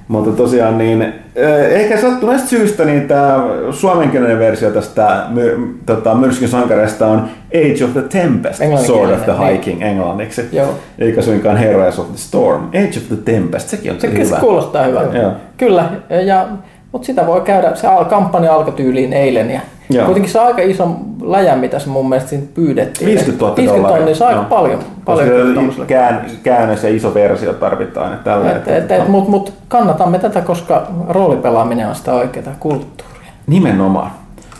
[0.08, 6.48] Mutta tosiaan niin, eh, ehkä sattuneesta syystä niin tämä suomenkielinen versio tästä my, tota, myrskyn
[6.48, 9.52] sankareista on Age of the Tempest, Sword of the niin.
[9.52, 9.90] Hiking niin.
[9.90, 10.48] englanniksi.
[10.52, 10.74] Joo.
[10.98, 12.62] Eikä suinkaan Heroes of the Storm.
[12.68, 14.24] Age of the Tempest, sekin on se, hyvä.
[14.24, 15.18] Se kuulostaa hyvältä.
[15.18, 15.32] Joo.
[15.56, 15.90] Kyllä,
[16.26, 16.48] ja,
[16.92, 19.60] mutta sitä voi käydä, se kampanja alkoi tyyliin eilen ja
[19.90, 20.04] Joo.
[20.04, 23.06] Kuitenkin se on aika iso läjä, mitä se mun mielestä siinä pyydettiin.
[23.06, 24.80] 50 000 50 tonnia, se on aika paljon.
[25.04, 28.18] paljon kään, käännös ja iso versio tarvitaan.
[28.24, 33.32] Tällä et, et, et, Mutta mut kannatamme tätä, koska roolipelaaminen on sitä oikeaa kulttuuria.
[33.46, 34.10] Nimenomaan.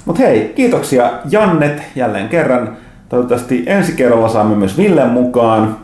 [0.05, 2.77] Mutta hei, kiitoksia Jannet jälleen kerran.
[3.09, 5.77] Toivottavasti ensi kerralla saamme myös Villen mukaan.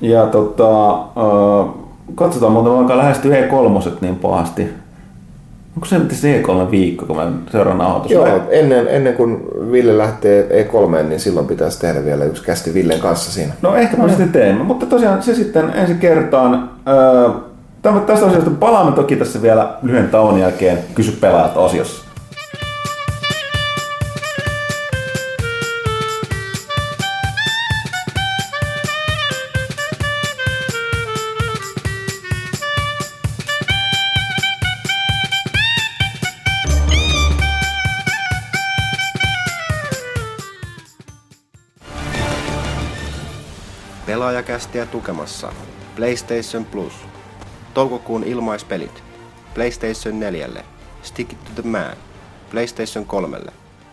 [0.00, 0.98] Ja tota,
[2.14, 4.81] katsotaan, mutta alkaa lähestyä E3 niin pahasti.
[5.76, 8.10] Onko se nyt se E3 viikko, kun mä seuraan nauhoitus?
[8.10, 9.40] Joo, ennen, ennen kuin
[9.72, 13.52] Ville lähtee E3, niin silloin pitäisi tehdä vielä yksi kästi Villen kanssa siinä.
[13.62, 16.70] No ehkä mä sitten teemme, mutta tosiaan se sitten ensi kertaan.
[16.88, 17.30] Öö,
[17.82, 22.11] tästä asiasta palaamme toki tässä vielä lyhyen tauon jälkeen kysy pelaajat osiossa.
[44.52, 45.52] Pelaajakästiä tukemassa
[45.96, 46.92] PlayStation Plus.
[47.74, 49.02] Toukokuun ilmaispelit.
[49.54, 50.48] PlayStation 4.
[51.02, 51.96] Stick it to the Man.
[52.50, 53.40] PlayStation 3.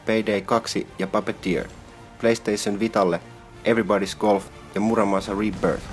[0.06, 1.68] Payday 2 ja Puppeteer.
[2.22, 3.20] PlayStation Vitalle
[3.66, 4.46] Everybody's Golf
[4.76, 5.84] ja Muramasa Rebirth.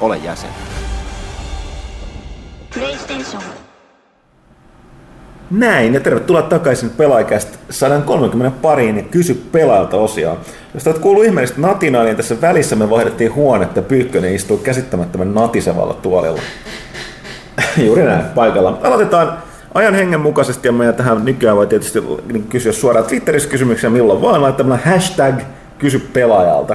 [0.00, 0.50] Ole jäsen.
[2.74, 3.42] PlayStation.
[5.52, 10.38] Näin, ja tervetuloa takaisin pelaajakästä 130 pariin ja kysy pelaajalta osioon.
[10.74, 15.94] Jos olet kuullut ihmeellistä natinaa, niin tässä välissä me vaihdettiin huonetta, Pyykkönen istuu käsittämättömän natisevalla
[15.94, 16.40] tuolilla.
[17.86, 18.78] Juuri näin, paikalla.
[18.82, 19.38] Aloitetaan
[19.74, 24.22] ajan hengen mukaisesti, ja meidän tähän nykyään voi tietysti niin kysyä suoraan Twitterissä kysymyksiä milloin
[24.22, 25.34] vaan, laittamalla hashtag
[25.78, 26.72] kysy pelaajalta.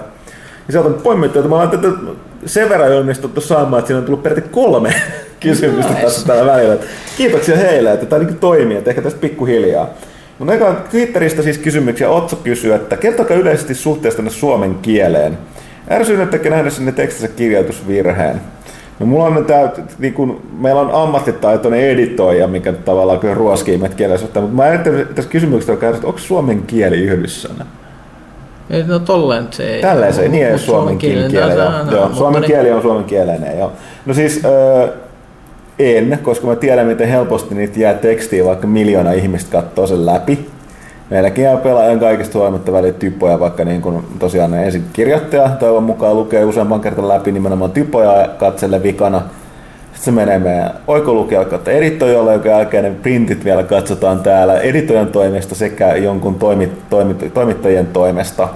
[0.67, 2.13] Ja sieltä on poimittu, että mä laitan
[2.45, 4.93] sen verran onnistuttu saamaan, että siinä on tullut peräti kolme
[5.39, 6.03] kysymystä nice.
[6.03, 6.75] tässä tällä välillä.
[7.17, 9.89] Kiitoksia heille, että tämä niin toimii, että ehkä tästä pikkuhiljaa.
[10.39, 12.09] Mutta eka Twitteristä siis kysymyksiä.
[12.09, 15.37] Otso kysyy, että kertokaa yleisesti suhteesta suomen kieleen.
[15.91, 18.41] Ärsyynnyttekö nähdä sinne tekstissä kirjoitusvirheen?
[18.99, 23.95] No mulla on tää, niin kun, meillä on ammattitaitoinen editoija, mikä tavallaan kyllä ruoskii meitä
[23.95, 27.65] kielessä, mutta mä ajattelin tässä kysymyksessä, että onko suomen kieli yhdyssana?
[28.69, 29.81] Ei, no tolleen se ei.
[29.81, 31.33] Tälleen se ei, niin ei suomen kieli.
[31.33, 31.49] Joo,
[31.91, 33.71] joo, suomen niin- kieli on suomen kielinen, joo.
[34.05, 34.87] No siis, öö,
[35.79, 40.49] en, koska mä tiedän, miten helposti niitä jää tekstiin, vaikka miljoona ihmistä katsoo sen läpi.
[41.09, 45.83] Meilläkin jää pelaajan kaikista huolimatta väliä typoja, vaikka niin kun tosiaan ne ensin kirjoittaja toivon
[45.83, 49.19] mukaan lukee useamman kertan läpi nimenomaan typoja ja katselle vikana.
[49.19, 55.07] Sitten se menee meidän oikolukijalle kautta editoijalle, joka jälkeen ne printit vielä katsotaan täällä editoijan
[55.07, 58.49] toimesta sekä jonkun toimit, toimit, toimittajien toimesta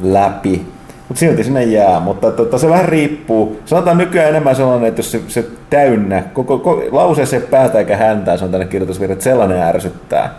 [0.00, 0.75] läpi.
[1.08, 3.60] Mutta silti sinne jää, mutta tota, se vähän riippuu.
[3.64, 7.96] Sanotaan nykyään enemmän sellainen, että jos se, se täynnä, koko, koko lause se päätä eikä
[7.96, 10.34] häntää, se on tänne kirjoitusvirhe, että sellainen ärsyttää.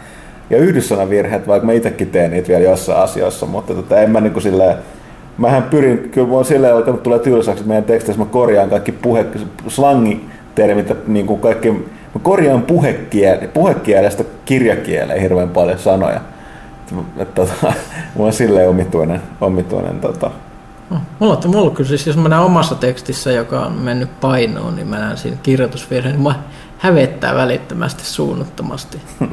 [0.50, 4.34] Ja yhdyssanavirheet, vaikka mä itsekin teen niitä vielä jossain asioissa, mutta tota, en mä niin
[4.34, 4.78] kuin silleen,
[5.38, 9.26] mähän pyrin, kyllä mä silleen alkanut tulee tylsäksi, meidän teksteissä mä korjaan kaikki puhe,
[9.68, 16.22] slangitermit, niin kuin kaikki, mä korjaan puhekiele, puhekielestä kirjakieleen hirveän paljon sanoja.
[17.18, 17.54] Että, tota,
[18.16, 20.32] mulla on silleen omituinen, omituinen tota,
[20.90, 24.76] No, mulla, on, on kyllä siis, jos mä näen omassa tekstissä, joka on mennyt painoon,
[24.76, 26.36] niin mä näen siinä kirjoitusvirheen, niin mä
[26.78, 29.02] hävettää välittömästi suunnattomasti.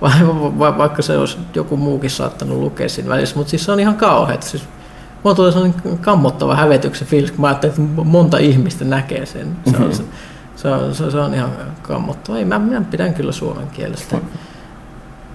[0.00, 0.10] Va,
[0.58, 3.96] va, vaikka se olisi joku muukin saattanut lukea siinä välissä, mutta siis se on ihan
[3.96, 4.42] kauheat.
[4.42, 4.64] Siis,
[5.22, 9.56] mulla tulee sellainen kammottava hävetyksen fiilis, kun mä ajattelin, että monta ihmistä näkee sen.
[9.70, 10.02] Se on, se,
[10.56, 11.50] se on, se, se on ihan
[11.82, 12.38] kammottava.
[12.38, 14.18] Ei, mä, mä pidän kyllä suomen kielestä.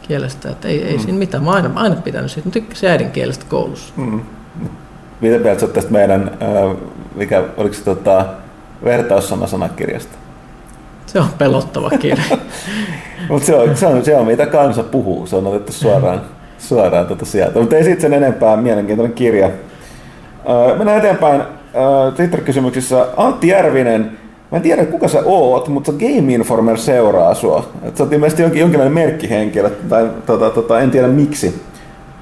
[0.02, 1.04] kielestä että ei, ei mm.
[1.04, 1.44] siinä mitään.
[1.44, 2.50] Mä aina, aina pitänyt siitä.
[2.50, 3.94] Mä tykkäsin äidinkielestä koulussa.
[3.98, 4.22] Mm.
[5.22, 6.32] Mitä mieltä tästä meidän,
[7.16, 8.26] mikä, oliko se tota,
[8.84, 10.18] vertaussana sanakirjasta?
[11.06, 12.24] Se on pelottava kirja.
[13.30, 16.22] Mutta se on, se, on, se on mitä kansa puhuu, se on otettu suoraan,
[16.58, 17.60] suoraan tuota sieltä.
[17.60, 19.50] Mutta ei sitten sen enempää mielenkiintoinen kirja.
[20.78, 21.42] mennään eteenpäin.
[22.16, 24.18] Twitter-kysymyksissä Antti Järvinen,
[24.52, 27.70] Mä en tiedä, kuka sä oot, mutta Game Informer seuraa sua.
[27.84, 31.62] Et sä oot ilmeisesti jonkin, jonkinlainen merkkihenkilö, tai tota, tota, en tiedä miksi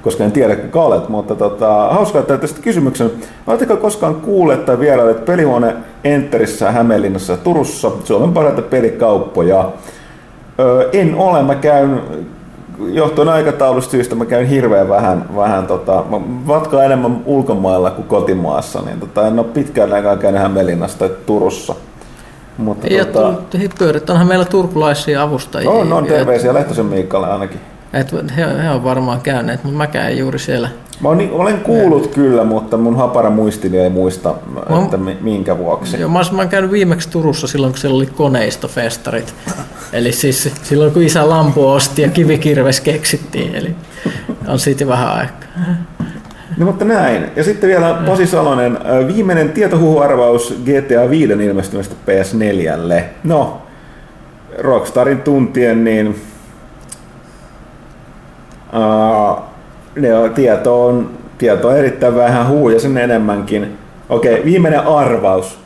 [0.02, 3.10] koska en tiedä kuka olet, mutta tota, hauskaa, että tästä kysymyksen.
[3.46, 9.70] Oletteko koskaan kuulleet tai vierailet pelihuone Enterissä, Hämeenlinnassa ja Turussa, Suomen parhaita pelikauppoja?
[10.60, 12.00] Öö, en ole, mä käyn
[12.88, 16.04] johtuen aikataulusta syystä mä käyn hirveän vähän, vähän tota,
[16.44, 21.74] matkaa enemmän ulkomailla kuin kotimaassa, niin tota, en ole pitkään aikaa käynyt Hämeenlinnassa tai Turussa.
[22.58, 23.34] Mutta ja tota,
[23.78, 25.70] pyörit, onhan meillä turkulaisia avustajia.
[25.70, 27.60] On, on terveisiä Lehtosen Miikalle ainakin.
[27.92, 30.68] Et he, he on varmaan käyneet, mutta mäkään en juuri siellä.
[31.00, 32.12] Mä olen, olen kuullut ja.
[32.14, 34.34] kyllä, mutta mun hapara muistini ei muista,
[34.68, 36.00] mä, että minkä vuoksi.
[36.00, 39.34] Joo, mä, olen käynyt viimeksi Turussa silloin, kun siellä oli koneistofestarit.
[39.92, 43.54] Eli siis silloin, kun isä lampu osti ja kivikirves keksittiin.
[43.54, 43.74] Eli
[44.48, 45.48] on siitä vähän aikaa.
[46.56, 47.26] No mutta näin.
[47.36, 53.02] Ja sitten vielä Pasi Salonen, viimeinen tietohuhuarvaus GTA 5 ilmestymistä PS4.
[53.24, 53.62] No,
[54.58, 56.20] Rockstarin tuntien, niin
[59.96, 63.78] Ne tieto on, tieto on erittäin vähän huuja sen enemmänkin.
[64.08, 65.58] Okei, viimeinen arvaus.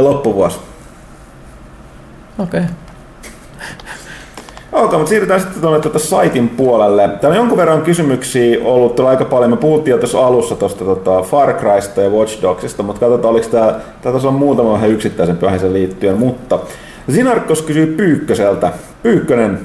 [0.00, 0.58] Loppuvuosi.
[2.38, 2.60] Okei.
[2.60, 2.70] Okay.
[4.72, 7.08] Ok, mutta siirrytään sitten tuonne tuota saitin puolelle.
[7.08, 9.50] Täällä on jonkun verran kysymyksiä ollut tuolla aika paljon.
[9.50, 13.48] Me puhuttiin jo tuossa alussa tuosta tota Far Crysta ja Watch Dogsista, mutta katsotaan, oliko
[13.48, 16.18] tämä, tämä on muutama vähän yksittäisen aiheeseen liittyen.
[16.18, 16.58] Mutta
[17.10, 18.72] Sinarkos kysyy Pyykköseltä.
[19.02, 19.58] Pyykkönen,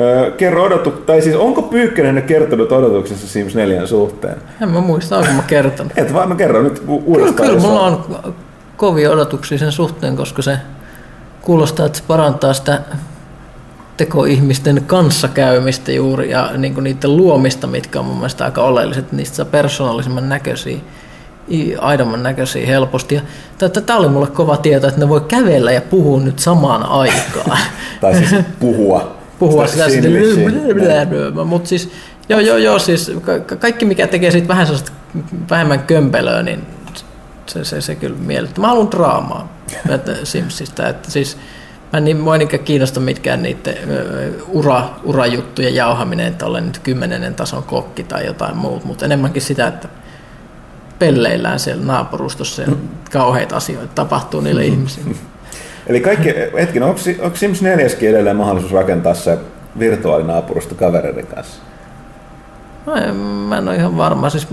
[0.00, 4.36] Öö, kerro odotu, tai siis onko Pyykkönen kertonut odotuksessa Sims 4 suhteen?
[4.62, 5.92] En mä muista, onko mä kertonut.
[5.98, 7.34] Et vaan mä kerron nyt uudestaan.
[7.34, 8.34] Kyllä, kyllä mulla on
[8.76, 10.58] kovia odotuksia sen suhteen, koska se
[11.42, 12.80] kuulostaa, että se parantaa sitä
[13.96, 19.12] tekoihmisten kanssakäymistä juuri ja niin kuin niiden luomista, mitkä on mun mielestä aika oleelliset.
[19.12, 20.78] Niistä saa persoonallisemman näköisiä,
[21.80, 23.14] aidomman näköisiä helposti.
[23.60, 27.58] Ja tämä oli mulle kova tieto, että ne voi kävellä ja puhua nyt samaan aikaan.
[28.00, 29.13] tai siis puhua
[29.48, 30.08] puhua sitä, sitä
[31.44, 31.90] mutta siis
[32.28, 34.92] joo, joo, joo, siis ka- kaikki mikä tekee siitä vähän sellaista
[35.50, 36.66] vähemmän kömpelöä, niin
[37.46, 38.60] se, se, se kyllä miellyttää.
[38.60, 39.54] Mä haluan draamaa
[39.90, 41.36] että Simsistä, että siis
[41.92, 43.76] mä en niin, mua niinkään kiinnosta mitkään niiden
[44.48, 49.66] ura, urajuttujen jauhaminen, että olen nyt kymmenennen tason kokki tai jotain muuta, mutta enemmänkin sitä,
[49.66, 49.88] että
[50.98, 52.68] pelleillään siellä naapurustossa ja
[53.12, 55.16] kauheita asioita tapahtuu niille ihmisille.
[55.86, 59.38] Eli kaikki, hetkinen, onko, onko Sims 4 edelleen mahdollisuus rakentaa se
[59.78, 61.62] virtuaalinaapurusto kavereiden kanssa?
[62.86, 64.30] No, en, mä en ole ihan varma.
[64.30, 64.48] Siis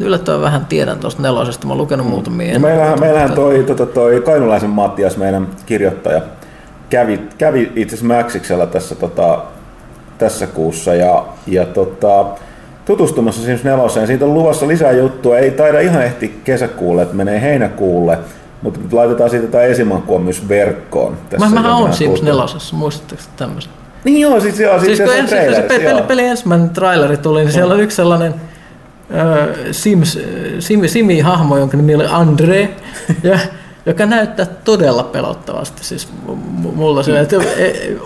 [0.00, 1.66] yllättävän vähän tiedän tuosta nelosesta.
[1.66, 2.54] Mä oon lukenut muutamia.
[2.54, 6.20] No meillähän, meillähän toi, toi, toi Kainulaisen Mattias, meidän kirjoittaja,
[6.90, 9.42] kävi, kävi itse asiassa Mäksiksellä tässä, tota,
[10.18, 12.26] tässä kuussa ja, ja tota,
[12.84, 14.06] tutustumassa Sims 4.
[14.06, 15.38] Siitä on luvassa lisää juttua.
[15.38, 18.18] Ei taida ihan ehti kesäkuulle, että menee heinäkuulle.
[18.62, 21.16] Mutta laitetaan siitä tämä esimakua myös verkkoon.
[21.30, 22.42] Tässä mä, mähän on Sims 4,
[22.72, 23.70] muistatteko tämmöistä?
[24.04, 27.40] Niin joo, siis joo, siis, siis kun, ensi, se peli, peli, peli ensimmäinen traileri tuli,
[27.40, 28.34] niin siellä on yksi sellainen
[29.14, 30.18] äh, Sims,
[30.58, 32.68] Simi, Simi-hahmo, jonka nimi oli Andre,
[33.22, 33.38] ja,
[33.86, 35.84] joka näyttää todella pelottavasti.
[35.84, 36.08] Siis
[36.56, 37.36] mulla se, että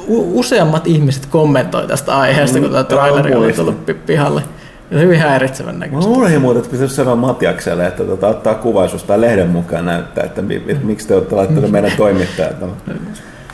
[0.08, 4.42] useammat ihmiset kommentoi tästä aiheesta, kun tämä traileri oli tullut pihalle.
[4.90, 6.10] Ja hyvin häiritsevän näköistä.
[6.10, 10.24] Mä luulen muuten, että pitäisi sanoa Matiakselle, että tota, ottaa kuvaisuus tai lehden mukaan näyttää,
[10.24, 12.56] että mi, mi, miksi te olette laittaneet meidän toimittajat.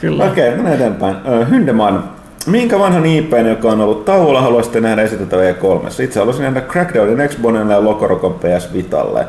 [0.01, 0.24] Kyllä.
[0.24, 1.16] Okei, okay, mennään eteenpäin.
[1.51, 2.05] Hyndeman,
[2.47, 6.02] minkä vanhan IP, joka on ollut tauolla, haluaisitte nähdä esitetä V3?
[6.02, 9.27] Itse haluaisin nähdä Crackdownin Xbonelle ja Lokorokon PS Vitalle.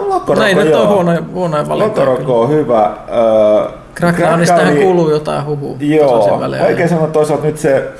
[0.00, 2.00] Lokoroko, Näin, on huono, huono valinta.
[2.00, 2.90] Lokoroko on hyvä.
[3.94, 5.76] Crackdownistahan kuuluu jotain huhua.
[5.80, 7.92] Joo, oikein sanoa toisaalta nyt se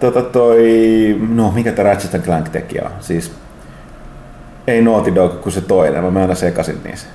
[0.00, 2.90] tota toi, no mikä tämä Ratchet Clank teki on?
[3.00, 3.32] Siis
[4.66, 7.06] ei Naughty Dog kuin se toinen, mä aina sekasin niissä.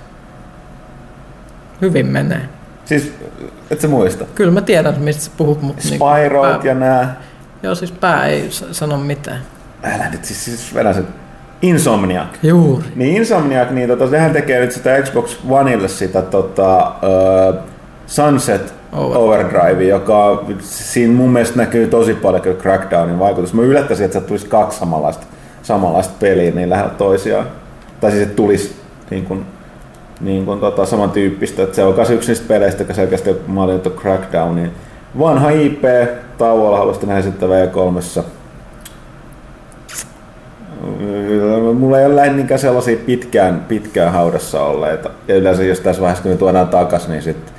[1.81, 2.41] Hyvin menee.
[2.85, 3.13] Siis,
[3.71, 4.25] et sä muista?
[4.35, 5.83] Kyllä mä tiedän, mistä sä puhut, mutta...
[5.89, 7.21] Niinku Spyro niin, ja nää.
[7.63, 9.41] Joo, siis pää ei sano mitään.
[9.83, 11.07] Älä nyt, siis, siis vedän sen
[11.61, 12.27] Insomniac.
[12.43, 12.85] Juuri.
[12.95, 17.55] Niin Insomniac, niin tota, sehän tekee nyt sitä Xbox Oneille sitä tota, uh,
[18.05, 19.18] Sunset Over.
[19.18, 23.53] Overdrive, joka siinä mun mielestä näkyy tosi paljon kyllä Crackdownin vaikutus.
[23.53, 25.26] Mä yllättäisin, että se tulisi kaksi samanlaista,
[25.63, 27.45] samanlaista peliä niin lähellä toisiaan.
[28.01, 28.76] Tai siis että tulisi
[29.09, 29.45] niin kuin,
[30.22, 31.63] niin kuin tota, samantyyppistä.
[31.63, 34.55] Että se on yksi niistä peleistä, joka selkeästi mä olin Crackdown.
[34.55, 34.72] Niin
[35.19, 35.84] vanha IP,
[36.38, 38.23] tauolla haluaisin nähdä sitten V3.
[41.73, 45.09] Mulla ei ole niinkään sellaisia pitkään, pitkään haudassa olleita.
[45.27, 47.51] Ja yleensä jos tässä vaiheessa kun ne tuodaan takaisin, niin sitten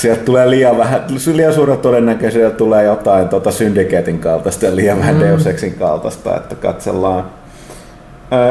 [0.00, 5.14] sieltä tulee liian vähän, liian suurella todennäköisyydellä tulee jotain tota Syndicatein kaltaista ja liian vähän
[5.14, 5.20] mm.
[5.20, 7.24] Deus Exin kaltaista, että katsellaan.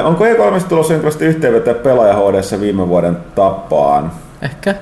[0.03, 4.11] Onko E3 tulossa jonkinlaista yhteenvetoa pelaaja HDssä viime vuoden tapaan?
[4.41, 4.76] Ehkä.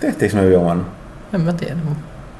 [0.00, 0.84] Tehtiinkö me vuonna?
[1.34, 1.74] En mä tiedä.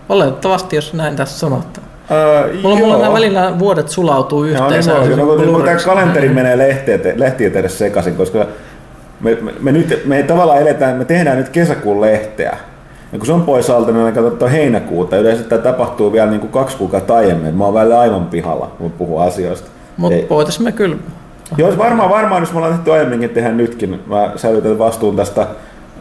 [0.08, 1.86] Oletettavasti, jos näin tässä sanotaan.
[2.10, 4.70] Öö, Mulla, mulla nämä välillä vuodet sulautuu yhteen.
[4.70, 8.46] niin no, kun tämä kalenteri menee lehtiä, lehtiä tehdä sekaisin, koska
[9.20, 12.56] me, me, me, nyt, me tavallaan eletään, me tehdään nyt kesäkuun lehteä.
[13.12, 15.16] Ja kun se on pois alta, niin katsotaan heinäkuuta.
[15.16, 17.54] Yleensä tämä tapahtuu vielä niin kuin kaksi kuukautta aiemmin.
[17.54, 19.70] Mä oon välillä aivan pihalla, kun puhun asioista.
[19.96, 20.96] Mutta Ei- voitais me kyllä...
[21.56, 24.00] Joo, varmaan, varmaan, jos me ollaan tehty aiemminkin, tehdään nytkin.
[24.06, 25.46] Mä säilytän vastuun tästä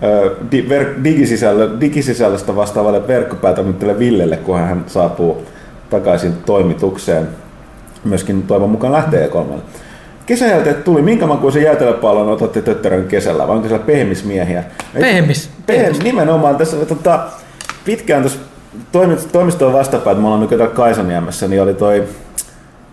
[0.04, 5.44] ö, di, ver, digisisällö, digisisällöstä vastaavalle verkkopäätämyttele Villelle, kun hän saapuu
[5.90, 7.28] takaisin toimitukseen.
[8.04, 9.62] Myöskin toivon mukaan lähtee kolmelle.
[10.30, 14.64] Kesäjälteet tuli, minkä makuisen jäätelöpallon otatte töttörön kesällä, vai onko siellä pehmismiehiä?
[15.00, 15.50] Pehmis.
[15.66, 16.56] Pehmis, nimenomaan.
[16.56, 17.20] Tässä tota,
[17.86, 18.40] pitkään tuossa
[19.32, 22.04] toimistoon vastapäin, että me ollaan nykyään Kaisaniemessä, niin oli toi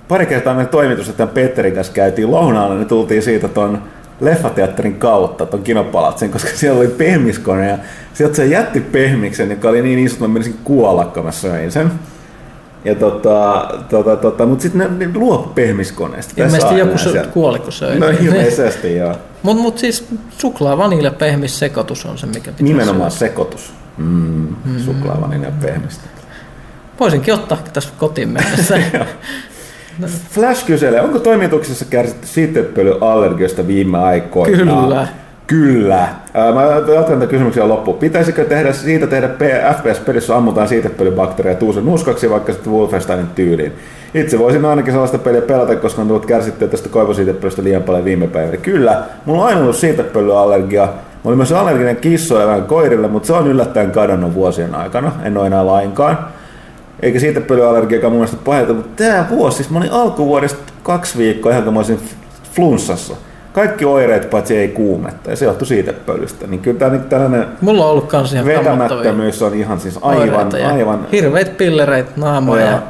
[0.08, 3.82] pari kertaa meidän toimitus, että Petterin kanssa käytiin lounaalla, niin tultiin siitä ton
[4.20, 7.78] leffateatterin kautta, ton kinopalatsin, koska siellä oli pehmiskone ja
[8.14, 11.72] sieltä se jätti pehmiksen, joka oli niin iso, että mä menisin kuolla, kun mä söin
[11.72, 11.90] sen.
[12.86, 16.34] Ja tota, tota, tota, mutta sitten ne, ne luopu pehmiskoneesta.
[16.36, 17.98] Ilmeisesti joku se kuoli, kun söi.
[17.98, 19.14] No ilmeisesti joo.
[19.42, 20.08] Mut, mut siis
[20.38, 23.72] suklaa, vanilja, pehmis, sekoitus on se, mikä pitää Nimenomaan sekoitus.
[23.96, 26.04] Mm, suklaavaninen ja pehmistä.
[27.00, 28.80] Voisinkin ottaa tässä kotiin mennessä.
[30.30, 34.56] Flash kyselee, onko toimituksessa kärsitty siitepölyallergiosta viime aikoina?
[34.56, 35.08] Kyllä.
[35.46, 36.08] Kyllä.
[36.54, 37.98] Mä jatkan tätä kysymyksiä loppuun.
[37.98, 39.28] Pitäisikö tehdä, siitä tehdä
[39.72, 43.72] FPS-pelissä ammutaan siitepölybakteereja tuusen nuskaksi vaikka sitten Wolfensteinin tyyliin?
[44.14, 48.26] Itse voisin ainakin sellaista peliä pelata, koska on tullut kärsittyä tästä koivosiitepölystä liian paljon viime
[48.26, 48.56] päivinä.
[48.56, 50.82] Kyllä, mulla on aina ollut siitepölyallergia.
[50.84, 55.12] Mä olin myös allerginen kissoeläin koirille, mutta se on yllättäen kadonnut vuosien aikana.
[55.24, 56.18] En ole enää lainkaan.
[57.00, 61.52] Eikä siitä pölyallergiakaan mun mielestä pahinta, mutta tää vuosi, siis mä olin alkuvuodesta kaksi viikkoa
[61.52, 62.00] ihan kun mä olisin
[62.54, 63.16] flunssassa.
[63.56, 66.46] Kaikki oireet paitsi ei kuumetta, ja se johtui siitä pölystä.
[66.46, 70.50] Niin kyllä tää niin tällainen Mulla on ollut kans ihan vetämättömyys on ihan siis aivan,
[70.70, 71.06] aivan...
[71.12, 72.70] Hirveitä pillereitä naamaa Joo.
[72.70, 72.82] ja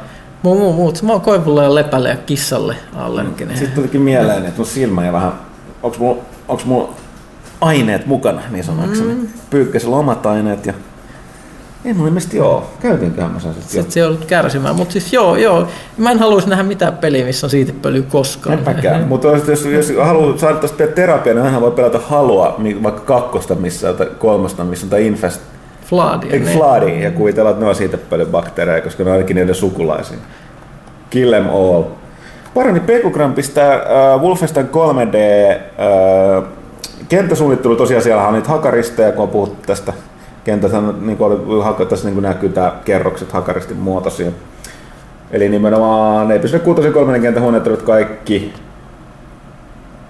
[0.43, 1.01] muu, muu, muut.
[1.01, 3.57] Mä oon koivulle ja lepälle ja kissalle allerginen.
[3.57, 5.31] Sitten tulikin mieleen, että mun silmä ja vähän,
[5.83, 6.93] onks mulla, onks mulla
[7.61, 9.13] aineet mukana, niin sanoakseni.
[9.13, 9.27] Mm.
[9.49, 10.73] Pyykkäsellä omat aineet ja
[11.85, 12.69] en ole ilmeisesti joo.
[12.81, 13.69] Käytinköhän mä sen sitten.
[13.71, 14.75] Sitten se joudut kärsimään.
[14.75, 15.67] Mutta siis joo, joo.
[15.97, 18.57] Mä en haluaisi nähdä mitään peliä, missä on siitepölyä koskaan.
[18.57, 19.07] Enpäkään.
[19.09, 23.01] Mutta jos, jos, jos haluaa saada tästä terapiaa, niin aina voi pelata halua, mi- vaikka
[23.01, 25.41] kakkosta missä tai kolmosta, missä tämä infest,
[25.85, 26.31] Fladia.
[26.31, 26.57] eikö niin.
[26.57, 30.17] Fladi, ja kuvitella, että ne on siitä paljon bakteereja, koska ne on ainakin niiden sukulaisia.
[31.09, 31.83] Kill them all.
[32.53, 35.15] Parani Pekugram pistää äh, Wolfenstein 3D
[36.37, 36.43] äh,
[37.09, 39.93] kenttäsuunnittelu, tosiaan siellä on niitä hakaristeja, kun on puhuttu tästä
[40.47, 44.31] kentästä, niin oli, tässä niin näkyy tämä kerrokset hakaristin muotoisia.
[45.31, 48.53] Eli nimenomaan ne pysyvät kuutosen kolmannen kentän huoneettelut kaikki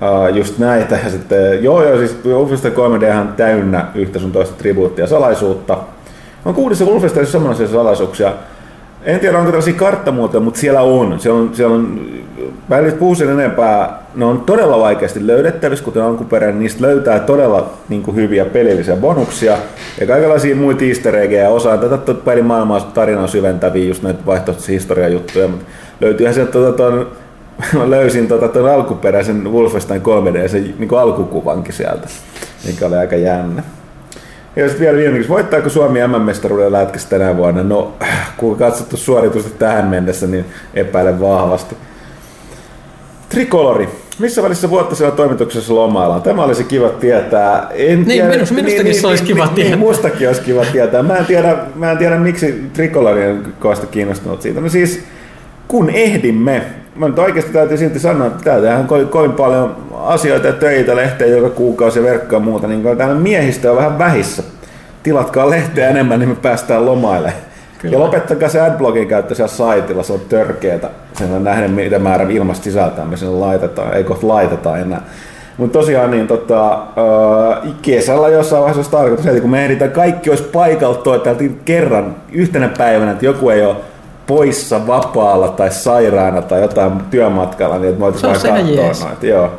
[0.01, 4.55] Uh, just näitä ja sitten, joo joo, siis Wolfenstein 3D on täynnä yhtä sun toista
[4.57, 5.77] tribuuttia salaisuutta.
[6.45, 8.33] On kuudessa Wolfensteinissa samanlaisia salaisuuksia.
[9.03, 11.19] En tiedä onko tällaisia karttamuotoja, mutta siellä on.
[11.19, 11.99] Siellä on, siellä on
[12.67, 17.19] mä en nyt puhu sen enempää, ne on todella vaikeasti löydettävissä, kuten alkuperäinen, niistä löytää
[17.19, 19.57] todella niin kuin, hyviä pelillisiä bonuksia
[19.99, 21.49] ja kaikenlaisia muita easter eggejä.
[21.49, 25.65] Osa tätä tuota pelimaailmaa tarinaa syventäviä, just näitä vaihtoehtoisia historiajuttuja, mutta
[26.01, 27.07] löytyyhän sieltä tota, ton,
[27.79, 32.07] mä löysin tota, ton alkuperäisen Wolfenstein 3D, sen niin kuin alkukuvankin sieltä,
[32.67, 33.63] mikä oli aika jännä.
[34.55, 37.63] Ja sitten vielä viimeksi, voittaako Suomi MM-mestaruuden lätkässä tänä vuonna?
[37.63, 37.93] No,
[38.37, 41.77] kun katsottu suoritusta tähän mennessä, niin epäilen vahvasti.
[43.29, 43.89] Trikolori.
[44.19, 46.21] Missä välissä vuotta siellä toimituksessa lomaillaan?
[46.21, 47.67] Tämä olisi kiva tietää.
[47.73, 49.75] En Niin, minus- minustakin se olisi kiva niin, tietää.
[49.75, 51.03] Niin, mustakin olisi kiva tietää.
[51.03, 54.61] Mä en tiedä, mä en tiedä miksi Trikolori on kovasti kiinnostunut siitä.
[54.61, 55.03] No siis,
[55.67, 56.61] kun ehdimme,
[56.95, 60.95] mä nyt oikeasti täytyy silti sanoa, että täällä tehdään kovin, kovin paljon asioita ja töitä,
[60.95, 64.43] lehteä joka kuukausi ja verkkoa ja muuta, niin täällä miehistö on vähän vähissä.
[65.03, 67.33] Tilatkaa lehteä enemmän, niin me päästään lomaille.
[67.77, 67.95] Kyllä.
[67.95, 70.89] Ja lopettakaa se adblockin käyttö siellä saitilla, se on törkeetä.
[71.13, 75.01] Sen on nähden, mitä määrä ilmasta sisältää me sinne laitetaan, ei kohta laiteta enää.
[75.57, 80.29] Mutta tosiaan niin tota, äh, kesällä jossain vaiheessa olisi tarkoitus, että kun me ehditään kaikki
[80.29, 83.75] olisi paikalla toi täältä kerran yhtenä päivänä, että joku ei ole
[84.27, 89.25] poissa vapaalla tai sairaana tai jotain työmatkalla, niin että me voitaisiin vähän katsoa noita.
[89.25, 89.51] Joo.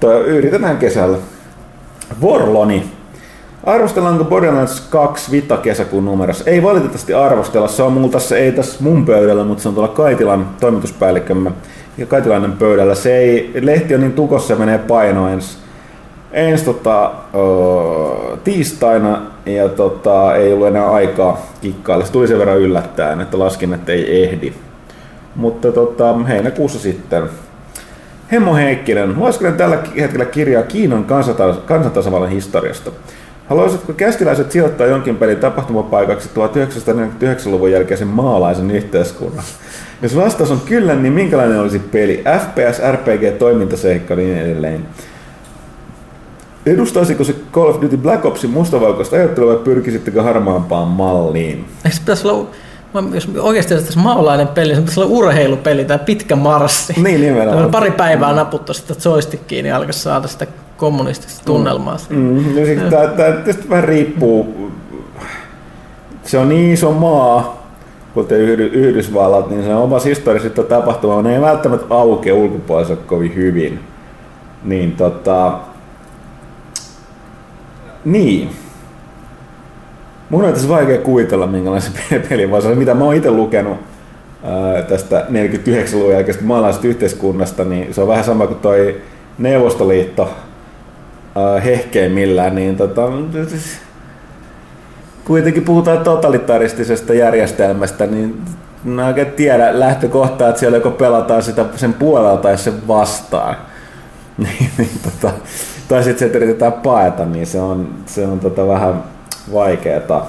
[0.00, 1.18] Toi, yritetään kesällä.
[2.20, 2.97] Vorloni.
[3.64, 6.50] Arvostellaanko Borderlands 2 Vita kesäkuun numerossa?
[6.50, 9.92] Ei valitettavasti arvostella, se on mulla tässä, ei tässä mun pöydällä, mutta se on tuolla
[9.92, 11.52] Kaitilan toimituspäällikkömme
[11.98, 12.94] ja Kaitilainen pöydällä.
[12.94, 15.58] Se ei, lehti on niin tukossa ja menee paino ensi,
[16.32, 22.04] ensi tota, ö, tiistaina ja tota, ei ollut enää aikaa kikkailla.
[22.04, 24.52] Se tuli sen verran yllättäen, että laskin, että ei ehdi.
[25.36, 27.22] Mutta tota, heinäkuussa sitten.
[28.32, 32.90] Hemmo Heikkinen, lueskelen tällä hetkellä kirjaa Kiinan kansantas- kansantasavallan historiasta.
[33.48, 39.44] Haluaisitko kästiläiset sijoittaa jonkin pelin tapahtumapaikaksi 1949-luvun jälkeisen maalaisen yhteiskunnan?
[40.02, 42.24] Jos vastaus on kyllä, niin minkälainen olisi peli?
[42.40, 44.86] FPS, RPG, toimintaseikka niin edelleen.
[46.66, 51.64] Edustaisiko se Call of Duty Black Opsin mustavalkoista ajattelua vai pyrkisittekö harmaampaan malliin?
[51.84, 52.48] Eikö se pitäisi olla,
[52.94, 56.94] mä- jos oikeasti olisi maalainen peli, se pitäisi olla urheilupeli tai pitkä marssi.
[57.02, 57.70] Niin, nimenomaan.
[57.70, 60.46] Pari päivää naputtaa sitä joystickiin niin alkaisi saada sitä
[60.78, 61.96] kommunistista tunnelmaa.
[62.10, 62.16] Mm.
[62.16, 64.70] Mm, no siis tää, tää tietysti vähän riippuu.
[66.22, 67.66] Se on niin iso maa,
[68.14, 71.22] kuten Yhdy- Yhdysvallat, niin se omassa historiassa tapahtuma.
[71.22, 73.80] Ne ei välttämättä aukea ulkopuolella kovin hyvin.
[74.64, 75.58] Niin tota...
[78.04, 78.50] Niin.
[80.30, 83.76] Mun on tässä vaikea kuvitella, minkälainen se peli vaan mitä mä oon itse lukenut
[84.44, 89.00] ää, tästä 49-luvun jälkeisestä maalaisesta yhteiskunnasta, niin se on vähän sama kuin toi
[89.38, 90.30] Neuvostoliitto
[91.64, 93.02] hehkeimmillään, niin tota,
[95.24, 98.42] kuitenkin puhutaan totalitaristisesta järjestelmästä, niin
[98.84, 103.56] mä en oikein tiedä lähtökohtaa, että siellä joko pelataan sitä sen puolella tai sen vastaan.
[104.38, 105.34] Niin, niin, tota,
[105.88, 109.04] tai sitten se, yritetään paeta, niin se on, se on tota vähän
[109.52, 110.22] vaikeeta,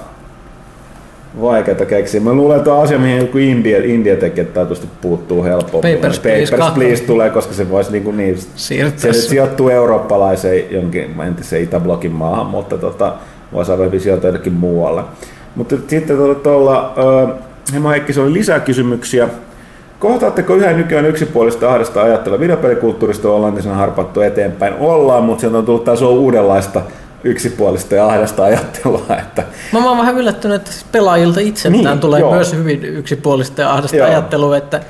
[1.40, 2.20] vaikeeta keksiä.
[2.20, 5.96] Mä luulen, että on asia, mihin joku India, India tekee, että taatusti puuttuu helpommin.
[5.96, 6.88] Papers, Please Papers, kakkonen.
[6.88, 9.20] Please tulee, koska se voisi niin, kuin niin Siirryttäisi.
[9.22, 13.12] se sijoittuu eurooppalaiseen jonkin entisen Itäblokin maahan, mutta tota,
[13.52, 15.02] voisi aivan hyvin sijoittua jonnekin muualle.
[15.56, 16.94] Mutta sitten tuolla, tuolla
[17.74, 19.28] Hemo Heikki, se oli lisää kysymyksiä.
[19.98, 22.40] Kohtaatteko yhä nykyään yksipuolista ahdasta ajattelua?
[22.40, 24.74] Videopelikulttuurista ollaan niin harpattu eteenpäin.
[24.80, 26.82] Ollaan, mutta sieltä on tullut taas uudenlaista
[27.24, 29.06] yksipuolista ja ahdasta ajattelua.
[29.18, 29.42] Että
[29.72, 32.34] Mä oon vähän yllättynyt, että siis pelaajilta itseltään Niin, tulee joo.
[32.34, 34.06] myös hyvin yksipuolista ja ahdasta Joo.
[34.08, 34.80] ajattelua, että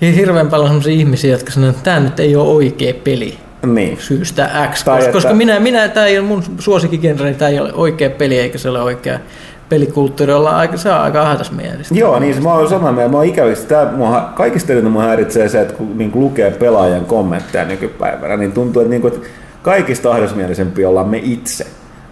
[0.00, 3.98] hirveän paljon sellaisia ihmisiä, jotka sanoo, että tämä nyt ei ole oikea peli niin.
[4.00, 7.60] syystä X, Tai koska, että- koska minä, minä tämä ei ole mun suosikkigenreni, tämä ei
[7.60, 9.18] ole oikea peli eikä se ole oikea
[9.68, 11.94] pelikulttuuri, ollaan aika, se on aika ahdasmielistä.
[11.94, 13.10] Joo, niin se mä oon samaa mieltä.
[13.12, 13.68] Mä oon ikävistä.
[13.68, 18.52] Tää, mua, kaikista eniten mua häiritsee se, että kun niin lukee pelaajan kommentteja nykypäivänä, niin
[18.52, 19.26] tuntuu, että, niin kuin, että
[19.66, 21.66] kaikista ahdasmielisempi ollaan me itse.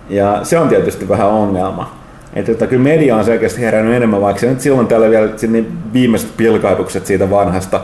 [0.09, 1.94] Ja se on tietysti vähän ongelma.
[2.35, 5.64] Että, että kyllä media on selkeästi herännyt enemmän, vaikka se nyt silloin tällä vielä sinne
[5.93, 7.81] viimeiset pilkahdukset siitä vanhasta,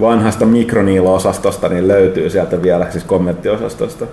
[0.00, 4.06] vanhasta Mikroniilo-osastosta niin löytyy sieltä vielä, siis kommenttiosastosta.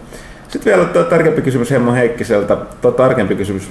[0.48, 3.70] Sitten vielä tuo tärkeämpi kysymys Hemmo Heikkiseltä, tuo tarkempi kysymys,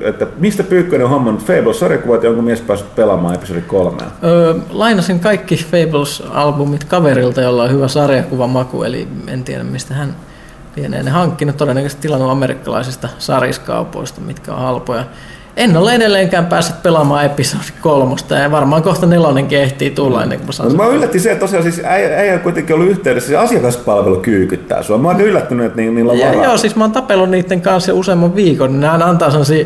[0.00, 4.06] että mistä Pyykkönen on hommannut Fable-sarjakuvat ja onko mies päässyt pelaamaan episodi kolmea?
[4.24, 10.14] Öö, lainasin kaikki Fables-albumit kaverilta, jolla on hyvä sarjakuvamaku, eli en tiedä mistä hän
[10.76, 11.56] lienee ne hankkinut.
[11.56, 15.04] Todennäköisesti tilannut amerikkalaisista sarjiskaupoista, mitkä on halpoja.
[15.56, 20.46] En ole edelleenkään päässyt pelaamaan episodi kolmosta ja varmaan kohta nelonenkin ehtii tulla ennen kuin
[20.46, 23.36] mä saan No, mä yllätti se, että tosiaan siis äijä, äijä kuitenkin ollut yhteydessä, se
[23.36, 24.98] asiakaspalvelu kyykyttää sua.
[24.98, 26.44] Mä oon yllättynyt, että ni- niillä on Ja, varaa.
[26.44, 29.64] joo, siis mä oon tapellut niiden kanssa useamman viikon, niin nämä antaa sellaisia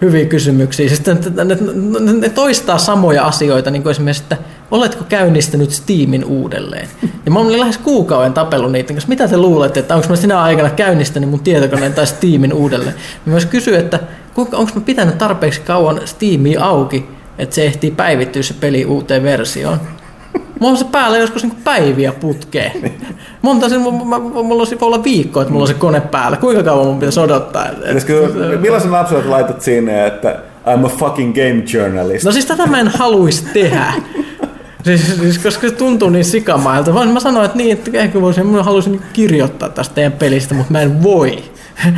[0.00, 0.88] hyviä kysymyksiä.
[0.88, 1.14] Siis ne,
[1.44, 1.56] ne,
[2.00, 4.36] ne, ne toistaa samoja asioita, niin kuin esimerkiksi, että
[4.74, 6.88] oletko käynnistänyt Steamin uudelleen?
[7.24, 9.08] Ja mä olin lähes kuukauden tapellut niiden kanssa.
[9.08, 12.94] Mitä te luulette, että onko mä sinä aikana käynnistänyt mun tietokoneen tai Steamin uudelleen?
[13.26, 14.00] Mä myös kysyin, että
[14.36, 17.06] onko mä pitänyt tarpeeksi kauan Steamia auki,
[17.38, 19.80] että se ehtii päivittyä se peli uuteen versioon.
[20.60, 22.92] Mulla on se päällä joskus niinku päiviä putkeen.
[23.42, 26.36] Monta sen, mulla, voi olla viikko, että mulla on se kone päällä.
[26.36, 27.66] Kuinka kauan mun pitäisi odottaa?
[27.68, 28.28] Pitäisikö,
[28.60, 30.36] millaisen lapsen laitat sinne, että
[30.66, 32.24] I'm a fucking game journalist?
[32.24, 33.92] No siis tätä mä en haluaisi tehdä.
[34.84, 36.94] Siis, siis, koska se tuntuu niin sikamailta.
[36.94, 40.54] Vaan mä sanoin, että niin, että ehkä voisin, mä haluaisin niinku kirjoittaa tästä teidän pelistä,
[40.54, 41.42] mutta mä en voi.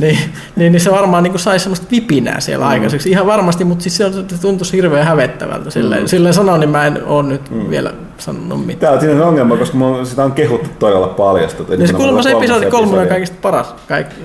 [0.00, 0.18] niin,
[0.56, 2.70] niin, niin, se varmaan niin saisi semmoista vipinää siellä mm.
[2.70, 3.10] aikaiseksi.
[3.10, 4.04] Ihan varmasti, mutta siis se,
[4.40, 5.70] tuntuisi hirveän hävettävältä.
[5.70, 6.06] Silleen, mm.
[6.06, 7.70] silleen sanoin, niin mä en ole nyt mm.
[7.70, 8.80] vielä sanonut mitään.
[8.80, 11.50] Tämä on siinä ongelma, koska mä, sitä on kehuttu todella paljon.
[11.50, 13.74] Sitä, Niin se kuulemma se episodi kolmonen kaikista paras.
[13.88, 14.16] Kaikki,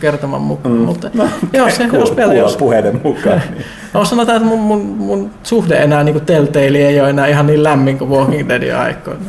[0.00, 0.74] kertoman mukaan.
[0.74, 0.80] Mm.
[0.80, 1.10] Mutta,
[1.52, 2.56] joo, se Kuul- olisi vielä jos...
[2.56, 3.42] puheiden mukaan.
[3.54, 3.64] Niin.
[3.94, 7.62] No sanotaan, että mun, mun, mun suhde enää niin Telltale ei ole enää ihan niin
[7.62, 9.20] lämmin kuin Walking Deadin aikoina.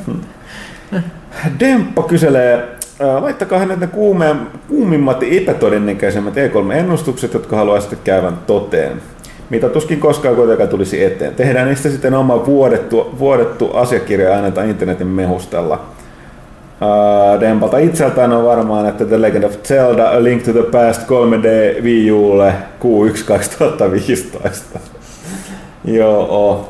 [1.60, 2.54] Demppo kyselee,
[3.02, 4.38] äh, laittakaa hänet ne kuumeen,
[4.68, 9.02] kuumimmat ja epätodennäköisemmät E3-ennustukset, jotka haluaisitte käyvän toteen.
[9.50, 11.36] Mitä tuskin koskaan kuitenkaan tulisi eteen.
[11.36, 15.86] Tehdään niistä sitten oma vuodettu, vuodettu asiakirja ja annetaan internetin mehustella.
[16.82, 21.02] Uh, Dempalta itseltään on varmaan, että The Legend of Zelda A Link to the Past
[21.02, 24.80] 3D Wii Ulle Q1 2015.
[25.86, 26.70] Joo.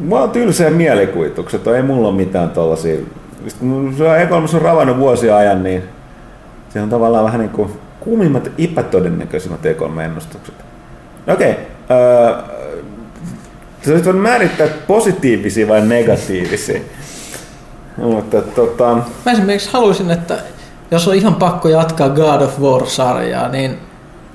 [0.00, 3.00] Mulla on tylsää mielikuvitukset, ei mulla ole mitään tollasia.
[3.48, 5.82] Se on E3 on ravannut vuosia ajan, niin
[6.68, 10.54] se on tavallaan vähän niin kuin kuumimmat epätodennäköisimmät E3-ennustukset.
[11.28, 11.50] Okei.
[11.50, 11.64] Okay.
[13.94, 16.80] Uh, se on määrittää positiivisia vai negatiivisia.
[17.96, 18.94] Mutta tota...
[19.26, 20.38] Mä esimerkiksi haluaisin, että
[20.90, 23.78] jos on ihan pakko jatkaa God of War-sarjaa, niin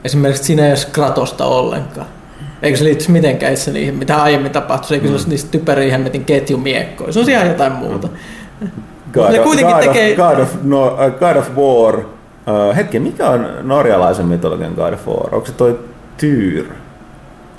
[0.03, 2.07] esimerkiksi siinä ei Kratosta ollenkaan.
[2.61, 6.25] Eikö se liittyisi mitenkään itse niihin, mitä aiemmin tapahtui, eikö se olisi niistä typeriä hemmetin
[6.25, 7.13] ketjumiekkoja.
[7.13, 8.07] Se on ihan jotain muuta.
[9.13, 11.97] God, Ne of, kuitenkin God, tekee- God, of, no, uh, God of War.
[11.97, 15.35] Uh, hetki, mikä on norjalaisen mytologian God of War?
[15.35, 15.79] Onko se toi
[16.17, 16.65] Tyr?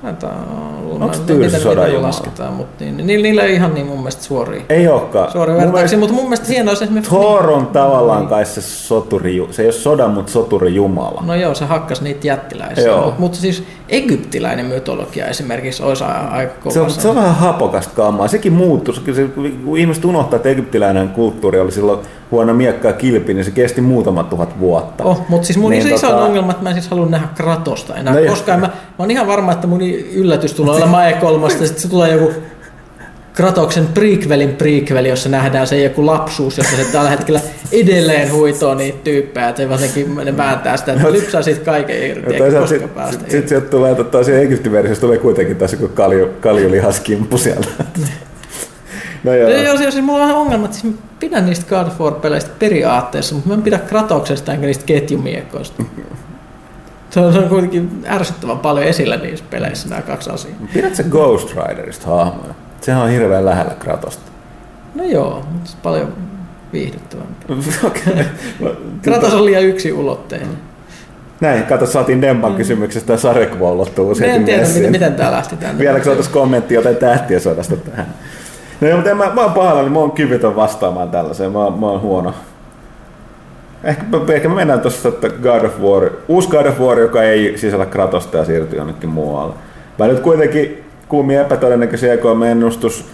[0.02, 0.46] Taitaa
[0.86, 1.08] olla.
[1.08, 2.06] Tiedä, miten sodan jumala?
[2.06, 5.32] lasketaan, mutta niin, niin, niillä ei ihan niin mun mielestä suoria, Ei olekaan.
[5.32, 7.14] suoria vertauksia, mutta mun mielestä hienoa olisi esimerkiksi...
[7.14, 11.22] Thor on tavallaan kai se soturi, se ei ole sodan, mutta soturi jumala.
[11.26, 16.74] No joo, se hakkas niitä jättiläisiä, mutta, mutta siis egyptiläinen mytologia esimerkiksi olisi aika kova.
[16.74, 18.28] Se on, se on vähän hapokasta kammaa.
[18.28, 18.94] Sekin muuttuu.
[18.94, 19.28] Se, se,
[19.64, 23.80] kun ihmiset unohtaa, että egyptiläinen kulttuuri oli silloin huono miekka ja kilpi, niin se kesti
[23.80, 25.04] muutama tuhat vuotta.
[25.04, 27.28] Oh, mutta siis mun Niin niin, iso tota- ongelma, että mä en siis halua nähdä
[27.34, 28.60] Kratosta enää No no koskaan.
[28.60, 29.82] Mä, mä oon ihan varma, että mun
[30.12, 32.32] yllätys tulee olemaan E3, ja sitten se tulee joku
[33.36, 37.40] Kratoksen prequelin prequeli, jossa nähdään se joku lapsuus, jossa se tällä hetkellä
[37.72, 42.20] edelleen huitoo niitä tyyppejä, että se jotenkin ne vääntää sitä, että lypsää siitä kaiken irti,
[42.20, 45.18] Ja eikä toisaalta koskaan sitten päästä sit, sit sieltä tulee, tota, siinä Egyptin versiossa tulee
[45.18, 47.66] kuitenkin taas joku kalju, kaljulihaskimppu siellä.
[49.26, 49.50] No joo.
[49.50, 53.48] Joo, siis mulla on vähän ongelma, että siis pidän niistä God of War-peleistä periaatteessa, mutta
[53.48, 55.82] mä en pidä Kratoksesta enkä niistä ketjumiekoista.
[57.10, 60.54] Se on, se on kuitenkin ärsyttävän paljon esillä niissä peleissä nämä kaksi asiaa.
[60.72, 62.54] Pidätkö Ghost Riderista hahmoja?
[62.80, 64.30] Sehän on hirveän lähellä Kratosta.
[64.94, 66.12] No joo, mutta se on paljon
[66.72, 67.46] viihdyttävämpi.
[67.86, 68.26] Okei.
[69.02, 70.48] Kratos on liian yksi ulotteinen.
[71.40, 73.84] Näin, kato, saatiin Demban kysymyksestä ja sarjakuva
[74.20, 75.78] heti en tiedä, miten, miten tää lähti tänne.
[75.78, 78.06] Vieläkö saataisiin kommentti jotain tähtien sodasta tähän?
[78.80, 81.52] No joo, mutta en mä, mä oon pahalla, niin mä oon kyvytön vastaamaan tällaiseen.
[81.52, 82.34] Mä, mä oon huono.
[83.84, 84.02] Ehkä,
[84.34, 87.86] ehkä me mennään tuossa, että God of War, uusi God of War, joka ei sisällä
[87.86, 89.54] Kratosta ja siirtyy jonnekin muualle.
[89.98, 93.04] Mä nyt kuitenkin kuumia epätodennäköisiä EK-ennustus.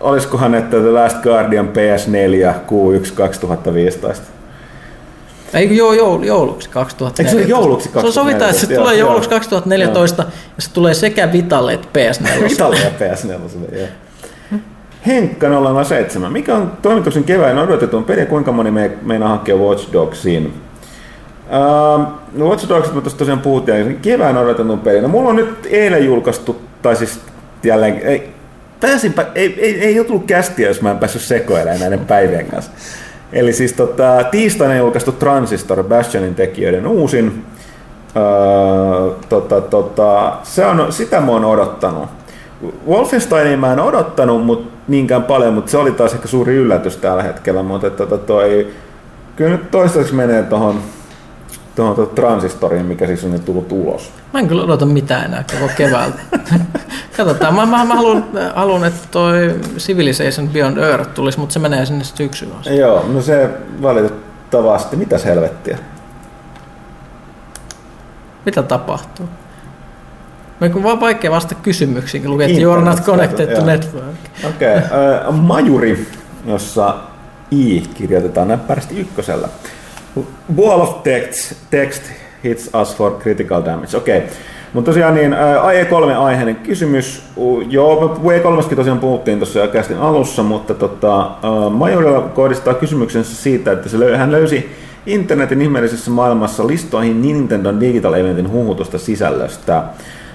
[0.00, 4.26] Olisikohan, että The Last Guardian PS4 Q1 2015?
[5.54, 7.22] Eikö joo, joulu, jouluksi 2014.
[7.22, 8.82] Eikö se ole jouluksi Se on sovitaan, että se 2014?
[8.82, 9.38] tulee Joo, jouluksi joo.
[9.38, 10.22] 2014
[10.56, 12.52] ja se tulee sekä Vitalle että PS4.
[12.52, 13.78] Italia PS4.
[13.78, 13.86] joo.
[15.06, 15.46] Henkka
[15.84, 16.32] 007.
[16.32, 20.54] Mikä on toimituksen kevään odotetun peli ja kuinka moni me, meinaa hakea Watch Dogsiin?
[21.96, 22.06] Uh,
[22.48, 25.00] Watch Dogs, tuossa tosiaan puhuttiin, niin kevään odotetun peli.
[25.00, 27.20] No mulla on nyt eilen julkaistu, tai siis
[27.64, 28.30] jälleen, ei,
[28.80, 32.72] pääsinpä, ei, ei, ei ole tullut kästiä, jos mä en päässyt sekoilemaan näiden päivien kanssa.
[33.32, 37.44] Eli siis tota, tiistaina julkaistu Transistor, Bastionin tekijöiden uusin.
[38.16, 42.17] Öö, tota, tota, se on, sitä mä oon odottanut.
[42.88, 47.22] Wolfensteinia mä en odottanut mut, niinkään paljon, mutta se oli taas ehkä suuri yllätys tällä
[47.22, 47.62] hetkellä.
[47.62, 48.68] Mutta että, tota, toi,
[49.36, 50.82] kyllä nyt toistaiseksi menee tuohon
[51.78, 54.10] tuohon tuohon transistoriin, mikä siis on nyt tullut ulos.
[54.32, 56.18] Mä en kyllä odota mitään enää koko keväältä.
[57.16, 58.24] Katsotaan, mä, mä, mä haluan,
[58.54, 62.76] haluan, että toi Civilization Beyond Earth tulisi, mutta se menee sinne syksyyn asti.
[62.76, 63.50] Joo, no se
[63.82, 65.78] valitettavasti, mitäs helvettiä?
[68.46, 69.28] Mitä tapahtuu?
[70.60, 74.04] Me on vaan vaikea vastata kysymyksiin, kun lukee, että you are not connected to network.
[74.48, 74.78] Okei, okay.
[74.78, 76.06] äh, Majuri,
[76.46, 76.94] jossa
[77.50, 79.48] I kirjoitetaan näppärästi ykkösellä.
[80.56, 82.02] Wall of text, text
[82.44, 83.96] hits us for critical damage.
[83.96, 84.18] Okei.
[84.18, 84.30] Okay.
[84.72, 87.22] Mutta tosiaan niin, ää, AE3-aiheinen kysymys.
[87.68, 91.30] Joo, me V3 tosiaan puhuttiin tuossa jo kästin alussa, mutta tota,
[91.70, 94.76] Majorilla kohdistaa kysymyksensä siitä, että se löy- hän löysi
[95.06, 99.82] internetin ihmeellisessä maailmassa listoihin Nintendo Digital Eventin huhutusta sisällöstä.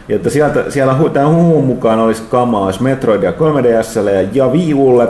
[0.08, 5.08] Ja että sieltä, siellä tämän huhun mukaan olisi kamaa olisi Metroidia 3DSlle ja Wii Ulle,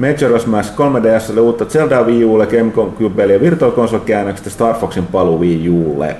[0.00, 5.06] Majora's Mask 3DSlle, uutta Zelda Wii Ulle, GameCube ja Virtual Console käännökset ja Star Foxin
[5.06, 6.16] paluu Wii Ulle.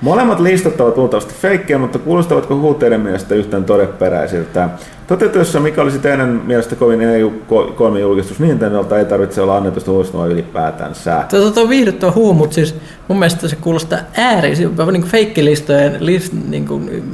[0.00, 4.68] Molemmat listat ovat luultavasti feikkejä, mutta kuulostavatko huuteiden mielestä yhtään todeperäisiltä?
[5.06, 11.24] Toteutuessa, mikä olisi teidän mielestä kovin EU3 julkistus Nintendolta, ei tarvitse olla annetusta huistua ylipäätänsä.
[11.30, 12.74] Tuo on viihdyttävä huu, mutta siis
[13.08, 14.54] mun mielestä se kuulostaa ääri,
[14.92, 17.04] niin feikkilistojen list, niin kuin,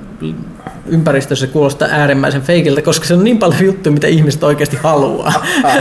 [0.91, 5.33] ympäristössä kuulostaa äärimmäisen feikiltä, koska se on niin paljon juttuja, mitä ihmiset oikeasti haluaa.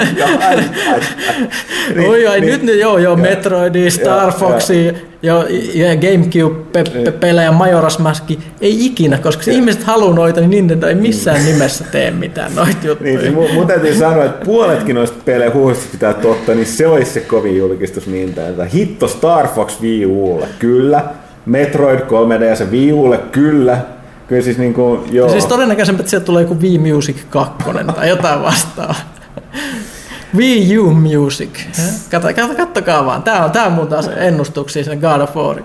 [2.08, 8.24] oi, oi, nyt ne, joo, joo, Metroidi, Star Foxi, ja, ja Gamecube-pelejä, Majora's Mask,
[8.62, 12.88] ei ikinä, koska se ihmiset haluaa noita, niin Nintendo ei missään nimessä tee mitään noita
[12.88, 13.20] juttuja.
[13.20, 17.12] Niin, mun, mun täytyy sanoa, että puoletkin noista pelejä huuhista pitää totta, niin se olisi
[17.12, 18.64] se kovin julkistus Nintendo.
[18.74, 21.04] Hitto Star Fox Wii Ulle, kyllä.
[21.46, 23.78] Metroid 3D ja se Wii Ulle, kyllä.
[24.30, 25.30] Kyllä siis niin kuin, joo.
[25.30, 27.54] Siis todennäköisesti, että sieltä tulee joku Wii Music 2
[27.96, 28.96] tai jotain vastaavaa.
[30.36, 31.50] Wii U Music.
[32.12, 32.28] Katso,
[32.58, 33.24] kattokaa vaan.
[33.24, 35.58] Tämä on, tämä on mun taas ennustuksia sen God of War.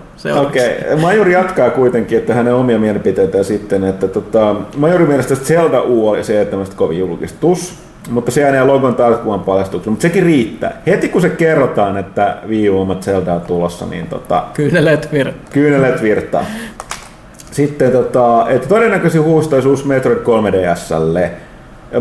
[0.46, 0.96] Okei, okay.
[1.00, 6.24] Majuri jatkaa kuitenkin, että hänen omia mielipiteitä sitten, että tota, Majuri mielestä Zelda U oli
[6.24, 7.74] se, että kovin julkistus,
[8.10, 10.82] mutta se jää logon tarkkuvan paljastuksen, mutta sekin riittää.
[10.86, 15.50] Heti kun se kerrotaan, että Wii U Zelda on tulossa, niin tota, Kyynelet virtaa.
[15.50, 16.44] Kyynelet virtaa.
[17.54, 21.28] Sitten, tota, että todennäköisesti huustaisi uusi Metroid 3DSlle.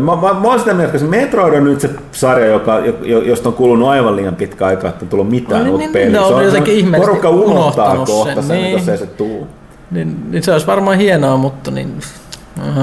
[0.00, 2.78] mä, mä oon sitä mieltä, että Metroid on nyt se sarja, joka,
[3.24, 5.92] josta on kulunut aivan liian pitkä aika, että on tullut mitään no, niin, uutta niin,
[5.92, 6.20] peliä.
[6.20, 9.46] No, se on jotenkin porukka unohtaa kohta sen, niin, jos ei se tuu.
[9.90, 11.98] Niin, niin, se olisi varmaan hienoa, mutta niin...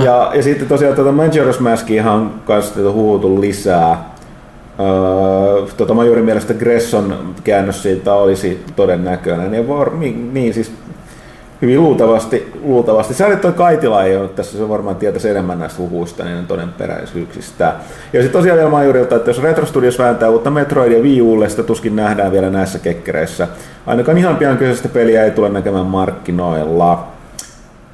[0.03, 4.11] Ja, ja sitten tosiaan tuota Majora's Maskiahan on kanssa huutu lisää.
[4.79, 9.53] Öö, tota Majorin mielestä Gresson käännös siitä olisi todennäköinen.
[9.53, 10.71] Ja var, niin, niin siis
[11.61, 12.51] hyvin luultavasti.
[12.63, 13.13] luultavasti.
[13.13, 17.73] Sä olit toi Kaitila ei ole tässä, se varmaan tietäisi enemmän näistä huhuista, niin todenperäisyyksistä.
[18.13, 21.63] Ja sitten tosiaan vielä Majurilta, että jos Retro Studios vääntää uutta Metroidia Wii Ulle, sitä
[21.63, 23.47] tuskin nähdään vielä näissä kekkereissä.
[23.85, 27.07] Ainakaan ihan pian kyseistä peliä ei tule näkemään markkinoilla.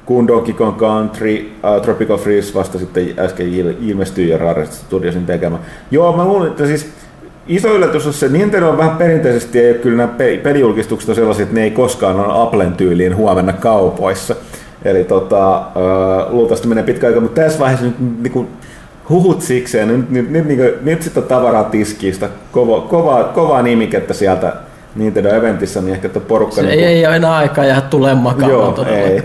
[0.06, 3.48] Kun Donkey Kong Country, uh, Tropical Freeze vasta sitten äsken
[3.80, 5.58] ilmestyi ja Rare Studiosin tekemä.
[5.90, 6.92] Joo, mä luulen, että siis
[7.48, 11.54] iso yllätys on se, Nintendo on vähän perinteisesti, ei kyllä nämä pelijulkistukset on sellaisia, että
[11.54, 14.36] ne ei koskaan ole Applen tyyliin huomenna kaupoissa.
[14.84, 15.62] Eli tota,
[16.28, 18.48] luultavasti menee pitkä aika, mutta tässä vaiheessa nyt niin kuin,
[19.08, 24.14] huhut sikseen, nyt, nyt, nyt, niin kuin, nyt sitten tavaraa tiskiistä, kova, kova, kovaa nimikettä
[24.14, 24.52] sieltä
[24.94, 26.54] Nintendo Eventissä, niin ehkä porukka...
[26.54, 29.22] Se niin kuin, ei ole enää aikaa jäädä tulemaan Joo, ei.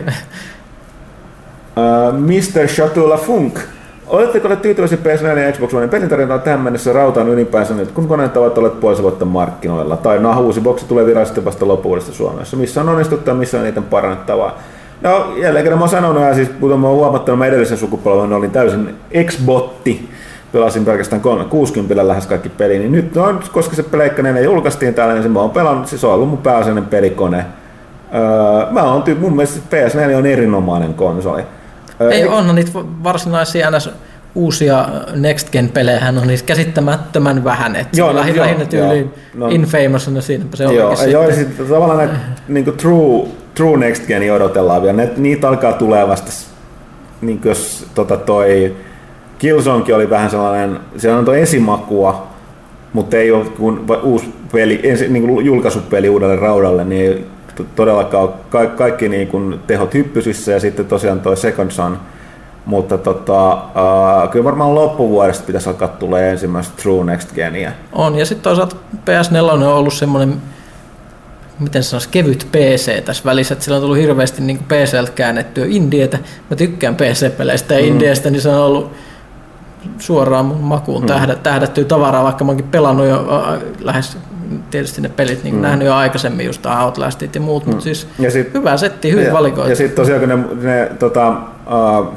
[1.77, 2.67] Uh, Mr.
[2.67, 3.59] Chatula Funk
[4.13, 8.37] Oletteko olleet tyytyväisiä PS4 ja Xbox One pelintarjontaan tähän mennessä rautaan ylipäänsä nyt, kun koneet
[8.37, 9.97] ovat olleet puolisen vuotta markkinoilla?
[9.97, 12.57] Tai nah, uusi boksi tulee virallisesti vasta loppuvuodesta Suomessa.
[12.57, 14.59] Missä on onnistuttu ja missä on niiden parannettavaa?
[15.01, 18.33] No jälleen kerran mä oon sanonut, ja siis kuten mä oon huomattanut, mä edellisen sukupolven
[18.33, 18.95] olin täysin
[19.25, 20.09] Xbotti.
[20.51, 25.13] Pelasin pelkästään 360 lähes kaikki peli, niin nyt no, koska se Pleikka 4 julkaistiin täällä,
[25.13, 27.45] niin se mä oon pelannut, siis on ollut mun pääasiallinen pelikone.
[28.15, 31.43] Öö, mä oon, mun mielestä PS4 on erinomainen konsoli.
[32.11, 32.71] Ei, onhan niitä
[33.03, 33.89] varsinaisia ns
[34.35, 37.75] uusia Next Gen pelejä on niistä käsittämättömän vähän.
[37.75, 41.29] Että joo, no, lähinnä, joo, lähinnä tyyliin no, Infamous on siinä se joo, joo, joo,
[41.29, 42.13] ja sitten tavallaan näitä
[42.47, 44.97] niin kuin true, true Next Geni odotellaan vielä.
[44.97, 46.31] Ne, niitä alkaa tulee vasta,
[47.21, 48.75] niin kuin jos tota toi
[49.37, 52.27] Killzone oli vähän sellainen, se on tuo esimakua,
[52.93, 57.25] mutta ei ole kun uusi peli, ensi, niin kuin julkaisupeli uudelle raudalle, niin ei
[57.75, 61.99] todellakaan ka- kaikki niin kuin tehot hyppysissä ja sitten tosiaan tuo Second Son,
[62.65, 67.71] mutta tota, uh, kyllä varmaan loppuvuodesta pitäisi alkaa tulee ensimmäistä True Next Genia.
[67.93, 68.75] On, ja sitten toisaalta
[69.05, 70.41] PS4 on ollut semmoinen
[71.59, 76.19] miten sanoisi, kevyt PC tässä välissä, että sillä on tullut hirveästi niin PCltä käännettyä indietä.
[76.49, 77.87] Mä tykkään PC-peleistä ja mm.
[77.87, 78.91] indiestä, niin se on ollut
[79.99, 81.37] suoraan mun makuun mm.
[81.43, 84.17] tähdättyä tavaraa, vaikka mä oonkin pelannut jo äh, lähes
[84.71, 85.61] tietysti ne pelit niin mm.
[85.61, 87.69] nähnyt jo aikaisemmin, just Outlastit ja muut, mm.
[87.69, 89.69] mutta siis ja sit, hyvä setti, hyvin ja, valikoitu.
[89.69, 92.13] Ja sitten tosiaan kun ne, ne tota, uh,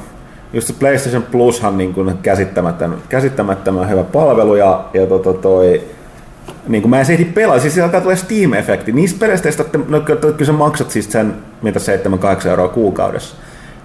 [0.53, 5.81] just se PlayStation Plushan niin kuin käsittämättömän, käsittämättömän hyvä palvelu ja, ja tota toi,
[6.67, 8.91] niin kuin mä en se ehdi pelaa, siis alkaa tulee Steam-efekti.
[8.91, 11.79] Niissä peleissä, että no, kyllä sä maksat siis sen, mitä
[12.43, 13.35] 7-8 euroa kuukaudessa.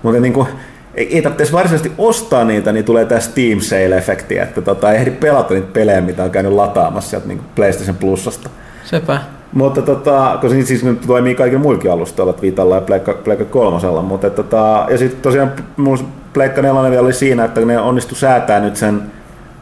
[0.02, 0.46] Mutta niin kuin,
[0.94, 5.10] ei, ei tarvitse varsinaisesti ostaa niitä, niin tulee tämä Steam Sale-efekti, että tota, ei ehdi
[5.10, 8.50] pelata niitä pelejä, mitä on käynyt lataamassa sieltä niin PlayStation Plusasta.
[8.84, 9.20] Sepä.
[9.52, 14.02] Mutta tota, koska niitä siis nyt toimii kaikilla muillakin alustoilla, Vitalla ja Pleikka, Pleikka kolmosella,
[14.02, 15.98] mutta tota, ja sitten tosiaan mun
[16.32, 19.02] Pleikka 4 vielä oli siinä, että ne onnistu säätää nyt sen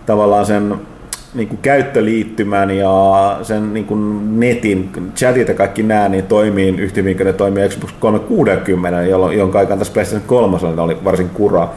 [0.06, 0.74] tavallaan sen
[1.34, 7.00] niin kuin käyttöliittymän ja sen niin kuin netin, chatit ja kaikki nämä, niin toimii yhtä
[7.24, 11.68] ne toimii Xbox 360, jolloin, jonka aikaan tässä PlayStation 3 oli varsin kura.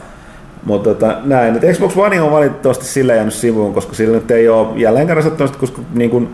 [0.64, 4.48] Mutta tota, näin, että Xbox One on valitettavasti sillä jäänyt sivuun, koska sillä nyt ei
[4.48, 6.28] ole jälleen kerran koska niin kuin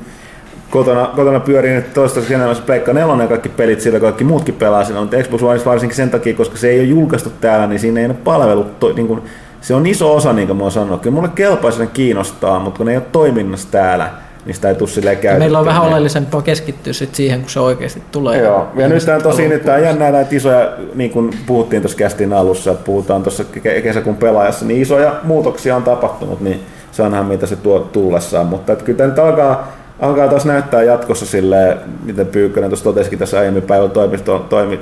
[0.70, 4.54] kotona, kotona pyörii nyt toistaiseksi enemmän se Pleikka 4 ja kaikki pelit sillä, kaikki muutkin
[4.54, 7.80] pelaa sillä, mutta Xbox One varsinkin sen takia, koska se ei ole julkaistu täällä, niin
[7.80, 9.22] siinä ei ole palvelut, to, niin kuin,
[9.60, 11.00] se on iso osa, niin kuin mä oon sanonut.
[11.00, 14.10] Kyllä mulle kelpaisi kiinnostaa, mutta kun ne ei ole toiminnassa täällä,
[14.46, 15.38] niin sitä ei tule silleen käytettyä.
[15.38, 18.42] Meillä on vähän oleellisempaa keskittyä sit siihen, kun se oikeasti tulee.
[18.42, 22.32] Joo, ja nyt tämä tosi nyt tämä jännää näitä isoja, niin kuin puhuttiin tuossa kästin
[22.32, 23.44] alussa, että puhutaan tuossa
[23.82, 26.60] kesäkuun pelaajassa, niin isoja muutoksia on tapahtunut, niin
[26.92, 31.26] saanhan mitä se tuo tullessaan, mutta että kyllä tämä nyt alkaa, alkaa taas näyttää jatkossa
[31.26, 33.90] sille, miten Pyykkönen tuossa totesikin tässä aiemmin päivän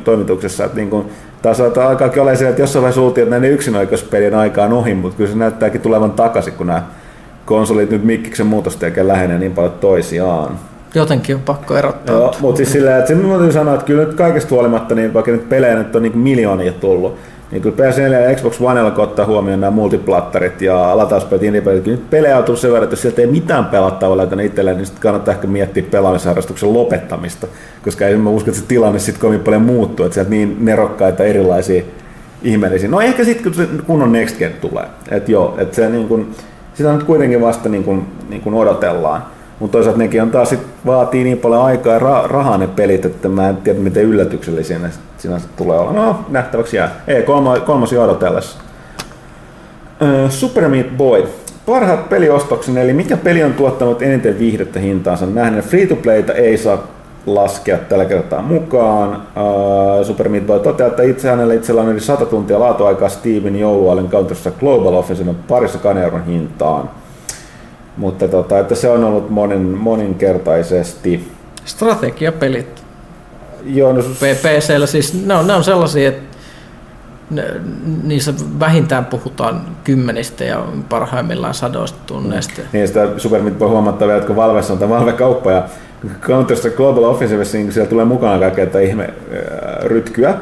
[0.04, 1.10] toimituksessa, että niin kuin,
[1.42, 5.16] taas alkaakin olla se, että jossain vaiheessa luultiin, että näiden yksinoikeuspelien aika on ohi, mutta
[5.16, 6.82] kyllä se näyttääkin tulevan takaisin, kun nämä
[7.44, 10.58] konsolit nyt mikkiksen muutosta eikä lähenee niin paljon toisiaan.
[10.94, 12.16] Jotenkin on pakko erottaa.
[12.16, 15.32] Joo, mutta siis silleen, että sen täytyy sanoa, että kyllä nyt kaikesta huolimatta, niin vaikka
[15.32, 17.18] nyt pelejä nyt on niin miljoonia tullut,
[17.50, 21.96] niin kyllä PS4 ja Xbox Onella kun ottaa huomioon nämä multiplattarit ja latauspelit, indie-pelit, kyllä
[21.96, 24.86] nyt pelejä on tullut sen verran, että jos sieltä ei mitään pelattavaa löytänyt itselleen, niin
[24.86, 27.46] sitten kannattaa ehkä miettiä pelaamisharrastuksen lopettamista,
[27.84, 31.24] koska ei mä usko, että se tilanne sitten kovin paljon muuttuu, että sieltä niin nerokkaita
[31.24, 31.82] erilaisia
[32.42, 32.88] ihmeellisiä.
[32.88, 34.84] No ehkä sitten, kun se kunnon Next Gen tulee.
[35.10, 36.34] Että joo, että se niin kuin,
[36.74, 39.22] sitä nyt kuitenkin vasta niin kuin, niin kuin odotellaan.
[39.60, 43.04] Mutta toisaalta nekin on taas sit vaatii niin paljon aikaa ja ra- rahaa ne pelit,
[43.04, 45.92] että mä en tiedä miten yllätyksellisiä ne sinänsä tulee olla.
[45.92, 46.90] No, nähtäväksi jää.
[47.06, 48.58] Ei, kolma, kolmas jo odotellessa.
[50.02, 51.26] Uh, Super Meat Boy.
[51.66, 55.62] Parhaat peliostoksen, eli mikä peli on tuottanut eniten viihdettä hintaansa nähden.
[55.62, 56.86] Free-to-playta ei saa
[57.26, 59.10] laskea tällä kertaa mukaan.
[59.12, 63.56] Uh, Super Meat Boy toteaa, että itse hänellä itsellä on yli 100 tuntia laatuaikaa Steven
[63.60, 66.90] joulualen Counter Global Offensive parissa euron hintaan.
[67.98, 71.32] Mutta tota, että se on ollut monin, moninkertaisesti.
[71.64, 72.82] Strategiapelit.
[73.64, 76.36] Joo, no, PCllä siis, ne on, ne on sellaisia, että
[77.30, 77.44] ne,
[78.02, 82.60] niissä vähintään puhutaan kymmenistä ja parhaimmillaan sadoista tunneista.
[82.72, 85.68] niin sitä Super Meat Boy huomattavia, että kun Valvessa on tämä Valve-kauppa ja
[86.20, 90.34] Counter Global Offensive, niin siellä tulee mukaan kaikkea että ihme äh, rytkyä.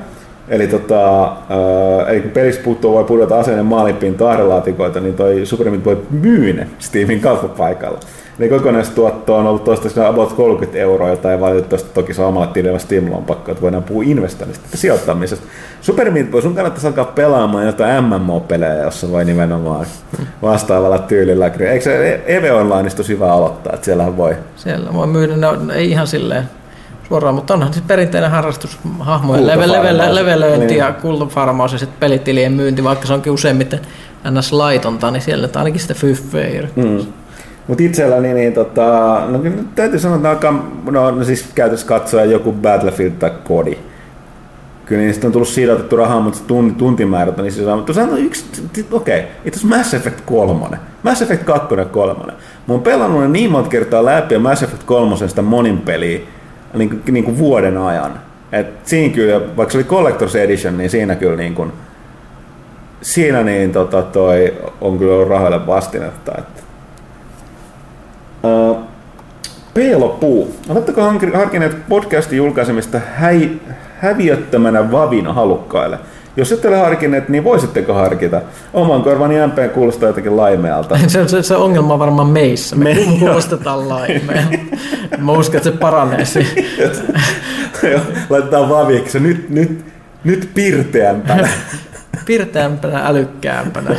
[0.49, 5.71] Eli, tota, äh, eli kun pelissä puuttuu voi pudota aseiden maalippiin tahdelaatikoita, niin toi Super
[5.71, 8.01] Meat Boy myy ne Steamin kauppapaikalla.
[8.41, 13.17] Eli kokonaistuotto on ollut toistaiseksi about 30 euroa, jota ei valitettavasti toki saa omalla tilillä
[13.17, 15.47] on pakko, että voidaan puhua investoinnista ja sijoittamisesta.
[15.81, 19.87] Super Meat Boy, sun kannattaisi alkaa pelaamaan jotain MMO-pelejä, jossa voi nimenomaan
[20.43, 21.47] vastaavalla tyylillä.
[21.47, 24.37] Eikö se EVE Onlineista hyvä aloittaa, että siellähän voi?
[24.57, 26.45] Siellä voi myydä, ne on, ei ihan silleen
[27.09, 30.79] suoraan, mutta onhan se perinteinen harrastus hahmojen leve, leve, levelöinti niin.
[30.79, 33.81] ja kultafarmaus ja sitten pelitilien myynti, vaikka se onkin useimmiten
[34.31, 34.53] ns.
[34.53, 37.07] laitonta, niin siellä ainakin sitä fyffeä mm.
[37.69, 39.41] Mutta itselläni, niin tota, no,
[39.75, 43.79] täytyy sanoa, että alkaa, no, no siis käytössä katsoa joku Battlefield tai Kodi.
[44.87, 48.45] Kyllä niistä on tullut siirrotettu rahaa, mutta tunti, tuntimäärät on niin siis Mutta sanotaan yksi,
[48.93, 50.77] okei, okay, itse Mass Effect 3.
[51.03, 52.25] Mass Effect 2 ja 3.
[52.27, 52.33] Mä
[52.69, 56.21] oon pelannut ne niin monta kertaa läpi ja Mass Effect 3 sitä monin peliä
[56.79, 58.21] niin kuin, niin kuin vuoden ajan.
[58.53, 61.73] Et siinä kyllä, vaikka se oli Collector's Edition, niin siinä kyllä niin kuin,
[63.03, 66.33] siinä niin tota, toi on kyllä ollut rahoille vastinetta.
[66.39, 66.63] Että.
[68.43, 68.79] Uh,
[69.75, 70.57] Peelopuu.
[70.69, 71.03] Oletteko
[71.35, 73.51] harkineet podcastin julkaisemista häi,
[74.01, 75.99] häviöttömänä vavina halukkaille?
[76.37, 78.41] Jos ette ole harkinneet, niin voisitteko harkita?
[78.73, 80.99] Oman korvani MP kuulostaa jotenkin laimealta.
[81.07, 82.77] se, se, se ongelma on varmaan meissä.
[82.77, 84.59] Me, Me kuulostetaan laimealta.
[85.19, 86.25] Mä uskon, että se paranee
[88.31, 89.21] Laitetaan vaviksi.
[89.21, 89.85] Nyt, nyt,
[90.25, 91.49] nyt pirteämpänä.
[92.27, 93.97] pirteämpänä, älykkäämpänä.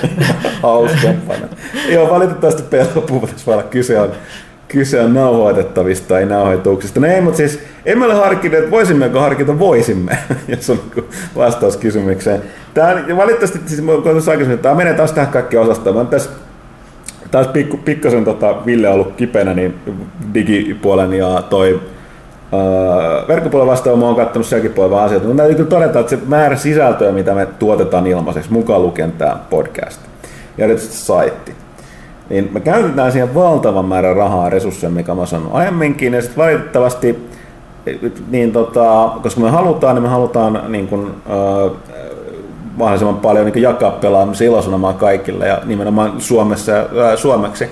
[0.61, 1.47] Hauskempana.
[1.89, 4.11] Joo, valitettavasti pelko tässä olla kyse on
[4.67, 6.99] kyse on nauhoitettavista tai nauhoituksista.
[6.99, 10.17] No ei, mutta siis emme ole harkineet, että voisimmeko harkita, voisimme,
[10.47, 12.41] jos on niinku vastaus kysymykseen.
[12.73, 15.95] Tämä on, valitettavasti, siis tuossa aikaisemmin, tämä menee taas tähän kaikki osastoon.
[15.95, 16.29] Mä tässä
[17.31, 19.75] taas pikku, pikkasen tota, Ville on ollut kipeänä, niin
[20.33, 21.81] digipuolen ja toi
[22.51, 26.19] Uh, verkkopuolen vastaava mä oon katsonut sielläkin puolella asioita, mutta täytyy kyllä todeta, että se
[26.27, 30.01] määrä sisältöä, mitä me tuotetaan ilmaiseksi, mukaan lukien tämä podcast
[30.57, 31.55] ja erityisesti saitti,
[32.29, 36.43] niin me käytetään siihen valtavan määrän rahaa ja resursseja, mikä mä sanon aiemminkin, ja sitten
[36.43, 37.29] valitettavasti,
[38.29, 41.71] niin tota, koska me halutaan, niin me halutaan niin kun, äh,
[42.77, 47.69] mahdollisimman paljon niin jakaa pelaamisen ilosanomaa kaikille ja nimenomaan Suomessa äh, suomeksi.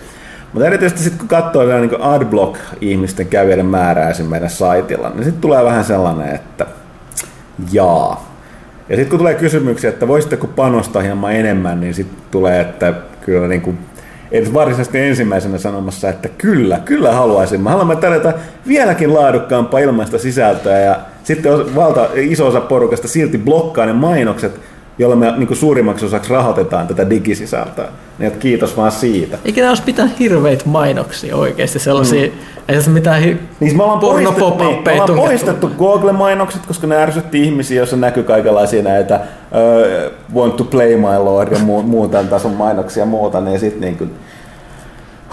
[0.54, 5.42] Mutta erityisesti sitten kun katsoo vielä niin adblock-ihmisten kävijöiden määrää esimerkiksi meidän saitilla, niin sitten
[5.42, 6.66] tulee vähän sellainen, että
[7.72, 8.36] jaa.
[8.90, 13.48] Ja sitten kun tulee kysymyksiä, että voisitteko panostaa hieman enemmän, niin sitten tulee, että kyllä
[13.48, 13.78] niin kuin
[14.38, 17.62] edes varsinaisesti ensimmäisenä sanomassa, että kyllä, kyllä haluaisin.
[17.62, 18.34] Me haluamme tarjota
[18.68, 24.60] vieläkin laadukkaampaa ilmaista sisältöä ja sitten valta, iso osa porukasta silti blokkaa ne mainokset
[24.98, 27.88] jolla me niin suurimmaksi osaksi rahoitetaan tätä digisisältöä.
[28.20, 29.38] Niin että kiitos vaan siitä.
[29.46, 32.34] Eikä ne olisi mitään hirveitä mainoksia oikeasti, sellaisia, mm.
[32.68, 36.96] ei se mitään hi- Niin me ollaan poistettu, niin, me ollaan poistettu Google-mainokset, koska ne
[36.96, 42.10] ärsytti ihmisiä, joissa näkyy kaikenlaisia näitä uh, want to play my lord ja muu, muun
[42.10, 44.14] tämän tason mainoksia ja muuta, niin sitten niin kuin,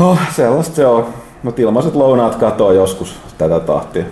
[0.01, 1.07] oh, sellaista se on.
[1.43, 4.05] Mutta ilmaiset lounaat katoo joskus tätä tahtia.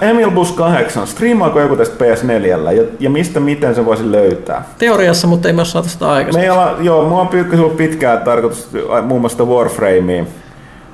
[0.00, 4.64] Emil Bus 8, striimaako joku tästä PS4 ja, ja mistä miten se voisi löytää?
[4.78, 6.48] Teoriassa, mutta ei ole saatu sitä aikaisemmin.
[6.48, 7.28] Me ei olla, joo, mua on
[7.58, 8.68] ollut pitkään tarkoitus
[9.02, 10.24] muun muassa Warframea.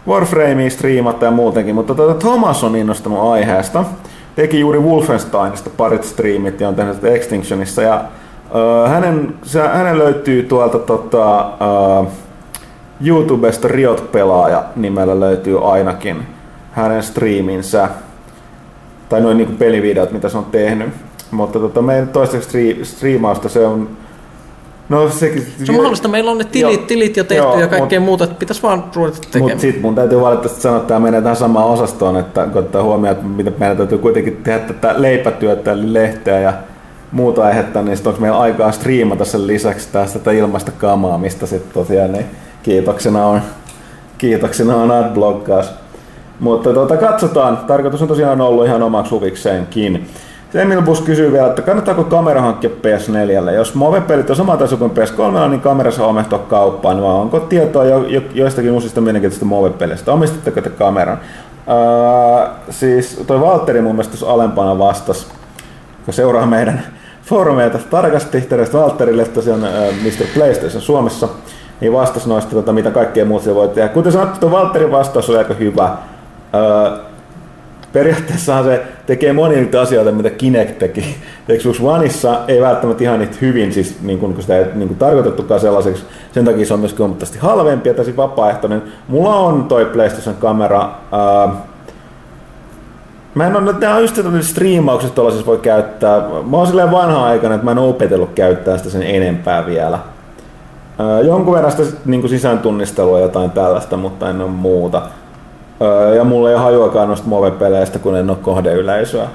[0.08, 3.84] Warframea striimata ja muutenkin, mutta tuota, Thomas on innostunut aiheesta.
[4.36, 7.82] Teki juuri Wolfensteinista parit striimit ja on tehnyt Extinctionissa.
[7.82, 12.06] Ja, äh, hänen, se, hänen löytyy tuolta tota, äh,
[13.04, 16.26] YouTubesta Riot-pelaaja nimellä löytyy ainakin
[16.72, 17.88] hänen striiminsä.
[19.08, 20.88] Tai noin niin pelivideot, mitä se on tehnyt.
[21.30, 23.88] Mutta tota, meidän toistaiseksi stri- striimausta se on
[24.88, 25.42] No sekin...
[25.42, 26.86] Se on mahdollista, meillä on ne tilit, Joo.
[26.86, 29.42] tilit jo tehty Joo, ja kaikkea mut- muuta, että pitäisi vaan ruveta tekemään.
[29.50, 32.82] Mutta sitten mun täytyy valitettavasti sanoa, että tämä menee tähän samaan osastoon, että kun ottaa
[32.82, 36.52] huomioon, että mitä meidän täytyy kuitenkin tehdä tätä leipätyötä, eli lehteä ja
[37.12, 41.46] muuta aihetta, niin sitten onko meillä aikaa striimata sen lisäksi taas tätä ilmaista kamaa, mistä
[41.46, 42.26] sitten tosiaan niin
[42.62, 43.40] kiitoksena on,
[44.18, 45.70] kiitoksena on adbloggaus.
[46.40, 47.56] Mutta tuota, katsotaan.
[47.56, 50.06] Tarkoitus on tosiaan ollut ihan omaksi huvikseenkin.
[50.54, 53.50] Emil Bus kysyy vielä, että kannattaako kamera hankkia PS4?
[53.50, 57.84] Jos Move-pelit on sama taso kuin PS3, niin kamera saa omehtua kauppaan, vai onko tietoa
[57.84, 60.12] jo, jo, joistakin uusista mielenkiintoisista Move-peleistä?
[60.12, 61.18] Omistatteko te kameran?
[61.68, 65.26] Öö, siis toi Valtteri mun mielestä alempana vastasi,
[66.04, 66.82] kun seuraa meidän
[67.22, 70.26] foorumeita tarkasti, terveistä Valtterille, tosiaan äh, Mr.
[70.34, 71.28] PlayStation Suomessa,
[71.80, 73.88] niin vastasi noista, tota, mitä kaikkea muuta voi tehdä.
[73.88, 75.96] Kuten sanottu, tuo Valtterin vastaus oli aika hyvä.
[76.54, 76.98] Öö,
[77.92, 81.16] periaatteessahan se tekee monia niitä asioita, mitä Kinect teki.
[81.58, 85.60] Xbox Oneissa ei välttämättä ihan niitä hyvin, siis niin kun sitä ei niin kuin tarkoitettukaan
[85.60, 86.04] sellaiseksi.
[86.32, 88.82] Sen takia se on myös huomattavasti halvempi ja täysin vapaaehtoinen.
[89.08, 90.90] Mulla on toi PlayStation-kamera.
[91.12, 91.48] Ää,
[93.34, 96.20] Mä en ole, nämä on just tätä striimaukset tuollaisessa voi käyttää.
[96.50, 99.98] Mä oon silleen vanha aikana, että mä en opetellut käyttää sitä sen enempää vielä.
[101.26, 105.02] Jonkun verran sitä niin sisään tunnistelua jotain tällaista, mutta en ole muuta.
[106.16, 109.28] Ja mulla ei ole hajuakaan noista Move-peleistä, kun en ole kohdeyleisöä.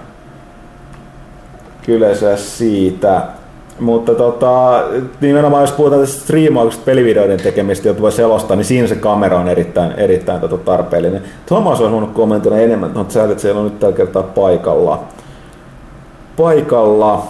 [1.85, 3.21] Kyllä se siitä.
[3.79, 4.83] Mutta tota,
[5.21, 9.91] nimenomaan jos puhutaan striimauksesta pelivideoiden tekemistä, jota voi selostaa, niin siinä se kamera on erittäin,
[9.91, 11.23] erittäin tota tarpeellinen.
[11.45, 15.03] Thomas olisi voinut kommentoida enemmän, mutta sä että siellä on nyt tällä kertaa paikalla.
[16.37, 17.23] Paikalla.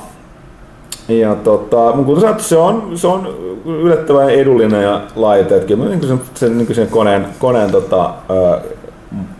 [1.07, 3.27] Ja tota, mun kuten sanottu, se on, se on
[3.65, 5.55] yllättävän edullinen ja laite.
[5.55, 8.13] Että kyllä niin sen, sen, niin sen koneen, koneen tota,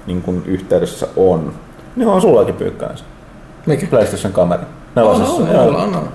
[0.08, 1.54] niin kuin yhteydessä on.
[1.96, 3.04] Niin on sullakin pyykkäinen se.
[3.66, 3.88] Mikä?
[3.90, 4.62] PlayStation kamera.
[4.62, 5.34] On, Nelosessa.
[5.44, 5.64] on, Joo.
[5.68, 6.10] on, on, on.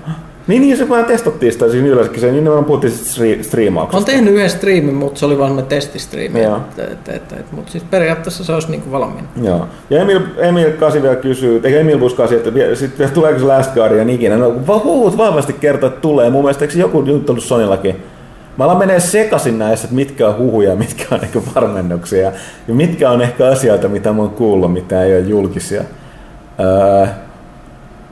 [0.47, 2.21] Niin, niin se vaan testattiin sitä siinä ylöskin.
[2.21, 3.09] Se nimenomaan puhuttiin siitä
[3.39, 3.97] stri- striimauksesta.
[3.97, 6.39] Olen tehnyt yhden striimin, mutta se oli vaan testistriimi.
[7.51, 9.27] Mutta siis periaatteessa se olisi niinku valmiina.
[9.43, 9.67] Joo.
[9.89, 13.39] Ja Emil, Emil Kasi vielä kysyy, eikä Emil Bus Kasi, että vie- sit vielä tuleeko
[13.39, 14.37] se Last Guardian ikinä.
[14.37, 14.53] No
[14.83, 16.29] huhut vahvasti kertoo, että tulee.
[16.29, 18.03] Mun mielestä eikö joku juttu ollut Sonillakin?
[18.59, 22.31] Mä alan menee sekaisin näissä, että mitkä on huhuja, mitkä on ehkä varmennuksia
[22.67, 25.81] ja mitkä on ehkä asioita, mitä mä oon kuullut, mitä ei ole julkisia.
[26.59, 27.07] Öö,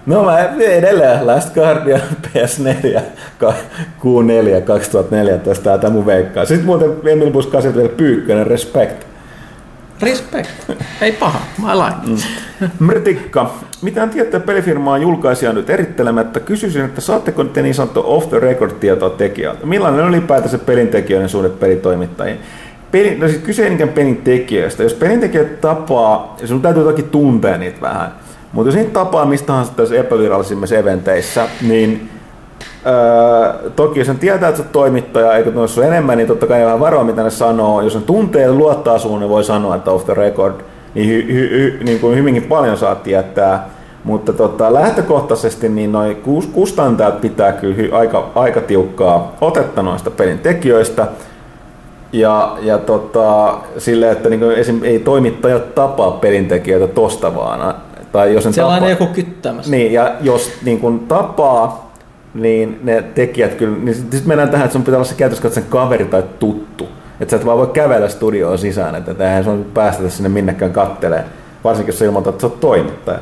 [0.06, 3.02] no mä edelleen Last Guardian PS4
[3.38, 3.53] ka-
[3.99, 6.45] Q4 2014, tää tää mun veikkaa.
[6.45, 9.07] Sitten muuten Emil Bus vielä Pyykkönen, respect.
[10.02, 10.49] Respect.
[11.02, 12.24] Ei paha, mä like.
[12.80, 16.40] Mritikka, mitään tiettyä pelifirmaa julkaisija nyt erittelemättä.
[16.40, 19.65] Kysyisin, että saatteko te niin sanottu off the record tietoa tekijältä?
[19.65, 22.40] Millainen on ylipäätänsä pelintekijöiden suhde pelitoimittajiin?
[22.91, 24.84] Peli, no siis kyse ei niinkään pelin tekijöistä.
[24.84, 28.11] Jos pelintekijät tapaa, sun täytyy toki tuntea niitä vähän,
[28.52, 32.10] mutta jos niitä tapaa mistä tahansa tässä epävirallisimmissa eventeissä, niin
[32.86, 36.48] Öö, toki jos sen tietää, että sä oot toimittaja, eikö noissa ole enemmän, niin totta
[36.48, 37.82] kai vähän varoa, mitä ne sanoo.
[37.82, 40.54] Jos on tuntee ja luottaa suun, niin voi sanoa, että off the record,
[40.94, 43.70] niin, hy, hy, hy, niin kuin hyvinkin paljon saa tietää.
[44.04, 50.12] Mutta tota, lähtökohtaisesti niin noi kus- kustantajat pitää kyllä hy, aika, aika tiukkaa otetta noista
[50.12, 51.08] pelin tekijöistä.
[52.12, 54.80] Ja, ja tota, sille, että niin esim.
[54.84, 57.76] ei toimittajat tapaa pelintekijöitä tosta vaan.
[58.12, 59.72] Tai jos Siellä on tapaa, aina joku kyttämässä.
[59.72, 61.86] niin, ja jos niin kun tapaa,
[62.38, 65.49] niin ne tekijät kyllä, niin sitten sit mennään tähän, että sun pitää olla se käytössä
[65.49, 66.88] sen kaveri tai tuttu.
[67.19, 70.72] Että sä et vaan voi kävellä studioon sisään, että et eihän sun päästetä sinne minnekään
[70.72, 71.23] kattelee,
[71.64, 73.19] varsinkin jos sä ilmoitat, että sä oot toimittaja.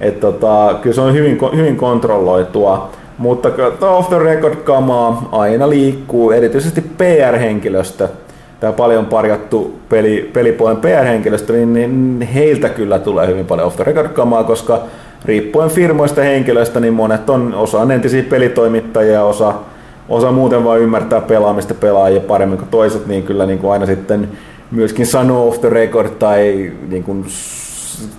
[0.00, 3.48] Et tota, kyllä se on hyvin, hyvin kontrolloitua, mutta
[3.80, 8.08] off the record kamaa aina liikkuu, erityisesti PR-henkilöstö,
[8.60, 13.84] tämä paljon parjattu peli, pelipuolen PR-henkilöstö, niin, niin heiltä kyllä tulee hyvin paljon off the
[13.84, 14.82] record kamaa, koska
[15.24, 19.54] riippuen firmoista henkilöistä, niin monet on, osa on entisiä pelitoimittajia, osa,
[20.08, 24.28] osa muuten vaan ymmärtää pelaamista pelaajia paremmin kuin toiset, niin kyllä niin kuin aina sitten
[24.70, 27.24] myöskin sanoo off the record tai niin kuin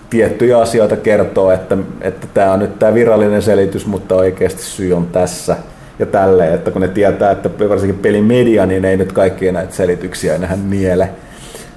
[0.10, 5.08] tiettyjä asioita kertoo, että, että tämä on nyt tämä virallinen selitys, mutta oikeasti syy on
[5.08, 5.56] tässä
[6.00, 10.36] ja tälleen, että kun ne tietää, että varsinkin pelimedia, niin ei nyt kaikkia näitä selityksiä
[10.36, 11.10] enää miele,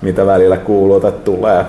[0.02, 1.64] mitä välillä kuuluu tai tulee.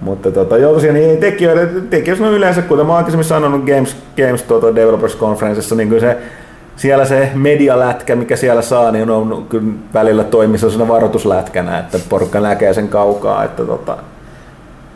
[0.00, 4.42] Mutta tota, joo, tosiaan niin tekijöitä, tekijöitä on yleensä, kuten mä aikaisemmin sanonut Games, Games
[4.42, 6.16] tuota, Developers Conferenceissa, niin kyllä se,
[6.76, 12.40] siellä se medialätkä, mikä siellä saa, niin on kyllä välillä toimissa sellaisena varoituslätkänä, että porukka
[12.40, 13.44] näkee sen kaukaa.
[13.44, 13.96] Että tota,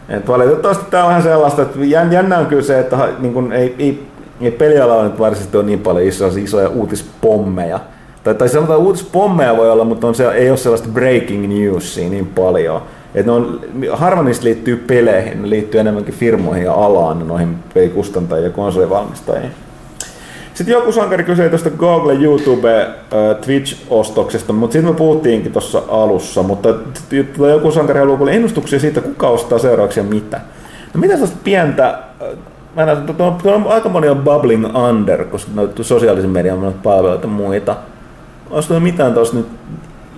[0.09, 1.79] et valitettavasti tämä on vähän sellaista, että
[2.11, 4.07] jännä on kyllä se, että niin kun ei, ei,
[4.41, 7.81] ei pelialalla nyt varsinaisesti ole niin paljon isoja, isoja uutispommeja.
[8.25, 12.27] Tai, tai sanotaan uutispommeja voi olla, mutta on se, ei ole sellaista breaking newsia niin
[12.27, 12.83] paljon.
[13.15, 13.61] Et ne on,
[13.93, 19.51] harva niistä liittyy peleihin, ne liittyy enemmänkin firmoihin ja alaan, noihin pelikustantajiin ja konsolivalmistajiin.
[20.55, 22.87] Sitten joku sankari kysyi tuosta Google, YouTube,
[23.41, 26.69] Twitch-ostoksesta, mutta siitä me puhuttiinkin tuossa alussa, mutta
[27.51, 30.41] joku sankari haluaa kuulla ennustuksia siitä, kuka ostaa seuraavaksi ja mitä.
[30.95, 31.99] No mitä sellaista pientä,
[32.77, 37.77] mä näen, että on aika moni on bubbling under, koska noita sosiaalisen median palveluita muita.
[38.51, 39.47] Onko mitään tuossa nyt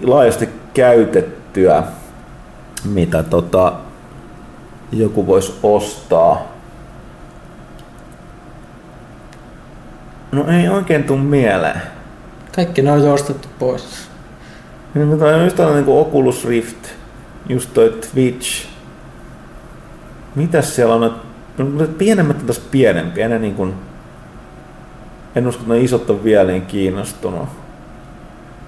[0.04, 1.82] laajasti käytettyä,
[2.84, 3.72] mitä tota,
[4.92, 6.54] joku voisi ostaa?
[10.32, 11.82] No ei oikein tuu mieleen.
[12.56, 14.08] Kaikki ne on jo ostettu pois.
[14.94, 16.86] Niin, toi on just tällainen niin Oculus Rift,
[17.48, 18.66] just toi Twitch.
[20.34, 21.20] Mitäs siellä on?
[21.58, 23.74] No, pienemmät on taas pienempiä, ne niin kuin,
[25.34, 27.48] en usko, että ne isot on vielä niin kiinnostunut.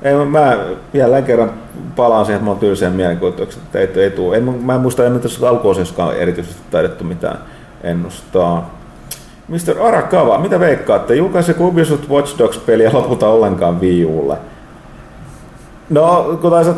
[0.02, 0.58] Ei, mä,
[0.92, 1.52] jälleen kerran
[1.96, 4.32] palaan siihen, että mä oon tylseen mielikuvitukset, että ei, ei tuu.
[4.32, 7.38] En, mä en muista, että tässä alkuosioskaan erityisesti taidettu mitään
[7.82, 8.76] ennustaa.
[9.48, 9.82] Mr.
[9.82, 11.14] Arakawa, mitä veikkaatte?
[11.14, 14.36] Julkaisiko Ubisoft Watch Dogs-peliä lopulta ollenkaan Wii Ulle?
[15.90, 16.70] No, kun taisi,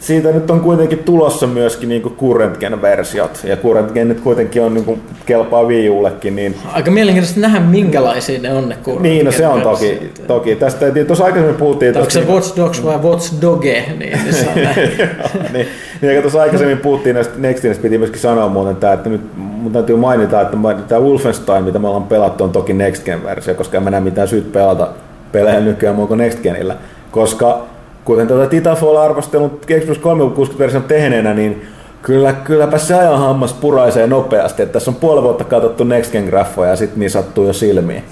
[0.00, 4.62] siitä nyt on kuitenkin tulossa myöskin niin current gen versiot, ja current gen nyt kuitenkin
[4.62, 6.54] on niin kuin kelpaa Wii Ullekin, niin...
[6.72, 10.56] Aika mielenkiintoista nähdä, minkälaisia ne on ne current Niin, no se on toki, toki.
[10.56, 11.96] Tästä tuossa aikaisemmin puhuttiin...
[11.96, 14.54] Onko se Watch Dogs vai Watch Doge, niin se on
[15.52, 15.66] niin,
[16.00, 19.96] niin, tuossa aikaisemmin puhuttiin näistä Nextinistä, piti myöskin sanoa muuten tämä, että nyt mun täytyy
[19.96, 20.56] mainita, että
[20.88, 24.28] tämä Wolfenstein, mitä me ollaan pelattu, on toki Next Gen-versio, koska en mä näe mitään
[24.28, 24.88] syyt pelata
[25.32, 26.76] pelejä nykyään muuta kuin Next Genillä.
[27.10, 27.66] Koska
[28.08, 31.62] kuten tuota Titanfall-arvostelun Xbox 360-version tehneenä, niin
[32.02, 34.62] kyllä, kylläpä se ajan hammas puraisee nopeasti.
[34.62, 38.04] Että tässä on puoli vuotta katsottu Next Gen-graffoja ja sitten niin sattuu jo silmiin.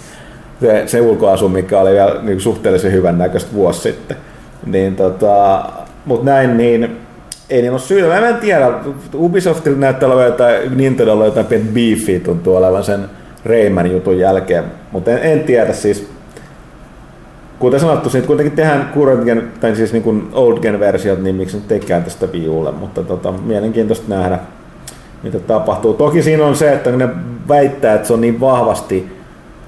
[0.61, 4.17] Se, se ulkoasu, mikä oli vielä niin suhteellisen hyvän näköistä vuosi sitten.
[4.67, 5.65] Niin tota,
[6.05, 6.97] mutta näin, niin
[7.51, 8.09] ei niin ole syytä.
[8.09, 8.71] Mä en tiedä,
[9.15, 13.01] Ubisoftilla näyttää olevan jotain, Nintendolla jotain pientä beefiä tuntuu olevan sen
[13.45, 16.16] Rayman jutun jälkeen, mutta en, en tiedä siis.
[17.59, 21.37] Kuten sanottu, siitä kuitenkin tehdään current gen, tai siis niin kuin old gen versiot, niin
[21.37, 24.39] miksi nyt tekään tästä viulle, mutta tota, mielenkiintoista nähdä,
[25.23, 25.95] mitä tapahtuu.
[25.95, 27.09] Toki siinä on se, että ne
[27.49, 29.17] väittää, että se on niin vahvasti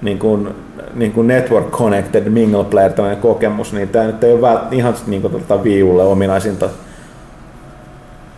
[0.03, 0.49] niin kuin,
[0.95, 4.95] niin kuin network connected mingle player tällainen kokemus, niin tämä nyt ei ole vält, ihan
[5.07, 6.69] niin kuin tota viulle ominaisinta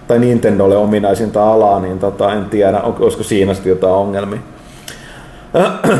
[0.08, 4.40] tai Nintendolle ominaisinta alaa, niin tota, en tiedä, olisiko siinä sitten jotain ongelmia.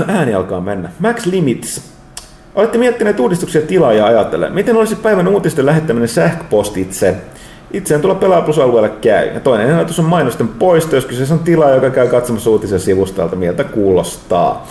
[0.09, 0.91] Ääni alkaa mennä.
[0.99, 1.91] Max Limits.
[2.55, 4.53] Olette miettineet uudistuksia tilaa ja ajatellen.
[4.53, 7.15] Miten olisi päivän uutisten lähettäminen sähköpostitse?
[7.73, 9.27] Itse en tulla pelaajaplusalueelle käy.
[9.35, 13.37] Ja toinen ajatus on mainosten poisto, jos kyseessä on tila, joka käy katsomassa uutisen sivustalta,
[13.37, 14.67] miltä kuulostaa.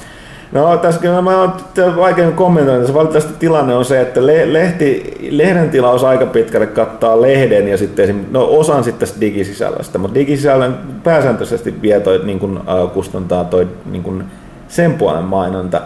[0.51, 1.53] No tässä mä oon
[1.97, 7.67] vaikein kommentoida, että valitettavasti tilanne on se, että lehti, lehden tilaus aika pitkälle kattaa lehden
[7.67, 12.91] ja sitten no osan sitten tästä digisisällöstä, mutta digisisällön pääsääntöisesti vie toi, niin kuin, uh,
[12.93, 14.23] kustantaa toi niin kuin
[14.67, 15.81] sen puolen mainonta.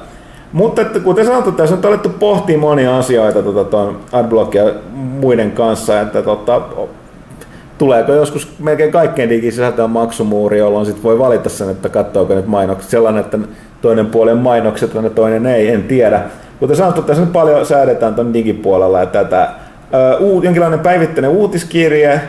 [0.54, 4.64] Mutta että kuten sanottu, tässä on alettu pohtia monia asioita tuota, tuon Adblock ja
[4.94, 6.62] muiden kanssa, että tota,
[7.78, 12.90] tuleeko joskus melkein kaikkeen digisisältöön maksumuuri, jolloin sitten voi valita sen, että katsoako nyt mainokset
[12.90, 13.40] sellainen, että
[13.82, 16.22] toinen puoli on mainokset ja toinen ei, en tiedä.
[16.60, 19.50] Kuten sanottu, tässä nyt paljon säädetään tuon digipuolella ja tätä.
[20.20, 22.22] Uh, jonkinlainen päivittäinen uutiskirje,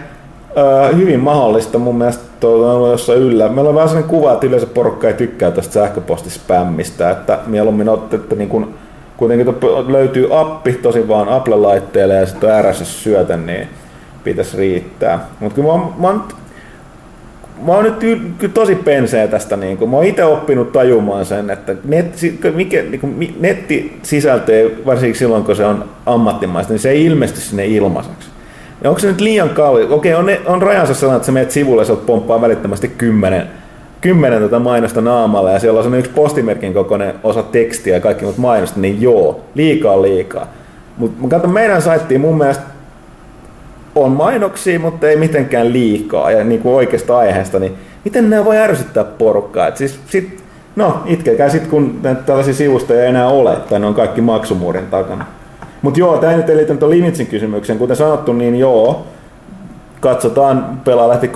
[0.56, 3.48] uh, hyvin mahdollista mun mielestä tuolla jossain yllä.
[3.48, 8.16] Meillä on vähän sellainen kuva, että yleensä porukka ei tykkää tästä sähköpostispämmistä, että mieluummin otte,
[8.16, 8.74] että niin kun,
[9.16, 9.54] kuitenkin
[9.88, 13.68] löytyy appi tosi vaan Apple-laitteelle ja sitten on RSS-syötä, niin
[14.24, 15.26] pitäisi riittää.
[15.40, 16.20] Mutta kyllä mä, mä,
[17.66, 19.56] mä oon nyt tosi penseä tästä.
[19.56, 22.20] Niin kun, mä oon itse oppinut tajumaan sen, että net,
[22.54, 27.66] mikä, niin kun, nettisisältö, varsinkin silloin kun se on ammattimaista, niin se ei ilmesty sinne
[27.66, 28.33] ilmaiseksi.
[28.82, 29.86] Ja onko se nyt liian kalli?
[29.90, 33.48] Okei, on, on rajansa sellainen, että sä menet sivulle sä pomppaa välittömästi 10,
[34.00, 38.38] kymmenen tätä mainosta naamalla ja siellä on yksi postimerkin kokoinen osa tekstiä ja kaikki muut
[38.38, 40.46] mainosta, niin joo, liikaa liikaa.
[40.96, 42.62] Mutta mä katson meidän saittiin mun mielestä
[43.94, 47.74] on mainoksia, mutta ei mitenkään liikaa ja niin kuin oikeasta aiheesta, niin
[48.04, 49.66] miten nämä voi ärsyttää porukkaa?
[49.66, 50.44] Et siis sit,
[50.76, 55.26] no, itkekää sitten, kun tällaisia sivustoja ei enää ole, tai ne on kaikki maksumuurin takana.
[55.84, 57.78] Mutta joo, tämä nyt ei tuon limitsin kysymykseen.
[57.78, 59.06] Kuten sanottu, niin joo,
[60.00, 61.30] katsotaan pelaa lähti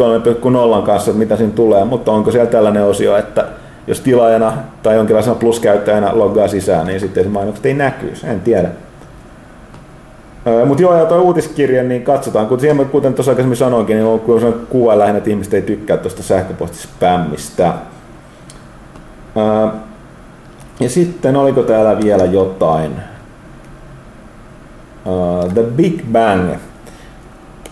[0.78, 3.44] 3.0 kanssa, mitä siinä tulee, mutta onko siellä tällainen osio, että
[3.86, 4.52] jos tilaajana
[4.82, 8.68] tai jonkinlaisena pluskäyttäjänä loggaa sisään, niin sitten se mainokset ei näkyisi, en tiedä.
[10.66, 12.46] Mutta joo, ja tuo uutiskirja, niin katsotaan.
[12.46, 15.96] Kun siihen, kuten tuossa aikaisemmin sanoinkin, niin on kyllä kuva lähinnä, että ihmiset ei tykkää
[15.96, 17.72] tuosta sähköpostispämmistä.
[20.80, 22.92] Ja sitten oliko täällä vielä jotain?
[25.54, 26.50] The Big Bang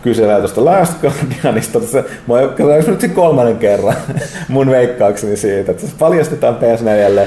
[0.03, 1.81] kyselee tuosta Last Guardianista.
[1.81, 3.95] Tässä, mä oon nyt sen kolmannen kerran
[4.49, 7.27] mun veikkaukseni siitä, että se paljastetaan PS4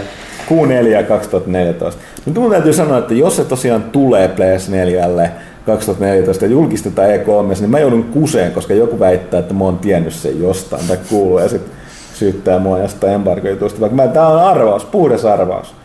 [0.50, 2.02] Q4 2014.
[2.26, 5.30] Mutta mun täytyy sanoa, että jos se tosiaan tulee PS4
[5.66, 10.14] 2014 ja julkistetaan E3, niin mä joudun kuseen, koska joku väittää, että mä oon tiennyt
[10.14, 11.74] sen jostain tai kuuluu ja sitten
[12.14, 13.80] syyttää mua jostain embargo-jutusta.
[13.80, 15.76] Vaikka tää on arvaus, puhdas arvaus.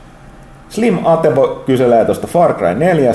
[0.68, 3.12] Slim Atebo kyselee tuosta Far Cry 4.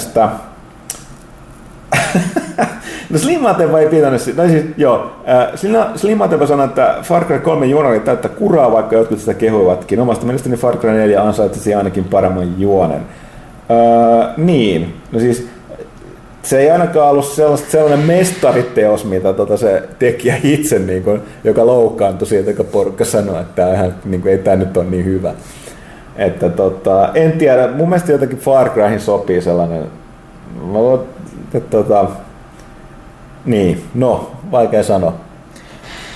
[3.10, 3.42] No Slim
[3.80, 5.48] ei pitänyt, no siis joo, äh,
[5.96, 10.00] Slim Ateba sanoi, että Far Cry 3 juona oli täyttä kuraa, vaikka jotkut sitä kehuivatkin.
[10.00, 13.02] Omasta mielestäni Far Cry 4 ansaitsisi ainakin paremman juonen.
[13.72, 15.48] Äh, niin, no siis
[16.44, 17.34] se ei ainakaan ollut
[17.70, 23.42] sellainen mestariteos, mitä tota se tekijä itse, niin kuin, joka loukkaantui siitä, joka porukka sanoi,
[23.42, 25.34] että ihan, niin kuin, ei tämä nyt ole niin hyvä.
[26.16, 29.84] Että tota, en tiedä, mun mielestä jotenkin Far Cryhin sopii sellainen,
[31.54, 32.06] että, tota,
[33.46, 35.14] niin, no, vaikea sanoa.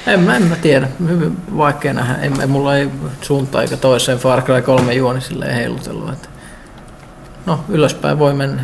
[0.07, 0.87] En mä, en mä tiedä.
[1.07, 2.15] Hyvin vaikea nähdä.
[2.15, 2.89] En, en mulla ei
[3.21, 6.09] suunta eikä toiseen Far Cry 3 juoni silleen heilutellut.
[6.09, 6.29] Että...
[7.45, 8.61] No, ylöspäin voi mennä.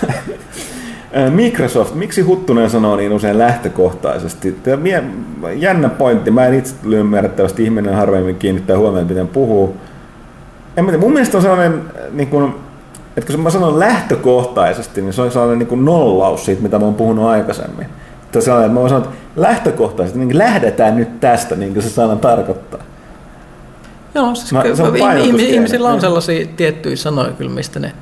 [1.30, 4.52] Microsoft, miksi Huttunen sanoo niin usein lähtökohtaisesti?
[4.52, 4.82] Tämä
[5.56, 6.30] jännä pointti.
[6.30, 9.76] Mä en itse ymmärrettävästi ihminen harvemmin kiinnittää huomioon, miten puhuu.
[10.76, 12.54] En mä tiedä, mun mielestä on sellainen, niin kuin,
[13.16, 16.84] että kun mä sanon lähtökohtaisesti, niin se on sellainen niin kuin nollaus siitä, mitä mä
[16.84, 17.86] oon puhunut aikaisemmin.
[18.22, 21.90] Että sellainen, että mä voin sanoa, että lähtökohtaisesti niin lähdetään nyt tästä, niin kuin se
[21.90, 22.80] sana tarkoittaa.
[24.14, 24.96] Joo, siis mä, se on
[25.38, 27.92] ihmisillä on sellaisia tiettyjä sanoja kyllä, mistä ne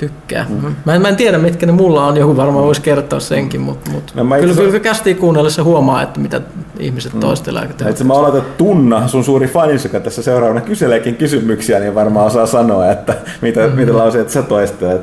[0.00, 0.46] tykkää.
[0.48, 0.74] Mm.
[0.84, 3.90] Mä, en, mä en tiedä, mitkä ne mulla on, joku varmaan voisi kertoa senkin, mutta
[3.90, 4.12] mut.
[4.14, 4.62] No, kyllä, itse...
[4.62, 6.40] kyllä kästiin kuunnellessa huomaa, että mitä
[6.78, 7.20] ihmiset mm.
[7.20, 7.68] toistelee.
[7.90, 12.46] Itse mä että Tunna, sun suuri fani, joka tässä seuraavana kyseleekin kysymyksiä, niin varmaan osaa
[12.46, 13.72] sanoa, että mitä, mm.
[13.72, 15.02] mitä lauseet sä toistelet.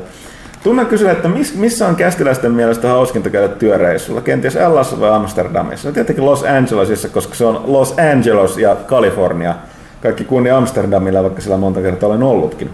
[0.63, 4.21] Tunna kysyy, että miss, missä on kästiläisten mielestä hauskinta käydä työreissulla?
[4.21, 5.89] Kenties Ellassa vai Amsterdamissa?
[5.89, 9.55] No tietenkin Los Angelesissa, koska se on Los Angeles ja Kalifornia.
[10.01, 12.69] Kaikki kunni Amsterdamilla, vaikka sillä monta kertaa olen ollutkin.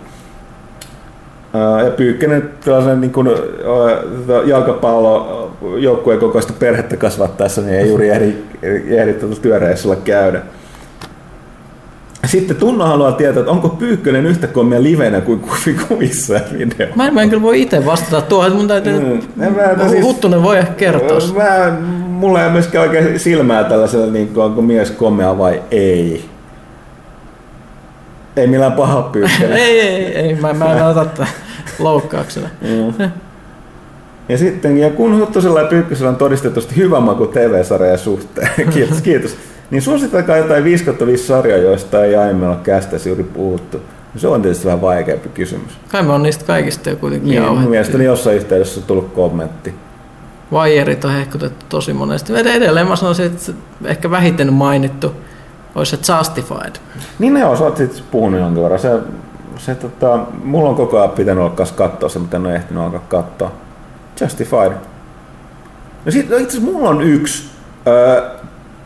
[1.54, 3.30] Ja Pyykkönen tällaisen niin kuin,
[4.46, 8.34] jalkapallo joukkueen kokoista perhettä kasvattaessa, niin ei juuri ehdi,
[8.88, 10.42] ehdi tuota työreissulla käydä.
[12.26, 15.42] Sitten Tunno haluaa tietää, että onko Pyykkönen yhtä kommia livenä kuin
[15.88, 16.88] kuvissa video.
[16.96, 19.00] Mä en, mä en kyllä voi itse vastata tuohon, että mun täytyy...
[19.00, 21.20] Mm, mä, siis, Huttunen voi ehkä kertoa.
[21.38, 21.78] Mä,
[22.08, 26.26] mulla ei myöskään oikein silmää tällaisella, niin kuin, onko mies kommea vai ei.
[28.38, 29.54] Ei millään paha pyykkönen.
[29.64, 31.28] ei, ei, ei, mä, mä en ota tätä
[31.80, 32.50] loukkauksena.
[32.62, 33.12] Mm.
[34.30, 39.38] Ja sitten, ja kun Huttosella ja Pyykkösellä on todistetusti hyvä maku TV-sarjan suhteen, kiitos, kiitos,
[39.72, 43.82] niin suositelkaa jotain 5 5 sarjaa, joista ei aiemmin ole kästäisi juuri puhuttu.
[44.18, 45.72] Se on tietysti vähän vaikeampi kysymys.
[45.88, 49.74] Kai me on niistä kaikista jo kuitenkin niin, mielestäni jossain yhteydessä on tullut kommentti.
[50.52, 52.34] Vajerit on hehkutettu tosi monesti.
[52.36, 53.52] Edelleen mä sanoisin, että
[53.86, 55.12] ehkä vähiten mainittu
[55.76, 56.76] olisi se Justified.
[57.20, 58.80] Niin ne on, sä oot puhunut jonkin verran.
[58.80, 59.00] Se,
[59.58, 63.00] se, tota, mulla on koko ajan pitänyt olla katsoa se, mutta en ole ehtinyt alkaa
[63.08, 63.52] katsoa.
[64.22, 64.72] Justified.
[66.06, 67.50] No sit, no itse mulla on yksi,
[67.88, 68.24] ö,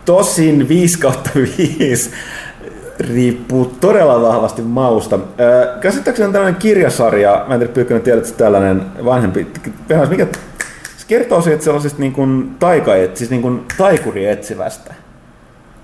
[0.05, 2.11] tosin 5 kautta 5,
[2.99, 5.19] riippuu todella vahvasti mausta.
[5.39, 9.47] Ö, käsittääkseni on tällainen kirjasarja, mä en tiedä Pyykkönen tiedät, että tällainen vanhempi,
[10.09, 10.27] mikä
[10.97, 14.93] se kertoo siitä sellaisesta niin kuin taika, siis niin kuin taikuri etsivästä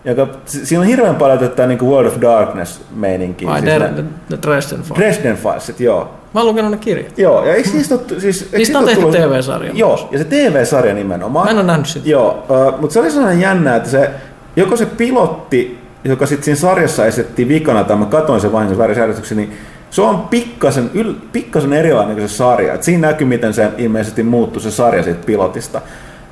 [0.06, 3.50] joka, siinä on hirveän paljon tätä niin World of Darkness-meininkiä.
[3.50, 5.00] Ai, siis ne, ne Dresden Files.
[5.00, 6.12] Dresden Filesit, joo.
[6.34, 7.18] Mä oon lukenut ne kirjat.
[7.18, 8.20] Joo, ja eikö niistä ole...
[8.20, 9.18] Siis, niistä on tehty tullut...
[9.18, 9.72] TV-sarja.
[9.74, 11.46] Joo, ja se TV-sarja nimenomaan.
[11.46, 12.10] Mä en ole nähnyt sitä.
[12.10, 14.10] Joo, uh, mutta se oli sellainen jännä, että se,
[14.56, 18.70] joko se pilotti, joka sitten siinä sarjassa esitettiin vikana, tai mä katsoin sen vain
[19.24, 19.54] sen niin
[19.90, 22.74] se on pikkasen, yl, pikkasen erilainen kuin se sarja.
[22.74, 25.82] Et siinä näkyy, miten se ilmeisesti muuttui se sarja siitä pilotista.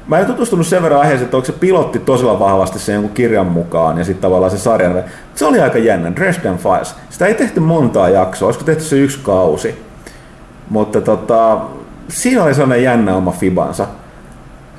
[0.07, 3.47] Mä en tutustunut sen verran aiheeseen, että onko se pilotti tosiaan vahvasti sen jonkun kirjan
[3.47, 5.03] mukaan ja sitten tavallaan se sarjan.
[5.35, 6.95] Se oli aika jännä, Dresden Files.
[7.09, 9.83] Sitä ei tehty montaa jaksoa, olisiko tehty se yksi kausi.
[10.69, 11.59] Mutta tota,
[12.07, 13.87] siinä oli sellainen jännä oma fibansa.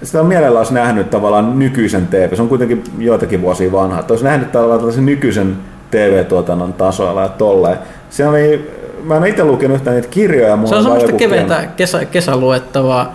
[0.02, 4.12] Sitä on mielellä olisi nähnyt tavallaan nykyisen TV, se on kuitenkin joitakin vuosia vanha, että
[4.12, 5.56] olisi nähnyt tavallaan tällaisen nykyisen
[5.90, 7.78] TV-tuotannon tasoilla ja tolleen.
[8.10, 8.70] Se oli,
[9.04, 10.58] mä en itse lukenut yhtään niitä kirjoja.
[10.64, 13.14] Se on semmoista keveitä kesä, kesäluettavaa,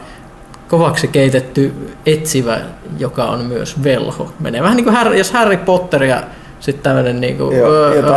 [0.67, 1.73] kovaksi keitetty
[2.05, 2.59] etsivä,
[2.99, 4.31] joka on myös velho.
[4.39, 6.23] Menee vähän niin kuin Harry, jos Harry Potter ja
[6.59, 7.51] sitten tämmöinen niinku,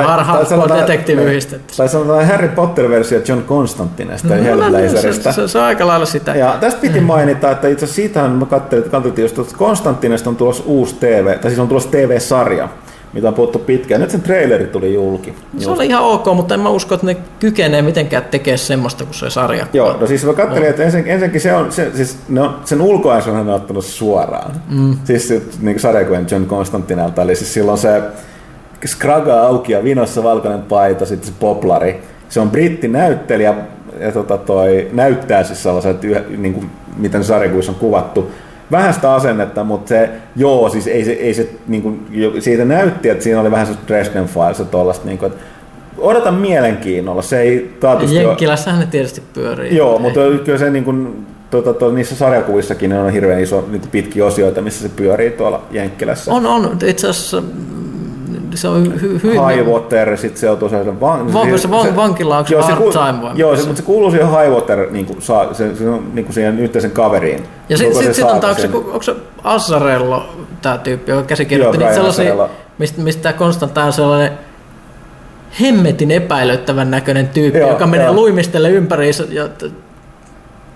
[0.05, 1.77] hardcore detektiivi yhdistetty.
[1.77, 5.33] Tai sanotaan Harry Potter-versio John Constantinesta no, ja Hellblazerista.
[5.33, 6.35] Se, se, se, on aika lailla sitä.
[6.35, 10.31] Ja tästä piti mainita, että itse asiassa siitähän mä katselin, että katsottiin just, että Konstantinesta
[10.31, 12.69] on tulossa uusi TV, tai siis on tulossa TV-sarja,
[13.13, 14.01] mitä on puhuttu pitkään.
[14.01, 15.35] Nyt sen traileri tuli julki.
[15.59, 19.15] Se oli ihan ok, mutta en mä usko, että ne kykenee mitenkään tekemään semmoista kuin
[19.15, 19.67] se sarja.
[19.73, 22.81] Joo, no siis mä katselin, että ensin, ensinnäkin se on, se, siis ne on, sen
[22.81, 24.53] ulkoasun on ottanut suoraan.
[24.69, 24.97] Mm.
[25.05, 28.03] Siis se, niin kuin sarjakuvien John Constantinelta, eli siis silloin se
[28.87, 32.03] skraga auki ja vinossa valkoinen paita, sitten se poplari.
[32.29, 33.55] Se on brittinäyttelijä
[34.01, 36.03] ja tota toi, näyttää siis sellaiset,
[36.37, 38.31] niin kuin, miten sarjakuvissa on kuvattu,
[38.71, 42.07] vähän sitä asennetta, mutta se, joo, siis ei se, ei se niin kuin,
[42.41, 45.45] siitä näytti, että siinä oli vähän se Dresden Files ja tollaista, niin kuin, että
[45.99, 49.77] odotan mielenkiinnolla, se ei taatusti Jenkkilässähän ne tietysti pyörii.
[49.77, 54.27] Joo, mutta kyllä se niin kuin, tuota, tuota, niissä sarjakuvissakin on hirveän iso niin pitkiä
[54.27, 56.33] osioita, missä se pyörii tuolla Jenkkilässä.
[56.33, 56.79] On, on.
[56.87, 57.43] Itse asiassa
[58.55, 59.47] se on hy- hyvin...
[59.47, 61.33] Highwater, sit se on tosiaan van...
[61.33, 63.33] Van, se, van, vankila, onko joo, se ku, time vai?
[63.35, 66.35] Joo, se, mutta se kuuluu siihen Highwater, niin kuin, saa, se, se on niin kuin
[66.35, 67.45] siihen yhteisen kaveriin.
[67.69, 69.15] Ja sitten sit, sit on, onko, se, onko se
[69.45, 70.23] Azzarello,
[70.63, 72.49] tämä tyyppi, joka käsikirjoitti niitä sellaisia,
[72.79, 74.33] mistä, mistä tämä Konstantin on sellainen
[75.61, 79.49] hemmetin epäilyttävän näköinen tyyppi, joo, joka menee luimistelle ympäri ja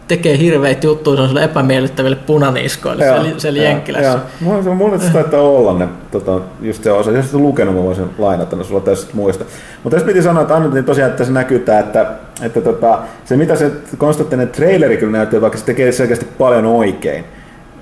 [0.09, 4.18] tekee hirveitä juttuja se epämiellyttäville punaniskoille siellä, siellä Jenkkilässä.
[4.40, 7.10] Mulla, mulla se taitaa olla ne, tota, just se osa.
[7.10, 9.44] Jos et lukenut, mä voisin lainata ne sulla tästä muista.
[9.82, 12.06] Mutta tässä piti sanoa, että Anna, niin tosiaan, että se näkyy tää, että,
[12.43, 17.24] että tota, se mitä se Konstanttinen traileri kyllä näyttää, vaikka se tekee selkeästi paljon oikein,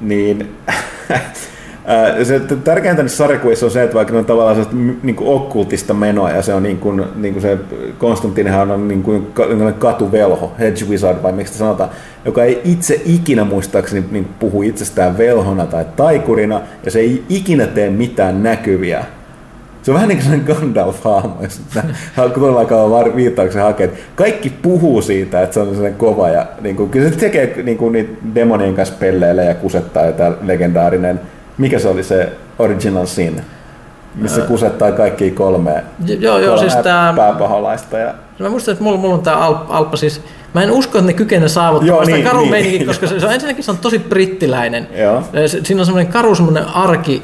[0.01, 0.57] niin
[2.23, 4.67] se tärkeintä niissä sarjakuvissa on se, että vaikka ne on tavallaan
[5.03, 7.59] niin kuin okkultista menoa ja se on niin kuin, niin kuin se
[7.99, 9.27] Konstantinhan on niin kuin
[9.79, 11.91] katuvelho, hedge wizard vai miksi sanotaan,
[12.25, 17.67] joka ei itse ikinä muistaakseni niin puhu itsestään velhona tai taikurina ja se ei ikinä
[17.67, 19.05] tee mitään näkyviä.
[19.83, 21.61] Se on vähän niin kuin Gandalf-hahmo, jos
[22.35, 23.91] todella kauan viittauksen hakee.
[24.17, 27.79] Kaikki puhuu siitä, että se on sellainen kova ja niin kuin, kyllä se tekee niin
[27.79, 31.21] kuin niitä demonien kanssa pelleille ja kusettaa ja tämä legendaarinen
[31.59, 33.43] mikä se oli se Original Sin,
[34.15, 34.47] missä öö.
[34.47, 35.85] kusettaa kaikki kolme,
[36.19, 37.99] joo, joo, siis tää, pääpaholaista.
[37.99, 38.15] Ja...
[38.39, 40.21] Mä muistan, että mulla, mulla on tämä Alppa, Alppa siis,
[40.55, 43.33] mä en usko, että ne kykenee saavuttamaan sitä niin, karu niin, koska se, se on
[43.33, 44.89] ensinnäkin se on tosi brittiläinen.
[44.97, 45.23] Joo.
[45.47, 47.23] Siinä on semmoinen karu semmoinen arki,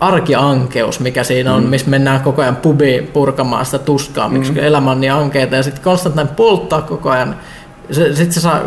[0.00, 1.68] arkiankeus, mikä siinä on, mm.
[1.68, 4.58] missä mennään koko ajan pubiin purkamaan sitä tuskaa, miksi mm.
[4.58, 7.36] elämä on niin ankeita, ja sitten Konstantin polttaa koko ajan
[7.92, 8.62] sitten se saa,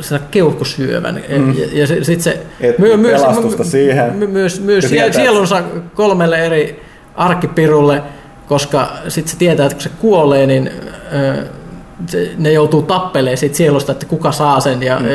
[0.00, 1.22] se saa keuhkosyövän.
[1.38, 1.54] Mm.
[1.58, 2.40] Ja, ja sitten se
[2.78, 4.12] myy, myös, pelastusta siihen.
[4.12, 5.62] My, myös, myös sielunsa
[5.94, 6.82] kolmelle eri
[7.14, 8.02] arkkipirulle,
[8.48, 10.70] koska sitten se tietää, että kun se kuolee, niin
[12.06, 15.06] se, ne joutuu tappelemaan siitä sielusta, että kuka saa sen, ja, mm.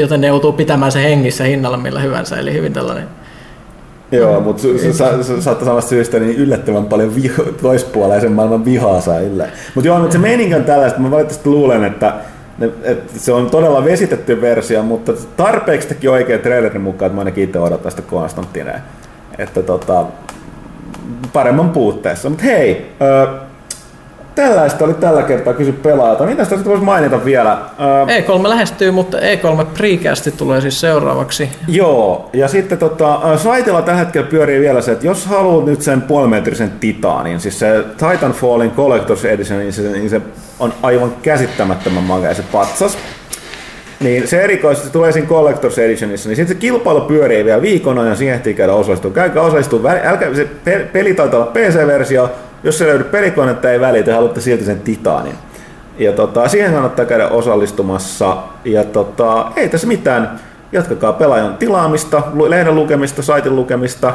[0.00, 2.36] joten ne joutuu pitämään sen hengissä hinnalla millä hyvänsä.
[2.36, 3.08] Eli hyvin tällainen
[4.12, 4.62] Joo, mutta
[5.40, 9.48] saattaa samasta syystä niin yllättävän paljon viho, toispuoleisen maailman vihaa saa yllä.
[9.74, 12.14] Mutta joo, mutta se meininki on tällaista, mä valitettavasti luulen, että
[12.82, 17.44] et se on todella vesitetty versio, mutta tarpeeksi teki oikein trailerin mukaan, että mä ainakin
[17.44, 18.78] itse odotan sitä Konstantinea.
[19.38, 20.06] Että tota,
[21.32, 22.28] paremman puutteessa.
[22.28, 22.92] Mutta hei,
[24.42, 26.26] tällaista oli tällä kertaa kysy pelaajalta.
[26.26, 27.58] Mitä tästä voisi mainita vielä?
[28.06, 31.48] E3 lähestyy, mutta E3 Precasti tulee siis seuraavaksi.
[31.68, 36.02] Joo, ja sitten tota, saitella tällä hetkellä pyörii vielä se, että jos haluat nyt sen
[36.02, 40.20] puolimetrisen titaanin, siis se Titanfallin Collector's Edition, niin se, niin se
[40.60, 42.98] on aivan käsittämättömän makea se patsas.
[44.00, 48.16] Niin se erikoisesti tulee siinä Collector's Editionissa, niin sitten se kilpailu pyörii vielä viikon ajan,
[48.16, 49.10] siihen ehtii käydä osallistua.
[49.10, 50.48] Käykää osallistua, älkää, se
[50.92, 52.30] peli taitaa olla PC-versio,
[52.62, 55.34] jos se löydy pelikonetta ei väliä, te haluatte silti sen titaanin.
[55.98, 58.36] Ja tota, siihen kannattaa käydä osallistumassa.
[58.64, 60.40] Ja tota, ei tässä mitään.
[60.72, 64.14] Jatkakaa pelaajan tilaamista, lehden lukemista, saitin lukemista,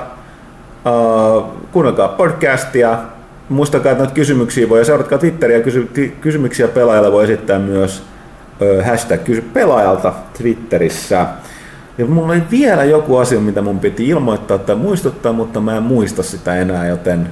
[0.86, 2.98] uh, kuunnelkaa podcastia,
[3.49, 5.91] muistakaa, että noita kysymyksiä voi, ja seuratkaa Twitteriä, kysy,
[6.22, 8.03] kysymyksiä pelaajalle voi esittää myös
[8.61, 11.26] uh, hashtag kysy pelaajalta Twitterissä.
[11.98, 15.84] Ja mulla oli vielä joku asia, mitä mun piti ilmoittaa tai muistuttaa, mutta mä en
[15.84, 17.28] muista sitä enää, joten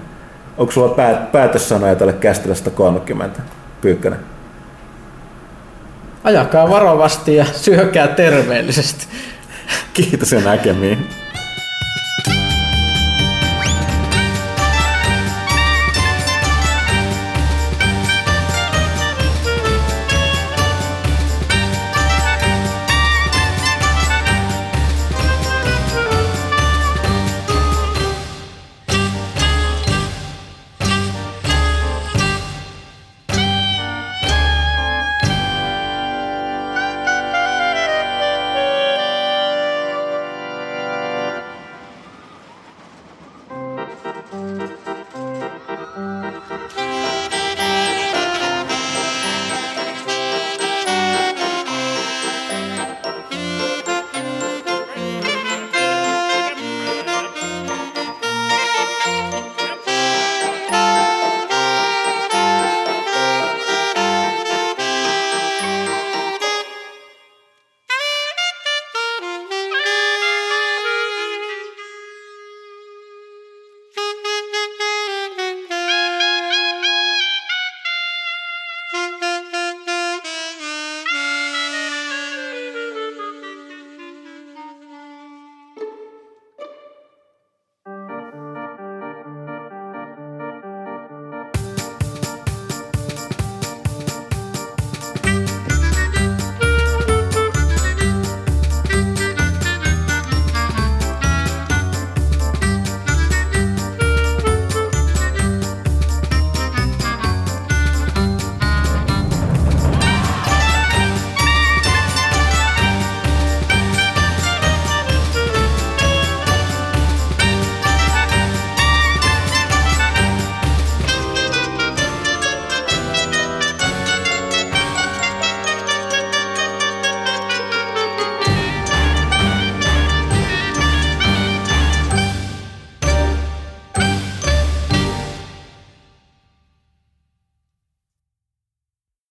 [0.58, 3.42] Onko sulla päät- päätössanoja tälle kästillä 130?
[3.82, 4.20] Pyykkönen.
[6.24, 9.08] Ajakaa varovasti ja syökää terveellisesti.
[9.94, 11.08] Kiitos ja näkemiin.